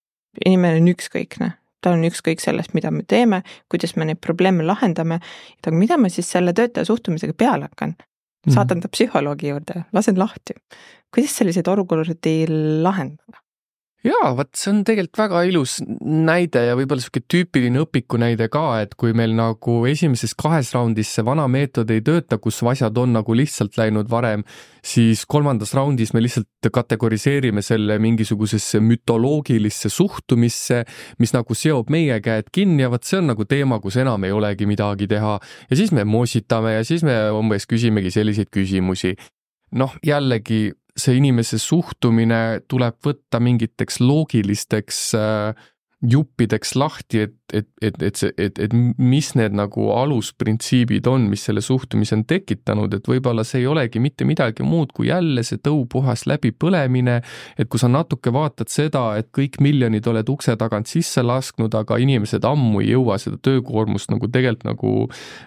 inimene 0.45 0.81
on 0.81 0.87
ükskõikne, 0.89 1.51
tal 1.81 1.99
on 1.99 2.07
ükskõik 2.07 2.41
sellest, 2.41 2.73
mida 2.73 2.91
me 2.91 3.03
teeme, 3.07 3.43
kuidas 3.69 3.95
me 3.95 4.05
neid 4.09 4.21
probleeme 4.21 4.65
lahendame, 4.65 5.19
et 5.57 5.67
aga 5.67 5.77
mida 5.77 5.97
ma 5.97 6.09
siis 6.09 6.31
selle 6.31 6.53
töötaja 6.53 6.89
suhtumisega 6.89 7.33
peale 7.37 7.69
hakkan? 7.69 7.95
saatan 8.51 8.81
ta 8.83 8.89
psühholoogi 8.91 9.53
juurde, 9.53 9.85
lasen 9.95 10.17
lahti. 10.19 10.57
kuidas 11.13 11.37
selliseid 11.37 11.67
olukordi 11.67 12.45
lahendada? 12.83 13.42
Jaa, 14.03 14.33
vot 14.35 14.49
see 14.57 14.71
on 14.71 14.81
tegelikult 14.83 15.19
väga 15.21 15.41
ilus 15.47 15.77
näide 16.03 16.65
ja 16.67 16.75
võib-olla 16.75 16.99
niisugune 16.99 17.27
tüüpiline 17.31 17.83
õpiku 17.85 18.19
näide 18.19 18.49
ka, 18.51 18.63
et 18.83 18.95
kui 18.99 19.13
meil 19.15 19.31
nagu 19.37 19.77
esimeses 19.87 20.35
kahes 20.39 20.73
raundis 20.75 21.13
see 21.15 21.23
vana 21.25 21.45
meetod 21.51 21.91
ei 21.93 22.03
tööta, 22.03 22.37
kus 22.43 22.59
asjad 22.67 22.97
on 22.99 23.15
nagu 23.15 23.35
lihtsalt 23.37 23.77
läinud 23.79 24.11
varem, 24.11 24.43
siis 24.83 25.23
kolmandas 25.29 25.71
raundis 25.77 26.11
me 26.13 26.23
lihtsalt 26.23 26.71
kategoriseerime 26.73 27.63
selle 27.63 27.97
mingisugusesse 28.03 28.81
mütoloogilisse 28.83 29.91
suhtumisse, 29.93 30.83
mis 31.23 31.35
nagu 31.35 31.55
seob 31.55 31.91
meie 31.93 32.19
käed 32.23 32.51
kinni 32.51 32.83
ja 32.83 32.91
vot 32.91 33.07
see 33.07 33.21
on 33.21 33.31
nagu 33.31 33.47
teema, 33.47 33.79
kus 33.83 34.01
enam 34.03 34.27
ei 34.27 34.35
olegi 34.35 34.67
midagi 34.67 35.07
teha. 35.07 35.37
ja 35.69 35.79
siis 35.79 35.95
me 35.95 36.03
moositame 36.03 36.75
ja 36.75 36.83
siis 36.83 37.07
me 37.07 37.15
umbes 37.31 37.69
küsimegi 37.71 38.11
selliseid 38.11 38.51
küsimusi 38.51 39.15
noh, 39.79 39.95
jällegi 40.05 40.73
see 40.99 41.17
inimese 41.17 41.57
suhtumine 41.61 42.63
tuleb 42.69 42.99
võtta 43.05 43.39
mingiteks 43.41 43.99
loogilisteks 44.03 44.99
äh, 45.17 45.69
juppideks 46.03 46.75
lahti, 46.75 47.19
et, 47.19 47.35
et, 47.53 47.67
et, 47.81 48.01
et 48.03 48.19
see, 48.19 48.31
et, 48.37 48.59
et 48.59 48.73
mis 48.73 49.29
need 49.39 49.55
nagu 49.55 49.85
alusprintsiibid 49.95 51.07
on, 51.07 51.29
mis 51.31 51.45
selle 51.47 51.63
suhtumise 51.63 52.17
on 52.17 52.25
tekitanud, 52.27 52.93
et 52.93 53.07
võib-olla 53.07 53.45
see 53.47 53.61
ei 53.63 53.69
olegi 53.71 54.01
mitte 54.03 54.27
midagi 54.27 54.67
muud 54.67 54.91
kui 54.95 55.07
jälle 55.07 55.45
see 55.47 55.61
tõupuhas 55.63 56.25
läbipõlemine, 56.27 57.19
et 57.55 57.71
kui 57.71 57.79
sa 57.79 57.87
natuke 57.91 58.33
vaatad 58.35 58.71
seda, 58.73 59.05
et 59.21 59.31
kõik 59.35 59.61
miljonid 59.63 60.07
oled 60.11 60.33
ukse 60.33 60.57
tagant 60.59 60.91
sisse 60.91 61.23
lasknud, 61.23 61.73
aga 61.79 61.99
inimesed 62.03 62.43
ammu 62.51 62.83
ei 62.83 62.91
jõua 62.91 63.19
seda 63.21 63.39
töökoormust 63.39 64.11
nagu 64.11 64.27
tegelikult 64.27 64.67
nagu 64.67 64.95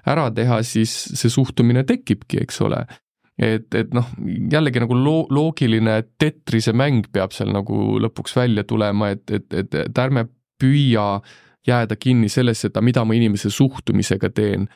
ära 0.08 0.30
teha, 0.32 0.62
siis 0.64 0.92
see 1.12 1.32
suhtumine 1.32 1.84
tekibki, 1.84 2.40
eks 2.40 2.64
ole 2.64 2.86
et, 3.38 3.68
et 3.74 3.92
noh, 3.94 4.08
jällegi 4.52 4.80
nagu 4.82 4.96
loo-, 4.96 5.26
loogiline 5.32 5.98
Tetrise 6.18 6.72
mäng 6.76 7.08
peab 7.12 7.34
seal 7.36 7.52
nagu 7.54 7.98
lõpuks 8.02 8.36
välja 8.36 8.64
tulema, 8.68 9.12
et, 9.12 9.28
et, 9.30 9.46
et, 9.52 9.76
et 9.84 10.00
ärme 10.00 10.26
püüa 10.60 11.20
jääda 11.66 11.98
kinni 12.00 12.30
sellesse, 12.32 12.70
et 12.70 12.82
mida 12.84 13.04
ma 13.04 13.16
inimese 13.16 13.50
suhtumisega 13.52 14.32
teen. 14.34 14.68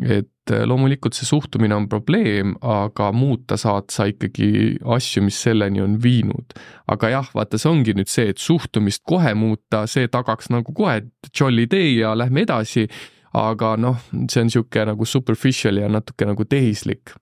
et 0.00 0.48
loomulikult 0.64 1.12
see 1.12 1.26
suhtumine 1.28 1.74
on 1.76 1.84
probleem, 1.90 2.54
aga 2.64 3.10
muuta 3.12 3.58
saad 3.60 3.90
sa 3.92 4.06
ikkagi 4.08 4.78
asju, 4.96 5.20
mis 5.26 5.36
selleni 5.42 5.82
on 5.84 5.98
viinud. 6.02 6.54
aga 6.88 7.10
jah, 7.12 7.30
vaata, 7.34 7.58
see 7.60 7.68
ongi 7.70 7.94
nüüd 7.94 8.08
see, 8.08 8.30
et 8.32 8.40
suhtumist 8.40 9.04
kohe 9.04 9.34
muuta, 9.34 9.84
see 9.86 10.08
tagaks 10.08 10.48
nagu 10.50 10.72
kohe 10.72 11.02
jolly 11.36 11.68
day 11.70 11.98
ja 11.98 12.14
lähme 12.16 12.46
edasi, 12.46 12.88
aga 13.36 13.76
noh, 13.76 14.00
see 14.10 14.40
on 14.40 14.48
niisugune 14.48 14.94
nagu 14.94 15.04
superficial 15.06 15.76
ja 15.76 15.90
natuke 15.92 16.26
nagu 16.26 16.48
tehislik 16.48 17.12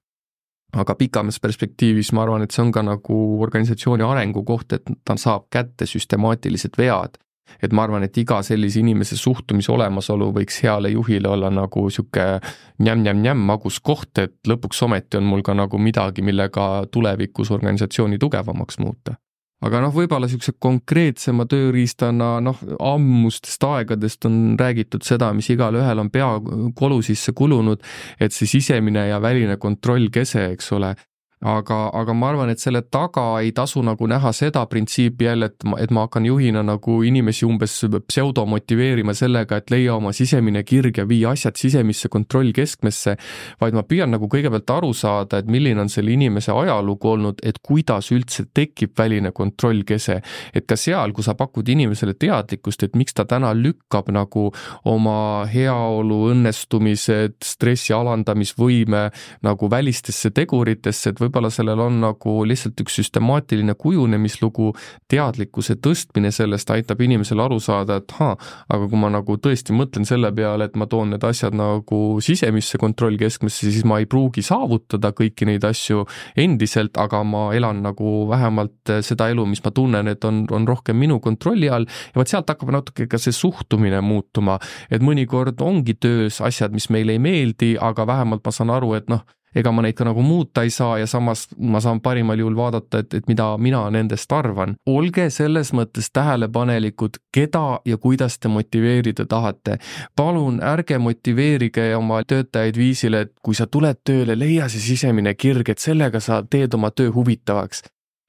aga 0.76 0.94
pikamas 0.94 1.40
perspektiivis 1.40 2.12
ma 2.12 2.24
arvan, 2.26 2.44
et 2.44 2.52
see 2.52 2.62
on 2.64 2.72
ka 2.72 2.82
nagu 2.84 3.16
organisatsiooni 3.44 4.04
arengu 4.04 4.44
koht, 4.44 4.74
et 4.76 4.90
ta 5.04 5.16
saab 5.16 5.48
kätte 5.52 5.88
süstemaatilised 5.88 6.78
vead. 6.78 7.18
et 7.62 7.72
ma 7.72 7.86
arvan, 7.86 8.02
et 8.04 8.16
iga 8.20 8.42
sellise 8.44 8.82
inimese 8.82 9.16
suhtumise 9.16 9.72
olemasolu 9.72 10.26
võiks 10.36 10.58
heale 10.62 10.90
juhile 10.92 11.30
olla 11.32 11.48
nagu 11.50 11.86
niisugune 11.86 12.42
njämm-njämm-njämm 12.84 13.46
magus 13.48 13.80
koht, 13.80 14.18
et 14.18 14.36
lõpuks 14.46 14.82
ometi 14.84 15.16
on 15.16 15.24
mul 15.24 15.40
ka 15.42 15.54
nagu 15.56 15.78
midagi, 15.80 16.22
millega 16.22 16.84
tulevikus 16.92 17.50
organisatsiooni 17.50 18.18
tugevamaks 18.18 18.78
muuta 18.84 19.16
aga 19.64 19.80
noh, 19.82 19.92
võib-olla 19.94 20.28
niisuguse 20.28 20.54
konkreetsema 20.62 21.46
tööriistana 21.50 22.36
noh, 22.44 22.60
ammustest 22.78 23.64
aegadest 23.66 24.28
on 24.28 24.56
räägitud 24.60 25.06
seda, 25.06 25.32
mis 25.34 25.50
igalühel 25.54 26.04
on 26.04 26.10
pea 26.14 26.30
kolu 26.78 27.00
sisse 27.06 27.34
kulunud, 27.36 27.82
et 28.20 28.34
see 28.34 28.50
sisemine 28.50 29.08
ja 29.08 29.20
väline 29.22 29.58
kontrollkese, 29.58 30.50
eks 30.54 30.72
ole, 30.78 30.94
aga, 31.40 31.76
aga 31.94 32.14
ma 32.16 32.32
arvan, 32.32 32.50
et 32.50 32.60
selle 32.60 32.80
taga 32.90 33.24
ei 33.42 33.52
tasu 33.54 33.82
nagu 33.86 34.06
näha 34.10 34.32
seda 34.34 34.64
printsiipi 34.66 35.28
jälle, 35.28 35.50
et 35.52 35.66
ma, 35.68 35.78
et 35.78 35.92
ma 35.94 36.06
hakkan 36.06 36.26
juhina 36.26 36.64
nagu 36.66 36.98
inimesi 37.06 37.46
umbes 37.46 37.76
pseudomotiveerima 38.08 39.14
sellega, 39.14 39.60
et 39.60 39.70
leia 39.70 39.94
oma 39.94 40.12
sisemine 40.16 40.64
kirg 40.66 40.98
ja 40.98 41.06
vii 41.08 41.24
asjad 41.30 41.58
sisemisse 41.60 42.10
kontrollkeskmesse, 42.10 43.14
vaid 43.62 43.78
ma 43.78 43.84
püüan 43.86 44.10
nagu 44.14 44.26
kõigepealt 44.30 44.72
aru 44.74 44.90
saada, 44.96 45.38
et 45.38 45.50
milline 45.50 45.84
on 45.84 45.92
selle 45.92 46.12
inimese 46.16 46.52
ajalugu 46.54 47.12
olnud, 47.14 47.44
et 47.46 47.62
kuidas 47.62 48.10
üldse 48.14 48.48
tekib 48.54 48.96
väline 48.98 49.32
kontrollkese. 49.32 50.20
et 50.54 50.66
ka 50.66 50.76
seal, 50.76 51.12
kui 51.12 51.22
sa 51.22 51.34
pakud 51.34 51.68
inimesele 51.68 52.14
teadlikkust, 52.14 52.82
et 52.82 52.96
miks 52.96 53.14
ta 53.14 53.24
täna 53.28 53.52
lükkab 53.54 54.10
nagu 54.10 54.48
oma 54.84 55.46
heaolu, 55.46 56.32
õnnestumised, 56.32 57.38
stressi 57.44 57.92
alandamisvõime 57.94 59.08
nagu 59.42 59.70
välistesse 59.70 60.30
teguritesse, 60.34 61.10
et 61.10 61.20
või 61.20 61.27
võib-olla 61.28 61.50
sellel 61.52 61.80
on 61.84 62.00
nagu 62.02 62.34
lihtsalt 62.48 62.80
üks 62.82 62.98
süstemaatiline 62.98 63.76
kujunemislugu, 63.78 64.72
teadlikkuse 65.10 65.78
tõstmine 65.84 66.32
sellest 66.34 66.70
aitab 66.74 67.00
inimesel 67.04 67.40
aru 67.44 67.60
saada, 67.62 68.00
et 68.00 68.14
haa, 68.18 68.34
aga 68.68 68.88
kui 68.88 69.00
ma 69.00 69.12
nagu 69.12 69.38
tõesti 69.38 69.76
mõtlen 69.76 70.08
selle 70.08 70.32
peale, 70.34 70.68
et 70.68 70.76
ma 70.78 70.88
toon 70.90 71.12
need 71.14 71.24
asjad 71.24 71.56
nagu 71.56 72.00
sisemisse 72.24 72.80
kontrollkeskmesse, 72.80 73.70
siis 73.70 73.86
ma 73.88 74.00
ei 74.02 74.08
pruugi 74.10 74.42
saavutada 74.46 75.12
kõiki 75.16 75.48
neid 75.48 75.64
asju 75.68 76.06
endiselt, 76.38 76.96
aga 76.98 77.22
ma 77.26 77.48
elan 77.56 77.82
nagu 77.84 78.26
vähemalt 78.30 78.94
seda 79.04 79.30
elu, 79.32 79.46
mis 79.48 79.62
ma 79.64 79.74
tunnen, 79.74 80.10
et 80.10 80.24
on, 80.24 80.44
on 80.54 80.68
rohkem 80.68 80.98
minu 80.98 81.20
kontrolli 81.24 81.70
all. 81.72 81.88
Ja 82.12 82.22
vot 82.22 82.30
sealt 82.30 82.50
hakkab 82.50 82.72
natuke 82.74 83.08
ka 83.10 83.20
see 83.20 83.34
suhtumine 83.36 84.00
muutuma, 84.04 84.58
et 84.90 85.04
mõnikord 85.04 85.60
ongi 85.64 85.98
töös 86.00 86.40
asjad, 86.44 86.74
mis 86.74 86.88
meile 86.94 87.16
ei 87.16 87.22
meeldi, 87.22 87.74
aga 87.80 88.06
vähemalt 88.08 88.44
ma 88.44 88.54
saan 88.54 88.72
aru, 88.74 88.94
et 88.98 89.10
noh, 89.12 89.24
ega 89.54 89.72
ma 89.72 89.82
neid 89.82 89.96
ka 89.98 90.06
nagu 90.08 90.22
muuta 90.22 90.62
ei 90.62 90.70
saa 90.70 90.98
ja 90.98 91.06
samas 91.06 91.46
ma 91.58 91.80
saan 91.80 92.00
parimal 92.00 92.38
juhul 92.38 92.56
vaadata, 92.56 93.02
et, 93.02 93.14
et 93.14 93.28
mida 93.28 93.48
mina 93.58 93.82
nendest 93.90 94.32
arvan. 94.32 94.76
olge 94.86 95.30
selles 95.30 95.72
mõttes 95.72 96.10
tähelepanelikud, 96.12 97.20
keda 97.34 97.80
ja 97.84 97.96
kuidas 97.96 98.38
te 98.38 98.48
motiveerida 98.48 99.26
tahate. 99.26 99.78
palun 100.16 100.62
ärge 100.62 100.98
motiveerige 100.98 101.94
oma 101.96 102.22
töötajaid 102.24 102.76
viisile, 102.76 103.20
et 103.20 103.32
kui 103.42 103.54
sa 103.54 103.66
tuled 103.66 104.00
tööle, 104.04 104.38
leia 104.38 104.68
see 104.68 104.80
sisemine 104.80 105.34
kirg, 105.34 105.68
et 105.68 105.78
sellega 105.78 106.20
sa 106.20 106.42
teed 106.50 106.74
oma 106.74 106.90
töö 106.90 107.12
huvitavaks 107.14 107.82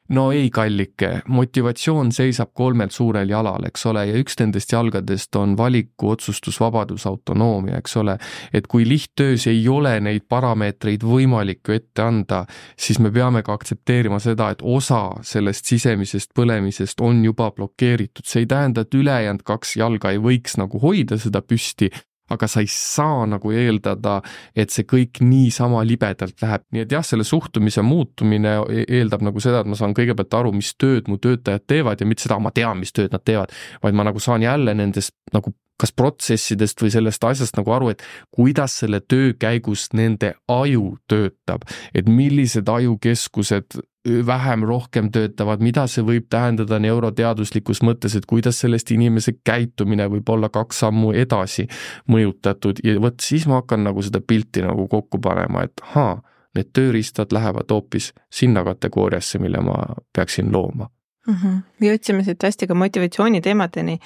no 0.10 0.32
ei, 0.32 0.50
kallike, 0.50 1.22
motivatsioon 1.28 2.12
seisab 2.16 2.52
kolmel 2.58 2.90
suurel 2.94 3.30
jalal, 3.30 3.66
eks 3.70 3.86
ole, 3.90 4.06
ja 4.10 4.18
üks 4.20 4.38
nendest 4.40 4.74
jalgadest 4.74 5.36
on 5.40 5.56
valiku, 5.58 6.14
otsustusvabadus, 6.16 7.06
autonoomia, 7.10 7.78
eks 7.80 7.98
ole. 8.02 8.18
et 8.54 8.68
kui 8.68 8.88
lihttöös 8.88 9.48
ei 9.48 9.68
ole 9.70 10.00
neid 10.00 10.26
parameetreid 10.30 11.04
võimalik 11.06 11.62
ju 11.68 11.78
ette 11.78 12.04
anda, 12.04 12.44
siis 12.78 13.00
me 13.00 13.12
peame 13.12 13.44
ka 13.46 13.54
aktsepteerima 13.54 14.20
seda, 14.24 14.50
et 14.54 14.64
osa 14.64 15.02
sellest 15.22 15.70
sisemisest 15.70 16.34
põlemisest 16.38 17.02
on 17.06 17.24
juba 17.26 17.52
blokeeritud, 17.56 18.26
see 18.26 18.46
ei 18.46 18.50
tähenda, 18.50 18.86
et 18.86 18.96
ülejäänud 18.96 19.46
kaks 19.46 19.78
jalga 19.78 20.14
ei 20.14 20.22
võiks 20.24 20.58
nagu 20.60 20.82
hoida 20.82 21.20
seda 21.22 21.42
püsti, 21.46 21.92
aga 22.30 22.50
sa 22.50 22.64
ei 22.64 22.70
saa 22.72 23.26
nagu 23.30 23.54
eeldada, 23.56 24.20
et 24.56 24.74
see 24.74 24.88
kõik 24.90 25.22
niisama 25.26 25.84
libedalt 25.88 26.42
läheb, 26.44 26.66
nii 26.74 26.86
et 26.86 26.98
jah, 26.98 27.06
selle 27.06 27.28
suhtumise 27.28 27.84
muutumine 27.86 28.60
e-, 28.68 28.86
eeldab 29.00 29.24
nagu 29.26 29.42
seda, 29.44 29.64
et 29.64 29.72
ma 29.72 29.80
saan 29.80 29.96
kõigepealt 29.98 30.40
aru, 30.42 30.54
mis 30.56 30.74
tööd 30.80 31.10
mu 31.12 31.20
töötajad 31.22 31.66
teevad 31.70 32.02
ja 32.02 32.10
mitte 32.10 32.28
seda, 32.28 32.40
ma 32.42 32.54
tean, 32.56 32.80
mis 32.82 32.94
tööd 32.96 33.16
nad 33.16 33.26
teevad, 33.26 33.54
vaid 33.84 33.98
ma 33.98 34.08
nagu 34.08 34.22
saan 34.24 34.46
jälle 34.46 34.76
nendest 34.78 35.16
nagu 35.36 35.54
kas 35.80 35.94
protsessidest 35.96 36.82
või 36.84 36.92
sellest 36.92 37.24
asjast 37.24 37.56
nagu 37.56 37.72
aru, 37.72 37.94
et 37.94 38.04
kuidas 38.36 38.76
selle 38.82 39.00
töö 39.00 39.32
käigus 39.40 39.88
nende 39.96 40.34
aju 40.52 40.98
töötab, 41.08 41.64
et 41.96 42.10
millised 42.12 42.68
ajukeskused 42.70 43.80
vähem-rohkem 44.08 45.10
töötavad, 45.12 45.60
mida 45.60 45.84
see 45.92 46.04
võib 46.08 46.30
tähendada 46.32 46.80
neuroteaduslikus 46.80 47.82
mõttes, 47.84 48.16
et 48.16 48.26
kuidas 48.30 48.62
sellest 48.64 48.92
inimese 48.96 49.34
käitumine 49.44 50.08
võib 50.12 50.30
olla 50.32 50.50
kaks 50.50 50.80
sammu 50.86 51.12
edasi 51.12 51.68
mõjutatud 52.08 52.80
ja 52.84 52.96
vot 53.02 53.20
siis 53.20 53.48
ma 53.48 53.60
hakkan 53.60 53.84
nagu 53.84 54.04
seda 54.06 54.22
pilti 54.24 54.64
nagu 54.64 54.88
kokku 54.88 55.20
panema, 55.20 55.66
et 55.68 55.84
ahaa, 55.84 56.22
need 56.56 56.72
tööriistad 56.74 57.36
lähevad 57.36 57.72
hoopis 57.72 58.14
sinna 58.32 58.64
kategooriasse, 58.64 59.40
mille 59.40 59.62
ma 59.62 59.76
peaksin 60.16 60.52
looma 60.52 60.90
mm. 61.28 61.36
-hmm. 61.36 61.62
jõudsime 61.86 62.24
siit 62.24 62.44
hästi 62.44 62.68
ka 62.68 62.74
motivatsiooni 62.74 63.42
teemadeni 63.42 64.00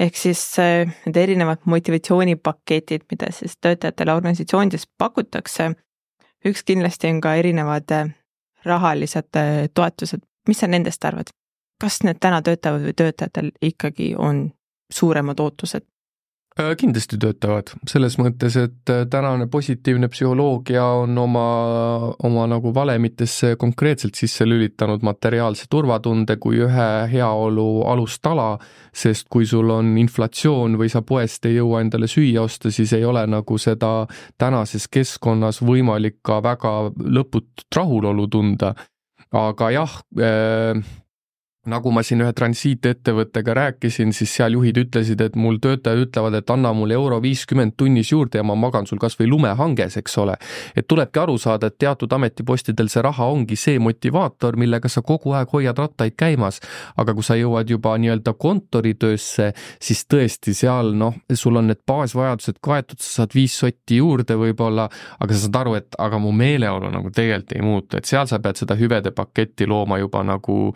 ehk 0.00 0.16
siis 0.16 0.58
äh, 0.58 0.94
need 1.06 1.16
erinevad 1.16 1.58
motivatsioonipaketid, 1.64 3.06
mida 3.10 3.30
siis 3.30 3.58
töötajatele 3.60 4.12
organisatsioonides 4.12 4.88
pakutakse. 4.98 5.72
üks 6.44 6.62
kindlasti 6.64 7.08
on 7.08 7.20
ka 7.20 7.34
erinevad 7.34 7.90
äh, 7.90 8.14
rahalised 8.64 9.36
äh, 9.36 9.68
toetused, 9.74 10.24
mis 10.48 10.60
sa 10.60 10.66
nendest 10.66 11.04
arvad? 11.04 11.32
kas 11.80 12.02
need 12.06 12.20
täna 12.22 12.38
töötavad 12.42 12.84
või 12.86 12.94
töötajatel 12.96 13.50
ikkagi 13.62 14.14
on 14.18 14.46
suuremad 14.92 15.40
ootused? 15.40 15.84
Äh, 16.54 16.76
kindlasti 16.78 17.16
töötavad, 17.18 17.72
selles 17.90 18.14
mõttes, 18.14 18.54
et 18.54 18.90
äh, 18.92 19.00
tänane 19.10 19.48
positiivne 19.50 20.06
psühholoogia 20.06 20.84
on 21.00 21.18
oma, 21.18 21.48
oma 22.28 22.44
nagu 22.46 22.70
valemitesse 22.76 23.56
konkreetselt 23.58 24.14
sisse 24.14 24.46
lülitanud 24.46 25.02
materiaalse 25.02 25.66
turvatunde 25.66 26.36
kui 26.38 26.62
ühe 26.62 26.86
heaolu 27.10 27.66
alustala, 27.90 28.52
sest 28.94 29.26
kui 29.34 29.50
sul 29.50 29.74
on 29.74 29.96
inflatsioon 29.98 30.78
või 30.78 30.94
sa 30.94 31.02
poest 31.02 31.50
ei 31.50 31.58
jõua 31.58 31.82
endale 31.82 32.06
süüa 32.06 32.46
osta, 32.46 32.70
siis 32.70 32.94
ei 32.94 33.02
ole 33.02 33.26
nagu 33.26 33.58
seda 33.58 34.06
tänases 34.38 34.86
keskkonnas 34.86 35.58
võimalik 35.58 36.20
ka 36.22 36.38
väga 36.38 36.76
lõputut 36.94 37.66
rahulolu 37.74 38.30
tunda. 38.30 38.76
aga 39.34 39.74
jah 39.74 40.02
äh,, 40.22 40.78
nagu 41.70 41.90
ma 41.94 42.02
siin 42.04 42.22
ühe 42.24 42.32
transiitettevõttega 42.36 43.54
rääkisin, 43.56 44.12
siis 44.16 44.34
seal 44.36 44.56
juhid 44.56 44.78
ütlesid, 44.84 45.20
et 45.24 45.36
mul 45.36 45.58
töötajad 45.62 46.04
ütlevad, 46.06 46.36
et 46.38 46.50
anna 46.52 46.72
mulle 46.76 46.96
euro 46.98 47.20
viiskümmend 47.24 47.76
tunnis 47.80 48.12
juurde 48.12 48.40
ja 48.40 48.44
ma 48.46 48.56
magan 48.58 48.88
sul 48.88 49.00
kas 49.02 49.16
või 49.20 49.30
lumehanges, 49.32 49.96
eks 50.00 50.18
ole. 50.22 50.36
et 50.76 50.86
tulebki 50.88 51.20
aru 51.20 51.38
saada, 51.38 51.66
et 51.66 51.78
teatud 51.78 52.12
ametipostidel 52.12 52.88
see 52.92 53.02
raha 53.02 53.28
ongi 53.32 53.56
see 53.56 53.78
motivaator, 53.78 54.58
millega 54.60 54.88
sa 54.88 55.02
kogu 55.02 55.32
aeg 55.32 55.52
hoiad 55.52 55.78
rattaid 55.78 56.16
käimas. 56.16 56.60
aga 56.96 57.14
kui 57.14 57.24
sa 57.24 57.36
jõuad 57.38 57.70
juba 57.70 57.96
nii-öelda 57.98 58.34
kontoritöösse, 58.38 59.52
siis 59.80 60.04
tõesti 60.06 60.54
seal 60.54 60.94
noh, 60.98 61.14
sul 61.32 61.56
on 61.56 61.68
need 61.72 61.82
baasvajadused 61.86 62.60
kaetud, 62.60 63.00
sa 63.00 63.22
saad 63.22 63.34
viis 63.34 63.56
sotti 63.58 64.00
juurde 64.02 64.36
võib-olla, 64.36 64.88
aga 65.20 65.34
sa 65.34 65.46
saad 65.46 65.60
aru, 65.62 65.74
et 65.80 65.96
aga 65.98 66.18
mu 66.18 66.32
meeleolu 66.32 66.90
nagu 66.92 67.10
tegelikult 67.10 67.56
ei 67.56 67.62
muutu, 67.62 67.96
et 67.96 68.08
seal 68.08 68.26
sa 68.30 68.38
pead 68.38 68.60
seda 68.60 68.76
hüvede 68.78 69.14
paketti 69.14 69.66
looma 69.66 69.98
juba 69.98 70.22
nagu 70.26 70.74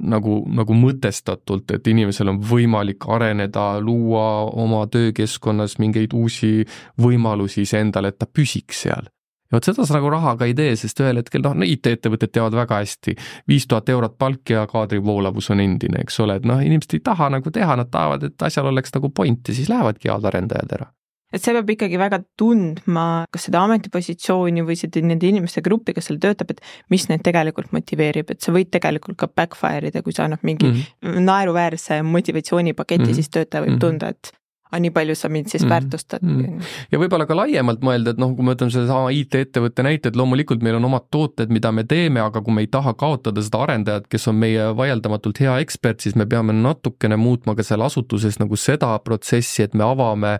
nagu, 0.00 0.40
nagu 0.50 0.76
mõtestatult, 0.76 1.70
et 1.74 1.86
inimesel 1.90 2.32
on 2.32 2.40
võimalik 2.50 3.06
areneda, 3.08 3.72
luua 3.80 4.26
oma 4.50 4.84
töökeskkonnas 4.90 5.78
mingeid 5.82 6.14
uusi 6.16 6.60
võimalusi 7.00 7.64
iseendale, 7.66 8.12
et 8.12 8.20
ta 8.20 8.26
püsiks 8.26 8.84
seal. 8.86 9.10
ja 9.50 9.58
vot 9.58 9.66
seda 9.66 9.86
sa 9.86 9.96
nagu 9.96 10.10
rahaga 10.10 10.46
ei 10.46 10.54
tee, 10.54 10.76
sest 10.78 11.00
ühel 11.02 11.18
hetkel 11.22 11.42
noh, 11.42 11.56
no 11.58 11.66
IT-ettevõtted 11.66 12.30
teavad 12.30 12.54
väga 12.54 12.82
hästi, 12.84 13.16
viis 13.50 13.66
tuhat 13.66 13.88
eurot 13.88 14.16
palk 14.18 14.50
ja 14.50 14.66
kaadri 14.70 15.02
voolavus 15.02 15.50
on 15.50 15.60
endine, 15.60 16.04
eks 16.04 16.20
ole, 16.20 16.38
et 16.38 16.46
noh, 16.46 16.62
inimesed 16.62 16.94
ei 16.98 17.04
taha 17.04 17.30
nagu 17.36 17.50
teha, 17.50 17.76
nad 17.76 17.90
tahavad, 17.90 18.30
et 18.30 18.48
asjal 18.48 18.70
oleks 18.70 18.94
nagu 18.94 19.10
point 19.10 19.48
ja 19.48 19.54
siis 19.54 19.68
lähevadki 19.72 20.12
head 20.12 20.32
arendajad 20.32 20.78
ära 20.78 20.92
et 21.32 21.42
see 21.42 21.54
peab 21.54 21.70
ikkagi 21.76 22.00
väga 22.00 22.20
tundma, 22.40 23.26
kas 23.32 23.46
seda 23.48 23.62
ametipositsiooni 23.66 24.64
või 24.66 24.78
seda 24.80 25.02
nende 25.04 25.28
inimeste 25.30 25.62
gruppi, 25.66 25.94
kes 25.96 26.10
seal 26.10 26.20
töötab, 26.22 26.50
et 26.54 26.64
mis 26.92 27.06
neid 27.10 27.24
tegelikult 27.26 27.72
motiveerib, 27.76 28.32
et 28.34 28.42
sa 28.42 28.54
võid 28.54 28.72
tegelikult 28.74 29.18
ka 29.20 29.30
backfire 29.30 29.92
ida, 29.92 30.02
kui 30.06 30.16
sa 30.16 30.26
annad 30.26 30.42
mingi 30.46 30.66
mm 30.66 30.82
-hmm. 30.82 31.24
naeruväärse 31.30 32.02
motivatsioonipaketi 32.02 33.02
mm, 33.02 33.10
-hmm. 33.10 33.14
siis 33.14 33.30
töötaja 33.30 33.64
võib 33.64 33.70
mm 33.70 33.76
-hmm. 33.76 33.80
tunda, 33.80 34.08
et 34.08 34.32
aga 34.70 34.80
nii 34.84 34.92
palju 34.94 35.16
sa 35.18 35.28
mind 35.32 35.50
siis 35.50 35.64
mm. 35.64 35.72
väärtustad 35.72 36.22
mm.. 36.22 36.60
ja 36.92 36.98
võib-olla 37.02 37.26
ka 37.26 37.36
laiemalt 37.36 37.82
mõelda, 37.86 38.14
et 38.14 38.20
noh, 38.22 38.32
kui 38.36 38.46
me 38.46 38.54
võtame 38.54 38.70
sedasama 38.74 39.10
IT-ettevõtte 39.18 39.84
näite, 39.86 40.12
et 40.12 40.18
loomulikult 40.18 40.62
meil 40.62 40.78
on 40.78 40.86
omad 40.86 41.08
tooted, 41.10 41.50
mida 41.50 41.72
me 41.74 41.84
teeme, 41.90 42.22
aga 42.22 42.42
kui 42.46 42.54
me 42.54 42.64
ei 42.64 42.70
taha 42.70 42.94
kaotada 42.98 43.42
seda 43.42 43.64
arendajat, 43.66 44.06
kes 44.10 44.28
on 44.30 44.38
meie 44.38 44.70
vaieldamatult 44.78 45.42
hea 45.42 45.58
ekspert, 45.64 46.00
siis 46.06 46.14
me 46.18 46.26
peame 46.30 46.54
natukene 46.56 47.18
muutma 47.20 47.56
ka 47.58 47.66
seal 47.66 47.82
asutuses 47.86 48.38
nagu 48.42 48.58
seda 48.60 48.92
protsessi, 49.04 49.66
et 49.66 49.74
me 49.74 49.86
avame 49.86 50.36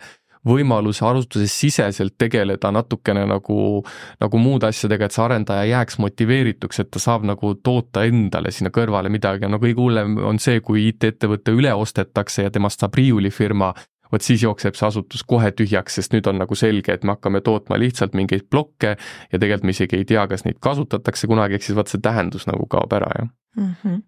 võimaluse 0.47 1.05
asutuses 1.05 1.53
siseselt 1.61 2.15
tegeleda 2.19 2.71
natukene 2.73 3.27
nagu, 3.29 3.85
nagu 4.21 4.41
muude 4.41 4.71
asjadega, 4.71 5.07
et 5.07 5.17
see 5.17 5.25
arendaja 5.25 5.69
jääks 5.69 6.01
motiveerituks, 6.01 6.81
et 6.81 6.91
ta 6.91 7.03
saab 7.03 7.27
nagu 7.29 7.55
toota 7.61 8.05
endale 8.09 8.53
sinna 8.55 8.73
kõrvale 8.75 9.13
midagi 9.13 9.49
no 9.51 9.61
kõige 9.61 9.81
hullem 9.83 10.17
on 10.25 10.41
see, 10.41 10.63
kui 10.65 10.89
IT-ettevõte 10.89 11.55
üle 11.57 11.75
ostetakse 11.77 12.47
ja 12.47 12.53
temast 12.55 12.81
saab 12.81 12.97
riiulifirma 12.97 13.75
vot 14.13 14.25
siis 14.27 14.43
jookseb 14.43 14.75
see 14.75 14.87
asutus 14.89 15.23
kohe 15.27 15.53
tühjaks, 15.55 16.01
sest 16.01 16.15
nüüd 16.15 16.27
on 16.31 16.41
nagu 16.43 16.57
selge, 16.59 16.95
et 16.97 17.05
me 17.07 17.15
hakkame 17.15 17.43
tootma 17.47 17.79
lihtsalt 17.81 18.17
mingeid 18.19 18.49
plokke 18.51 18.97
ja 18.97 19.39
tegelikult 19.39 19.69
me 19.69 19.77
isegi 19.77 20.01
ei 20.01 20.07
tea, 20.09 20.27
kas 20.31 20.45
neid 20.47 20.59
kasutatakse 20.63 21.31
kunagi, 21.31 21.59
ehk 21.59 21.69
siis 21.69 21.79
vot 21.79 21.91
see 21.91 22.03
tähendus 22.03 22.49
nagu 22.51 22.67
kaob 22.71 22.93
ära, 22.97 23.11
jah 23.19 23.29
mm. 23.57 23.75
-hmm. 23.83 24.03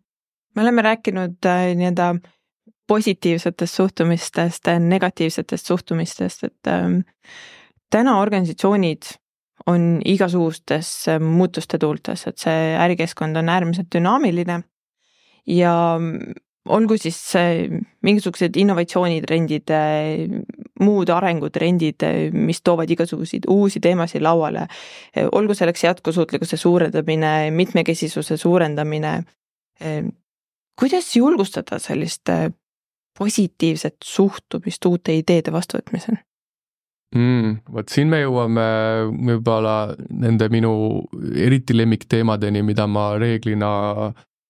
me 0.56 0.62
oleme 0.62 0.82
rääkinud 0.88 1.46
äh, 1.46 1.68
nii-öelda 1.78 2.14
positiivsetest 2.92 3.80
suhtumistest, 3.80 4.68
negatiivsetest 4.84 5.72
suhtumistest, 5.72 6.44
et 6.50 6.70
äh, 6.70 7.00
täna 7.90 8.18
organisatsioonid 8.20 9.14
on 9.66 10.00
igasugustes 10.04 10.90
muutuste 11.20 11.78
tuultes, 11.78 12.26
et 12.26 12.38
see 12.38 12.76
ärikeskkond 12.78 13.38
on 13.38 13.48
äärmiselt 13.52 13.90
dünaamiline 13.94 14.62
ja 15.46 15.74
olgu 16.68 16.96
siis 16.98 17.18
mingisugused 18.06 18.56
innovatsioonitrendid, 18.56 19.72
muud 20.82 21.10
arengutrendid, 21.10 22.06
mis 22.34 22.62
toovad 22.62 22.90
igasuguseid 22.94 23.48
uusi 23.50 23.82
teemasid 23.82 24.22
lauale, 24.22 24.66
olgu 25.32 25.56
selleks 25.58 25.84
jätkusuutlikkuse 25.84 26.56
suurendamine, 26.56 27.50
mitmekesisuse 27.50 28.36
suurendamine. 28.36 29.22
kuidas 30.78 31.16
julgustada 31.16 31.78
sellist 31.78 32.30
positiivset 33.18 33.96
suhtumist 34.04 34.84
uute 34.88 35.16
ideede 35.18 35.52
vastuvõtmisel? 35.52 36.18
mm,? 37.16 37.54
vot 37.72 37.92
siin 37.92 38.10
me 38.12 38.22
jõuame 38.22 38.66
võib-olla 39.30 39.76
nende 40.10 40.48
minu 40.52 40.74
eriti 41.36 41.76
lemmikteemadeni, 41.76 42.64
mida 42.66 42.88
ma 42.90 43.12
reeglina 43.20 43.72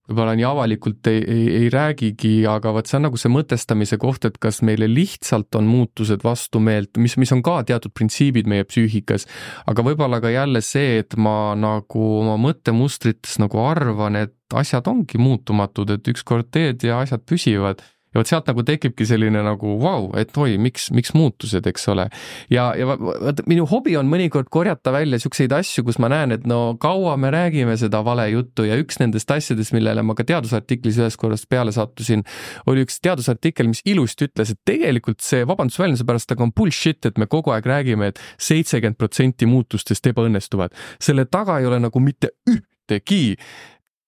võib-olla 0.09 0.35
nii 0.37 0.47
avalikult 0.47 1.07
ei, 1.11 1.21
ei, 1.23 1.45
ei 1.61 1.69
räägigi, 1.73 2.33
aga 2.51 2.73
vot 2.75 2.89
see 2.91 2.99
on 2.99 3.07
nagu 3.07 3.21
see 3.21 3.31
mõtestamise 3.33 3.99
koht, 4.03 4.27
et 4.27 4.39
kas 4.43 4.61
meile 4.67 4.89
lihtsalt 4.91 5.55
on 5.59 5.69
muutused 5.71 6.25
vastumeelt, 6.27 6.99
mis, 7.03 7.17
mis 7.23 7.33
on 7.35 7.43
ka 7.45 7.61
teatud 7.69 7.95
printsiibid 7.95 8.51
meie 8.51 8.67
psüühikas, 8.69 9.29
aga 9.71 9.87
võib-olla 9.87 10.21
ka 10.23 10.33
jälle 10.35 10.63
see, 10.67 11.01
et 11.05 11.17
ma 11.17 11.55
nagu 11.59 12.05
oma 12.21 12.37
mõttemustrites 12.43 13.39
nagu 13.43 13.63
arvan, 13.63 14.19
et 14.27 14.37
asjad 14.59 14.91
ongi 14.91 15.23
muutumatud, 15.23 15.95
et 15.95 16.13
ükskord 16.13 16.51
teed 16.53 16.83
ja 16.85 17.01
asjad 17.05 17.23
püsivad 17.29 17.81
ja 18.13 18.21
vot 18.21 18.29
sealt 18.29 18.49
nagu 18.51 18.65
tekibki 18.67 19.07
selline 19.09 19.43
nagu 19.45 19.77
vau 19.81 20.07
wow,, 20.07 20.21
et 20.21 20.37
oi, 20.39 20.57
miks, 20.61 20.91
miks 20.95 21.15
muutused, 21.17 21.67
eks 21.69 21.89
ole. 21.93 22.09
ja, 22.53 22.71
ja 22.79 22.87
vaat 22.93 23.43
minu 23.51 23.67
hobi 23.71 23.97
on 23.99 24.11
mõnikord 24.11 24.51
korjata 24.53 24.93
välja 24.95 25.17
niisuguseid 25.17 25.53
asju, 25.57 25.87
kus 25.89 25.99
ma 26.03 26.11
näen, 26.13 26.37
et 26.37 26.47
no 26.49 26.77
kaua 26.83 27.17
me 27.21 27.33
räägime 27.35 27.77
seda 27.81 28.03
valejuttu 28.07 28.67
ja 28.69 28.79
üks 28.81 29.01
nendest 29.03 29.31
asjadest, 29.33 29.75
millele 29.77 30.05
ma 30.07 30.17
ka 30.19 30.27
teadusartiklis 30.29 31.01
ühest 31.01 31.21
korrast 31.21 31.49
peale 31.53 31.75
sattusin, 31.75 32.25
oli 32.71 32.87
üks 32.87 33.01
teadusartikkel, 33.03 33.71
mis 33.73 33.83
ilusti 33.89 34.29
ütles, 34.29 34.55
et 34.55 34.61
tegelikult 34.69 35.25
see 35.25 35.47
vabanduse 35.49 35.83
väljenduse 35.83 36.09
pärast, 36.09 36.35
aga 36.35 36.47
on 36.47 36.55
bullshit, 36.57 37.03
et 37.09 37.21
me 37.21 37.29
kogu 37.31 37.55
aeg 37.55 37.67
räägime 37.69 38.13
et, 38.13 38.21
et 38.21 38.49
seitsekümmend 38.49 38.99
protsenti 39.01 39.49
muutustest 39.49 40.07
ebaõnnestuvad. 40.13 40.75
selle 41.01 41.25
taga 41.25 41.59
ei 41.61 41.67
ole 41.67 41.81
nagu 41.83 42.01
mitte 42.01 42.35
ühtegi 42.49 43.37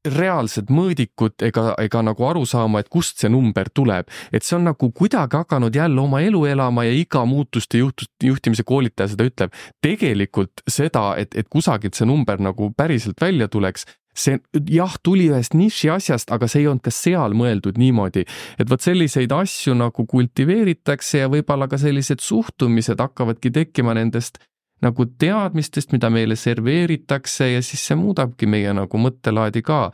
reaalsed 0.04 0.70
mõõdikud 0.72 1.44
ega, 1.46 1.72
ega 1.80 2.02
nagu 2.04 2.26
aru 2.28 2.44
saama, 2.48 2.82
et 2.82 2.90
kust 2.92 3.22
see 3.22 3.30
number 3.32 3.70
tuleb. 3.74 4.10
et 4.32 4.42
see 4.42 4.56
on 4.56 4.68
nagu 4.68 4.90
kuidagi 4.92 5.36
hakanud 5.36 5.74
jälle 5.74 6.00
oma 6.00 6.20
elu 6.20 6.44
elama 6.46 6.84
ja 6.84 6.92
iga 6.92 7.24
muutuste 7.24 7.78
juht, 7.78 8.06
juhtimise 8.22 8.62
koolitaja 8.62 9.14
seda 9.14 9.24
ütleb. 9.24 9.52
tegelikult 9.82 10.64
seda, 10.68 11.14
et, 11.16 11.34
et 11.34 11.48
kusagilt 11.48 11.94
see 11.94 12.06
number 12.06 12.38
nagu 12.38 12.72
päriselt 12.76 13.20
välja 13.20 13.48
tuleks, 13.48 13.86
see 14.14 14.38
jah, 14.70 14.94
tuli 15.02 15.28
ühest 15.32 15.56
niši 15.58 15.90
asjast, 15.90 16.30
aga 16.34 16.48
see 16.48 16.62
ei 16.62 16.70
olnud 16.70 16.84
ka 16.84 16.92
seal 16.94 17.34
mõeldud 17.36 17.78
niimoodi, 17.80 18.24
et 18.58 18.70
vot 18.70 18.80
selliseid 18.80 19.32
asju 19.34 19.74
nagu 19.78 20.06
kultiveeritakse 20.06 21.24
ja 21.24 21.30
võib-olla 21.32 21.68
ka 21.70 21.80
sellised 21.80 22.22
suhtumised 22.22 23.00
hakkavadki 23.00 23.50
tekkima 23.54 23.96
nendest 23.98 24.38
nagu 24.84 25.06
teadmistest, 25.18 25.92
mida 25.94 26.10
meile 26.12 26.36
serveeritakse 26.38 27.52
ja 27.54 27.62
siis 27.62 27.84
see 27.88 27.98
muudabki 27.98 28.48
meie 28.50 28.74
nagu 28.76 29.00
mõttelaadi 29.00 29.64
ka. 29.64 29.92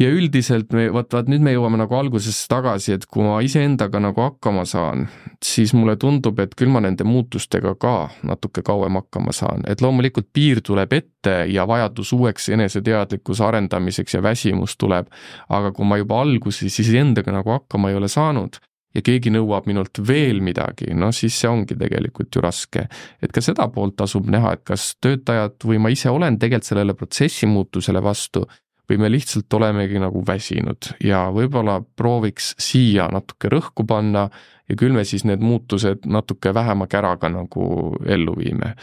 ja 0.00 0.08
üldiselt 0.08 0.70
me, 0.72 0.86
vot, 0.88 1.10
vot 1.12 1.26
nüüd 1.28 1.42
me 1.44 1.52
jõuame 1.52 1.76
nagu 1.76 1.92
algusesse 1.98 2.46
tagasi, 2.48 2.94
et 2.96 3.02
kui 3.04 3.20
ma 3.26 3.42
iseendaga 3.44 4.00
nagu 4.00 4.22
hakkama 4.24 4.62
saan, 4.64 5.04
siis 5.44 5.74
mulle 5.76 5.98
tundub, 6.00 6.40
et 6.40 6.54
küll 6.56 6.72
ma 6.72 6.80
nende 6.80 7.04
muutustega 7.04 7.74
ka 7.76 8.08
natuke 8.24 8.64
kauem 8.64 8.96
hakkama 8.96 9.34
saan, 9.36 9.66
et 9.68 9.84
loomulikult 9.84 10.30
piir 10.32 10.62
tuleb 10.64 10.96
ette 10.96 11.36
ja 11.52 11.68
vajadus 11.68 12.14
uueks 12.16 12.48
eneseteadlikkuse 12.56 13.44
arendamiseks 13.44 14.16
ja 14.16 14.22
väsimus 14.24 14.78
tuleb, 14.80 15.12
aga 15.48 15.74
kui 15.76 15.84
ma 15.84 16.00
juba 16.00 16.22
alguses 16.24 16.80
iseendaga 16.80 17.36
nagu 17.36 17.58
hakkama 17.58 17.92
ei 17.92 18.00
ole 18.00 18.08
saanud 18.08 18.56
ja 18.94 19.02
keegi 19.06 19.30
nõuab 19.34 19.68
minult 19.70 20.00
veel 20.06 20.40
midagi, 20.44 20.90
no 20.94 21.12
siis 21.14 21.36
see 21.40 21.50
ongi 21.50 21.76
tegelikult 21.78 22.34
ju 22.34 22.42
raske. 22.42 22.86
et 23.22 23.32
ka 23.32 23.40
seda 23.40 23.68
poolt 23.68 23.96
tasub 23.96 24.26
näha, 24.30 24.54
et 24.56 24.64
kas 24.64 24.94
töötajad 25.00 25.62
või 25.64 25.78
ma 25.78 25.92
ise 25.94 26.10
olen 26.10 26.38
tegelikult 26.38 26.70
sellele 26.70 26.94
protsessi 26.94 27.46
muutusele 27.46 28.02
vastu 28.02 28.44
või 28.90 28.98
me 28.98 29.10
lihtsalt 29.10 29.54
olemegi 29.54 30.00
nagu 30.02 30.22
väsinud 30.26 30.94
ja 31.04 31.28
võib-olla 31.34 31.78
prooviks 31.96 32.54
siia 32.58 33.06
natuke 33.12 33.50
rõhku 33.52 33.86
panna 33.86 34.26
ja 34.68 34.78
küll 34.78 34.94
me 34.94 35.04
siis 35.06 35.24
need 35.26 35.42
muutused 35.42 36.06
natuke 36.06 36.54
vähema 36.54 36.88
käraga 36.90 37.30
nagu 37.30 37.94
ellu 38.06 38.34
viime. 38.38 38.74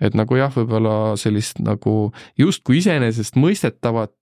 et 0.00 0.14
nagu 0.14 0.36
jah, 0.36 0.52
võib-olla 0.52 1.16
sellist 1.16 1.60
nagu 1.64 2.12
justkui 2.38 2.82
iseenesestmõistetavat 2.82 4.12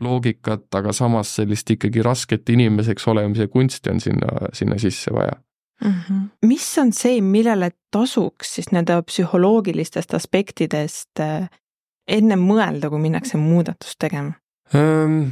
loogikat, 0.00 0.66
aga 0.74 0.92
samas 0.92 1.34
sellist 1.36 1.70
ikkagi 1.70 2.02
rasket 2.02 2.48
inimeseks 2.48 3.08
olemise 3.08 3.46
kunsti 3.46 3.90
on 3.90 4.00
sinna, 4.00 4.48
sinna 4.52 4.78
sisse 4.78 5.12
vaja 5.12 5.32
mm. 5.84 5.92
-hmm. 5.92 6.28
mis 6.46 6.78
on 6.78 6.92
see, 6.92 7.20
millele 7.20 7.70
tasuks 7.90 8.54
siis 8.54 8.72
nende 8.72 9.02
psühholoogilistest 9.02 10.14
aspektidest 10.14 11.20
äh, 11.20 11.48
enne 12.08 12.36
mõelda, 12.36 12.90
kui 12.90 12.98
minnakse 12.98 13.38
muudatust 13.38 13.98
tegema 13.98 14.32
ähm,? 14.74 15.28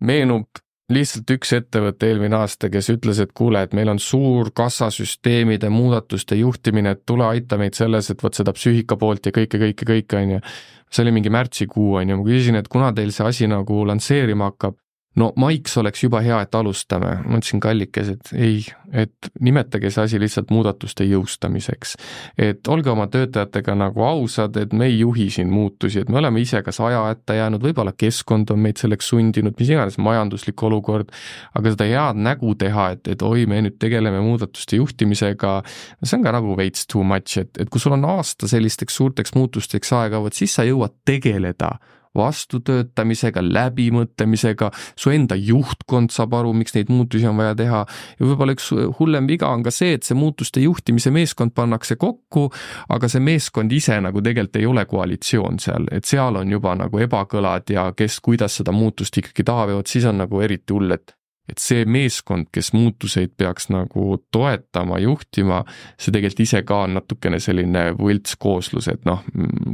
meenub 0.00 0.46
lihtsalt 0.92 1.30
üks 1.34 1.52
ettevõte 1.52 2.08
eelmine 2.08 2.38
aasta, 2.38 2.70
kes 2.72 2.88
ütles, 2.94 3.20
et 3.20 3.34
kuule, 3.36 3.60
et 3.66 3.74
meil 3.76 3.90
on 3.92 4.00
suur 4.00 4.50
kassasüsteemide 4.56 5.68
muudatuste 5.72 6.38
juhtimine, 6.38 6.94
et 6.96 7.04
tule 7.06 7.26
aita 7.28 7.58
meid 7.60 7.76
selles, 7.76 8.08
et 8.10 8.24
vot 8.24 8.34
seda 8.34 8.54
psüühika 8.56 8.96
poolt 9.00 9.28
ja 9.28 9.34
kõike, 9.36 9.60
kõike, 9.60 9.88
kõike, 9.88 10.22
on 10.22 10.36
ju 10.36 10.42
see 10.88 11.04
oli 11.04 11.12
mingi 11.18 11.32
märtsikuu, 11.32 11.98
on 12.00 12.08
ju, 12.08 12.16
ma 12.16 12.24
küsisin, 12.24 12.56
et 12.56 12.68
kuna 12.72 12.92
teil 12.96 13.12
see 13.12 13.26
asi 13.28 13.48
nagu 13.50 13.82
lansseerima 13.88 14.52
hakkab, 14.52 14.78
no 15.16 15.32
maiks 15.36 15.76
oleks 15.80 16.02
juba 16.04 16.20
hea, 16.24 16.38
et 16.42 16.54
alustame. 16.54 17.14
ma 17.24 17.38
ütlesin 17.38 17.60
kallikesed, 17.62 18.30
ei, 18.36 18.60
et 18.92 19.30
nimetage 19.40 19.90
see 19.92 20.04
asi 20.04 20.20
lihtsalt 20.20 20.52
muudatuste 20.54 21.06
jõustamiseks. 21.08 21.94
et 22.38 22.68
olge 22.68 22.90
oma 22.90 23.08
töötajatega 23.12 23.74
nagu 23.78 24.04
ausad, 24.04 24.56
et 24.60 24.72
me 24.72 24.86
ei 24.90 24.98
juhi 25.00 25.28
siin 25.34 25.50
muutusi, 25.52 26.02
et 26.02 26.12
me 26.12 26.20
oleme 26.22 26.40
ise 26.40 26.62
kas 26.62 26.80
aja 26.84 27.02
hätta 27.08 27.38
jäänud, 27.38 27.64
võib-olla 27.64 27.94
keskkond 27.96 28.52
on 28.54 28.62
meid 28.66 28.80
selleks 28.80 29.08
sundinud, 29.08 29.56
mis 29.58 29.72
iganes 29.74 29.98
majanduslik 29.98 30.62
olukord, 30.62 31.12
aga 31.54 31.74
seda 31.74 31.88
head 31.88 32.22
nägu 32.28 32.54
teha, 32.58 32.90
et, 32.96 33.12
et 33.14 33.22
oi, 33.22 33.46
me 33.50 33.62
nüüd 33.64 33.78
tegeleme 33.80 34.22
muudatuste 34.24 34.78
juhtimisega, 34.80 35.58
see 36.04 36.18
on 36.18 36.26
ka 36.26 36.34
nagu 36.38 36.56
veits 36.58 36.86
too 36.86 37.04
much, 37.06 37.38
et, 37.40 37.54
et 37.58 37.70
kui 37.70 37.82
sul 37.82 37.96
on 37.96 38.06
aasta 38.16 38.48
sellisteks 38.50 39.00
suurteks 39.00 39.34
muutusteks 39.38 39.92
aega, 39.98 40.22
vot 40.22 40.34
siis 40.34 40.54
sa 40.54 40.66
jõuad 40.68 40.94
tegeleda 41.08 41.76
vastutöötamisega, 42.16 43.42
läbimõtlemisega, 43.44 44.70
su 44.96 45.12
enda 45.14 45.36
juhtkond 45.38 46.12
saab 46.14 46.38
aru, 46.40 46.52
miks 46.56 46.74
neid 46.76 46.92
muutusi 46.92 47.28
on 47.28 47.38
vaja 47.40 47.56
teha. 47.58 47.84
Ja 48.18 48.26
võib-olla 48.26 48.56
üks 48.56 48.70
hullem 48.98 49.28
viga 49.30 49.50
on 49.52 49.64
ka 49.66 49.72
see, 49.74 49.96
et 49.98 50.06
see 50.06 50.16
muutuste 50.18 50.62
juhtimise 50.64 51.12
meeskond 51.14 51.54
pannakse 51.56 51.98
kokku, 52.00 52.48
aga 52.88 53.10
see 53.10 53.22
meeskond 53.24 53.72
ise 53.72 54.00
nagu 54.04 54.22
tegelikult 54.24 54.56
ei 54.60 54.66
ole 54.66 54.84
koalitsioon 54.88 55.60
seal, 55.62 55.88
et 55.92 56.08
seal 56.08 56.40
on 56.40 56.50
juba 56.52 56.74
nagu 56.78 57.04
ebakõlad 57.04 57.70
ja 57.74 57.90
kes 57.96 58.20
kuidas 58.24 58.60
seda 58.60 58.72
muutust 58.72 59.16
ikkagi 59.18 59.44
vot 59.48 59.86
siis 59.86 60.04
on 60.08 60.18
nagu 60.22 60.40
eriti 60.40 60.72
hull, 60.72 60.92
et 60.92 61.17
et 61.48 61.62
see 61.62 61.84
meeskond, 61.88 62.50
kes 62.52 62.72
muutuseid 62.76 63.32
peaks 63.36 63.70
nagu 63.72 64.18
toetama, 64.32 64.98
juhtima, 65.02 65.62
see 65.98 66.12
tegelikult 66.14 66.44
ise 66.44 66.62
ka 66.68 66.82
on 66.86 66.98
natukene 66.98 67.40
selline 67.42 67.88
võltskooslus, 67.98 68.90
et 68.92 69.08
noh, 69.08 69.24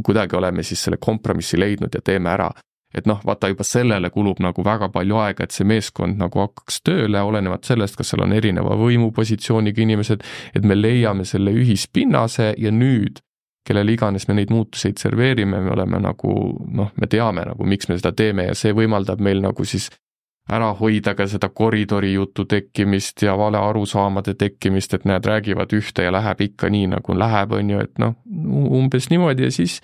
kuidagi 0.06 0.38
oleme 0.38 0.62
siis 0.66 0.86
selle 0.86 1.00
kompromissi 1.02 1.60
leidnud 1.60 1.94
ja 1.94 2.04
teeme 2.04 2.32
ära. 2.34 2.52
Et 2.94 3.08
noh, 3.10 3.18
vaata 3.26 3.48
juba 3.50 3.64
sellele 3.66 4.06
kulub 4.14 4.38
nagu 4.38 4.62
väga 4.62 4.86
palju 4.94 5.18
aega, 5.18 5.44
et 5.44 5.54
see 5.54 5.66
meeskond 5.66 6.14
nagu 6.20 6.44
hakkaks 6.44 6.78
tööle, 6.86 7.18
olenevalt 7.26 7.66
sellest, 7.66 7.98
kas 7.98 8.12
seal 8.12 8.22
on 8.22 8.32
erineva 8.36 8.76
võimupositsiooniga 8.78 9.82
inimesed, 9.82 10.22
et 10.54 10.62
me 10.66 10.78
leiame 10.78 11.26
selle 11.26 11.50
ühispinnase 11.58 12.52
ja 12.54 12.70
nüüd 12.70 13.18
kellele 13.64 13.94
iganes 13.96 14.28
me 14.28 14.36
neid 14.36 14.52
muutuseid 14.52 15.00
serveerime, 15.00 15.58
me 15.64 15.72
oleme 15.72 15.98
nagu 16.04 16.34
noh, 16.76 16.90
me 17.00 17.08
teame 17.10 17.46
nagu, 17.48 17.66
miks 17.66 17.88
me 17.88 17.96
seda 17.98 18.12
teeme 18.16 18.50
ja 18.50 18.56
see 18.58 18.74
võimaldab 18.76 19.22
meil 19.24 19.40
nagu 19.42 19.64
siis 19.66 19.88
ära 20.52 20.74
hoida 20.76 21.14
ka 21.16 21.24
seda 21.30 21.48
koridori 21.48 22.12
jutu 22.12 22.44
tekkimist 22.48 23.22
ja 23.24 23.32
vale 23.38 23.58
arusaamade 23.58 24.34
tekkimist, 24.36 24.92
et 24.94 25.06
näed, 25.08 25.24
räägivad 25.24 25.72
ühte 25.72 26.04
ja 26.04 26.12
läheb 26.12 26.42
ikka 26.44 26.68
nii, 26.72 26.90
nagu 26.92 27.16
läheb, 27.16 27.54
on 27.56 27.70
ju, 27.72 27.84
et 27.86 28.00
noh, 28.02 28.16
umbes 28.76 29.08
niimoodi 29.12 29.46
ja 29.46 29.54
siis 29.54 29.78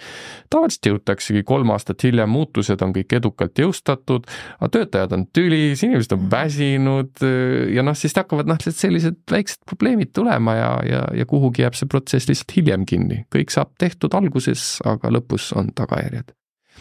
tavaliselt 0.53 0.91
jõutaksegi 0.91 1.43
kolm 1.49 1.73
aastat 1.73 2.05
hiljem, 2.05 2.29
muutused 2.29 2.83
on 2.85 2.93
kõik 2.97 3.15
edukalt 3.17 3.63
jõustatud, 3.63 4.29
aga 4.59 4.71
töötajad 4.77 5.15
on 5.17 5.25
tülis, 5.33 5.85
inimesed 5.87 6.13
on 6.19 6.27
väsinud 6.33 7.25
ja 7.73 7.87
noh, 7.87 7.97
siis 7.97 8.17
hakkavad 8.21 8.51
noh, 8.51 8.61
sellised 8.61 9.23
väiksed 9.33 9.65
probleemid 9.69 10.13
tulema 10.17 10.59
ja, 10.59 10.75
ja, 10.85 11.07
ja 11.23 11.29
kuhugi 11.31 11.65
jääb 11.65 11.79
see 11.79 11.89
protsess 11.89 12.29
lihtsalt 12.29 12.57
hiljem 12.59 12.85
kinni. 12.89 13.25
kõik 13.33 13.55
saab 13.55 13.73
tehtud 13.81 14.13
alguses, 14.19 14.77
aga 14.85 15.09
lõpus 15.15 15.55
on 15.57 15.73
tagajärjed. 15.77 16.35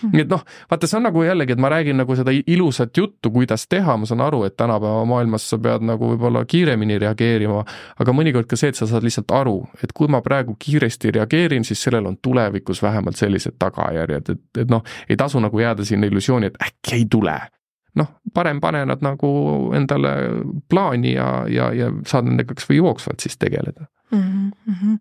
Nii 0.07 0.23
et 0.23 0.31
noh, 0.31 0.43
vaata, 0.71 0.87
see 0.87 0.97
on 0.99 1.07
nagu 1.09 1.23
jällegi, 1.23 1.55
et 1.55 1.61
ma 1.61 1.71
räägin 1.73 1.99
nagu 1.99 2.15
seda 2.17 2.33
ilusat 2.39 2.97
juttu, 2.97 3.31
kuidas 3.35 3.67
teha, 3.69 3.97
ma 3.97 4.09
saan 4.09 4.23
aru, 4.25 4.43
et 4.47 4.57
tänapäeva 4.59 5.05
maailmas 5.09 5.49
sa 5.49 5.59
pead 5.61 5.85
nagu 5.85 6.13
võib-olla 6.13 6.45
kiiremini 6.49 6.99
reageerima, 7.01 7.61
aga 7.99 8.15
mõnikord 8.15 8.49
ka 8.49 8.59
see, 8.59 8.73
et 8.73 8.79
sa 8.79 8.87
saad 8.89 9.05
lihtsalt 9.05 9.31
aru, 9.35 9.59
et 9.83 9.93
kui 9.95 10.11
ma 10.11 10.23
praegu 10.25 10.55
kiiresti 10.59 11.13
reageerin, 11.19 11.67
siis 11.67 11.83
sellel 11.83 12.09
on 12.09 12.17
tulevikus 12.21 12.83
vähemalt 12.85 13.19
sellised 13.19 13.59
tagajärjed, 13.59 14.35
et, 14.35 14.43
et 14.65 14.71
noh, 14.71 14.83
ei 15.09 15.19
tasu 15.19 15.41
nagu 15.43 15.59
jääda 15.59 15.85
sinna 15.85 16.09
illusiooni, 16.09 16.51
et 16.51 16.61
äkki 16.69 16.99
ei 16.99 17.07
tule 17.09 17.39
noh, 17.95 18.11
parem 18.33 18.59
pane 18.61 18.85
nad 18.85 19.01
nagu 19.01 19.29
endale 19.75 20.11
plaani 20.69 21.13
ja, 21.13 21.29
ja, 21.49 21.71
ja 21.73 21.89
saad 22.07 22.29
nendega 22.29 22.53
kas 22.53 22.69
või 22.69 22.81
jooksvalt 22.81 23.25
siis 23.25 23.37
tegeleda 23.37 23.87
mm. 24.11 24.51
-hmm. 24.67 24.99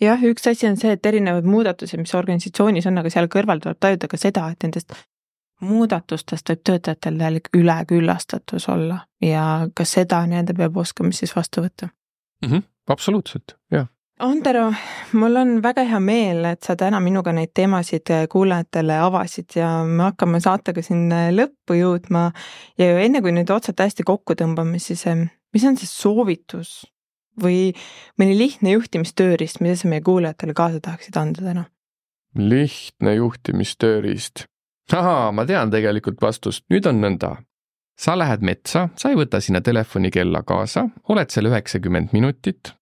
jah, 0.00 0.24
üks 0.24 0.48
asi 0.50 0.68
on 0.68 0.76
see, 0.76 0.92
et 0.92 1.06
erinevad 1.06 1.44
muudatused, 1.44 2.00
mis 2.00 2.14
organisatsioonis 2.14 2.86
on, 2.86 2.98
aga 2.98 3.10
seal 3.10 3.28
kõrval 3.32 3.62
tuleb 3.62 3.80
tajuda 3.80 4.08
ka 4.08 4.20
seda, 4.20 4.48
et 4.50 4.66
nendest 4.66 4.94
muudatustest 5.60 6.48
võib 6.48 6.64
töötajatel 6.64 7.18
täielik 7.18 7.48
üleküllastatus 7.56 8.68
olla 8.72 9.00
ja 9.22 9.68
ka 9.74 9.84
seda 9.84 10.22
nii-öelda 10.26 10.56
peab 10.56 10.76
oskama 10.76 11.12
siis 11.12 11.36
vastu 11.36 11.64
võtta 11.64 11.90
mm. 11.90 12.48
-hmm. 12.48 12.62
absoluutselt, 12.88 13.56
jah. 13.70 13.88
Antero, 14.20 14.66
mul 15.16 15.36
on 15.40 15.52
väga 15.64 15.86
hea 15.88 15.98
meel, 16.04 16.44
et 16.44 16.66
sa 16.66 16.74
täna 16.76 16.98
minuga 17.00 17.32
neid 17.32 17.54
teemasid 17.56 18.10
kuulajatele 18.28 18.98
avasid 19.00 19.54
ja 19.56 19.70
me 19.88 20.10
hakkame 20.10 20.42
saatega 20.44 20.82
siin 20.84 21.06
lõppu 21.32 21.78
jõudma. 21.78 22.26
ja 22.76 22.98
enne 23.00 23.22
kui 23.24 23.32
nüüd 23.32 23.48
otsad 23.48 23.80
hästi 23.80 24.04
kokku 24.04 24.36
tõmbame, 24.36 24.76
siis 24.78 25.06
mis 25.08 25.64
on 25.64 25.78
see 25.80 25.88
soovitus 25.88 26.82
või 27.40 27.70
mõni 28.20 28.36
lihtne 28.36 28.74
juhtimistööriist, 28.74 29.62
mida 29.64 29.78
sa 29.80 29.88
meie 29.88 30.04
kuulajatele 30.04 30.52
kaasa 30.52 30.80
tahaksid 30.84 31.16
anda 31.16 31.46
täna? 31.46 31.64
lihtne 32.36 33.14
juhtimistööriist. 33.14 34.44
ahaa, 34.92 35.32
ma 35.32 35.46
tean 35.46 35.72
tegelikult 35.72 36.20
vastust, 36.20 36.66
nüüd 36.68 36.84
on 36.86 37.00
nõnda. 37.00 37.38
sa 37.96 38.18
lähed 38.18 38.44
metsa, 38.44 38.88
sa 38.96 39.08
ei 39.08 39.16
võta 39.16 39.40
sinna 39.40 39.60
telefonikella 39.60 40.42
kaasa, 40.42 40.90
oled 41.08 41.32
seal 41.32 41.48
üheksakümmend 41.48 42.12
minutit, 42.12 42.74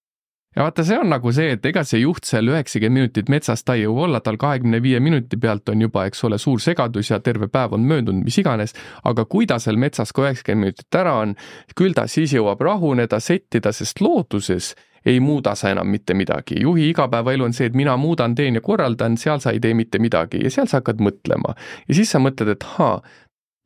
ja 0.58 0.64
vaata, 0.66 0.82
see 0.82 0.98
on 0.98 1.06
nagu 1.12 1.30
see, 1.34 1.52
et 1.54 1.66
ega 1.70 1.84
see 1.86 2.00
juht 2.02 2.26
seal 2.26 2.50
üheksakümmend 2.50 2.98
minutit 2.98 3.28
metsas 3.30 3.62
ta 3.62 3.76
ei 3.78 3.84
jõua 3.84 4.08
olla, 4.08 4.20
tal 4.24 4.40
kahekümne 4.40 4.80
viie 4.82 4.98
minuti 4.98 5.38
pealt 5.38 5.70
on 5.70 5.84
juba, 5.84 6.08
eks 6.10 6.24
ole, 6.26 6.38
suur 6.42 6.58
segadus 6.62 7.12
ja 7.12 7.20
terve 7.22 7.46
päev 7.52 7.76
on 7.78 7.84
möödunud, 7.86 8.24
mis 8.26 8.40
iganes, 8.42 8.74
aga 9.06 9.22
kui 9.30 9.46
ta 9.46 9.60
seal 9.62 9.78
metsas 9.78 10.10
ka 10.10 10.24
üheksakümmend 10.26 10.66
minutit 10.66 10.98
ära 10.98 11.14
on, 11.22 11.36
küll 11.78 11.94
ta 11.94 12.08
siis 12.10 12.34
jõuab 12.34 12.64
rahuneda, 12.66 13.20
settida, 13.22 13.70
sest 13.72 14.02
looduses 14.02 14.72
ei 15.06 15.20
muuda 15.22 15.54
sa 15.54 15.70
enam 15.70 15.86
mitte 15.94 16.16
midagi. 16.18 16.58
juhi 16.60 16.88
igapäevaelu 16.90 17.46
on 17.46 17.54
see, 17.54 17.70
et 17.70 17.78
mina 17.78 17.94
muudan, 17.96 18.34
teen 18.34 18.58
ja 18.58 18.60
korraldan, 18.60 19.14
seal 19.16 19.38
sa 19.38 19.54
ei 19.54 19.62
tee 19.62 19.78
mitte 19.78 20.02
midagi 20.02 20.42
ja 20.42 20.50
seal 20.50 20.66
sa 20.66 20.82
hakkad 20.82 20.98
mõtlema. 20.98 21.54
ja 21.86 21.94
siis 21.94 22.10
sa 22.10 22.18
mõtled, 22.18 22.50
et 22.56 22.66
haa, 22.74 22.98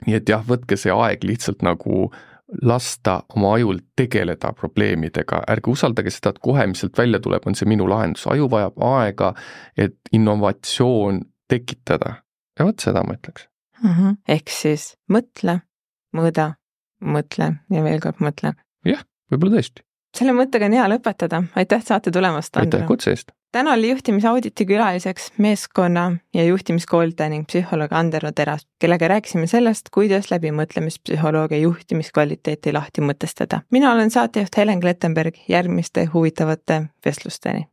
nii 0.07 0.21
et 0.21 0.29
jah, 0.29 0.45
võtke 0.45 0.77
see 0.77 0.93
aeg 0.93 1.25
lihtsalt 1.25 1.65
nagu 1.65 2.11
lasta 2.63 3.23
oma 3.37 3.55
ajul 3.55 3.79
tegeleda 3.97 4.53
probleemidega, 4.53 5.43
ärge 5.49 5.73
usaldage 5.73 6.13
seda, 6.13 6.35
et 6.35 6.43
kohe, 6.45 6.67
mis 6.67 6.83
sealt 6.83 6.99
välja 6.99 7.21
tuleb, 7.23 7.47
on 7.47 7.57
see 7.59 7.69
minu 7.69 7.87
lahendus, 7.89 8.27
aju 8.31 8.49
vajab 8.53 8.83
aega, 8.89 9.33
et 9.77 9.97
innovatsioon 10.13 11.23
tekitada. 11.49 12.19
ja 12.59 12.67
vot 12.69 12.85
seda 12.85 13.01
ma 13.07 13.15
ütleks 13.17 13.47
mm. 13.83 13.91
-hmm. 13.91 14.17
ehk 14.29 14.51
siis 14.53 14.97
mõtle, 15.09 15.61
mõõda, 16.17 16.53
mõtle 17.01 17.55
ja 17.71 17.85
veel 17.85 18.01
kord 18.01 18.21
mõtle. 18.21 18.55
jah, 18.85 19.05
võib-olla 19.33 19.59
tõesti. 19.59 19.85
Selle 20.17 20.35
mõttega 20.37 20.69
on 20.69 20.77
hea 20.79 20.89
lõpetada, 20.93 21.45
aitäh 21.57 21.85
saate 21.85 22.11
tulemast, 22.11 22.57
aitäh 22.57 22.87
kutse 22.87 23.15
eest! 23.15 23.33
Täna 23.53 23.75
oli 23.77 23.91
juhtimisauditi 23.91 24.65
külaliseks 24.67 25.33
meeskonna 25.39 26.07
ja 26.35 26.45
juhtimiskoolitaja 26.45 27.29
ning 27.29 27.45
psühholoog 27.45 27.93
Andero 27.93 28.31
Teras, 28.33 28.65
kellega 28.81 29.11
rääkisime 29.13 29.47
sellest, 29.47 29.91
kuidas 29.93 30.31
läbimõtlemispsühholoogia 30.33 31.59
juhtimiskvaliteeti 31.67 32.73
lahti 32.73 33.05
mõtestada. 33.05 33.61
mina 33.71 33.93
olen 33.93 34.11
saatejuht 34.11 34.57
Helen 34.57 34.81
Klettenberg, 34.81 35.37
järgmiste 35.49 36.09
huvitavate 36.15 36.83
vestlusteni 37.05 37.67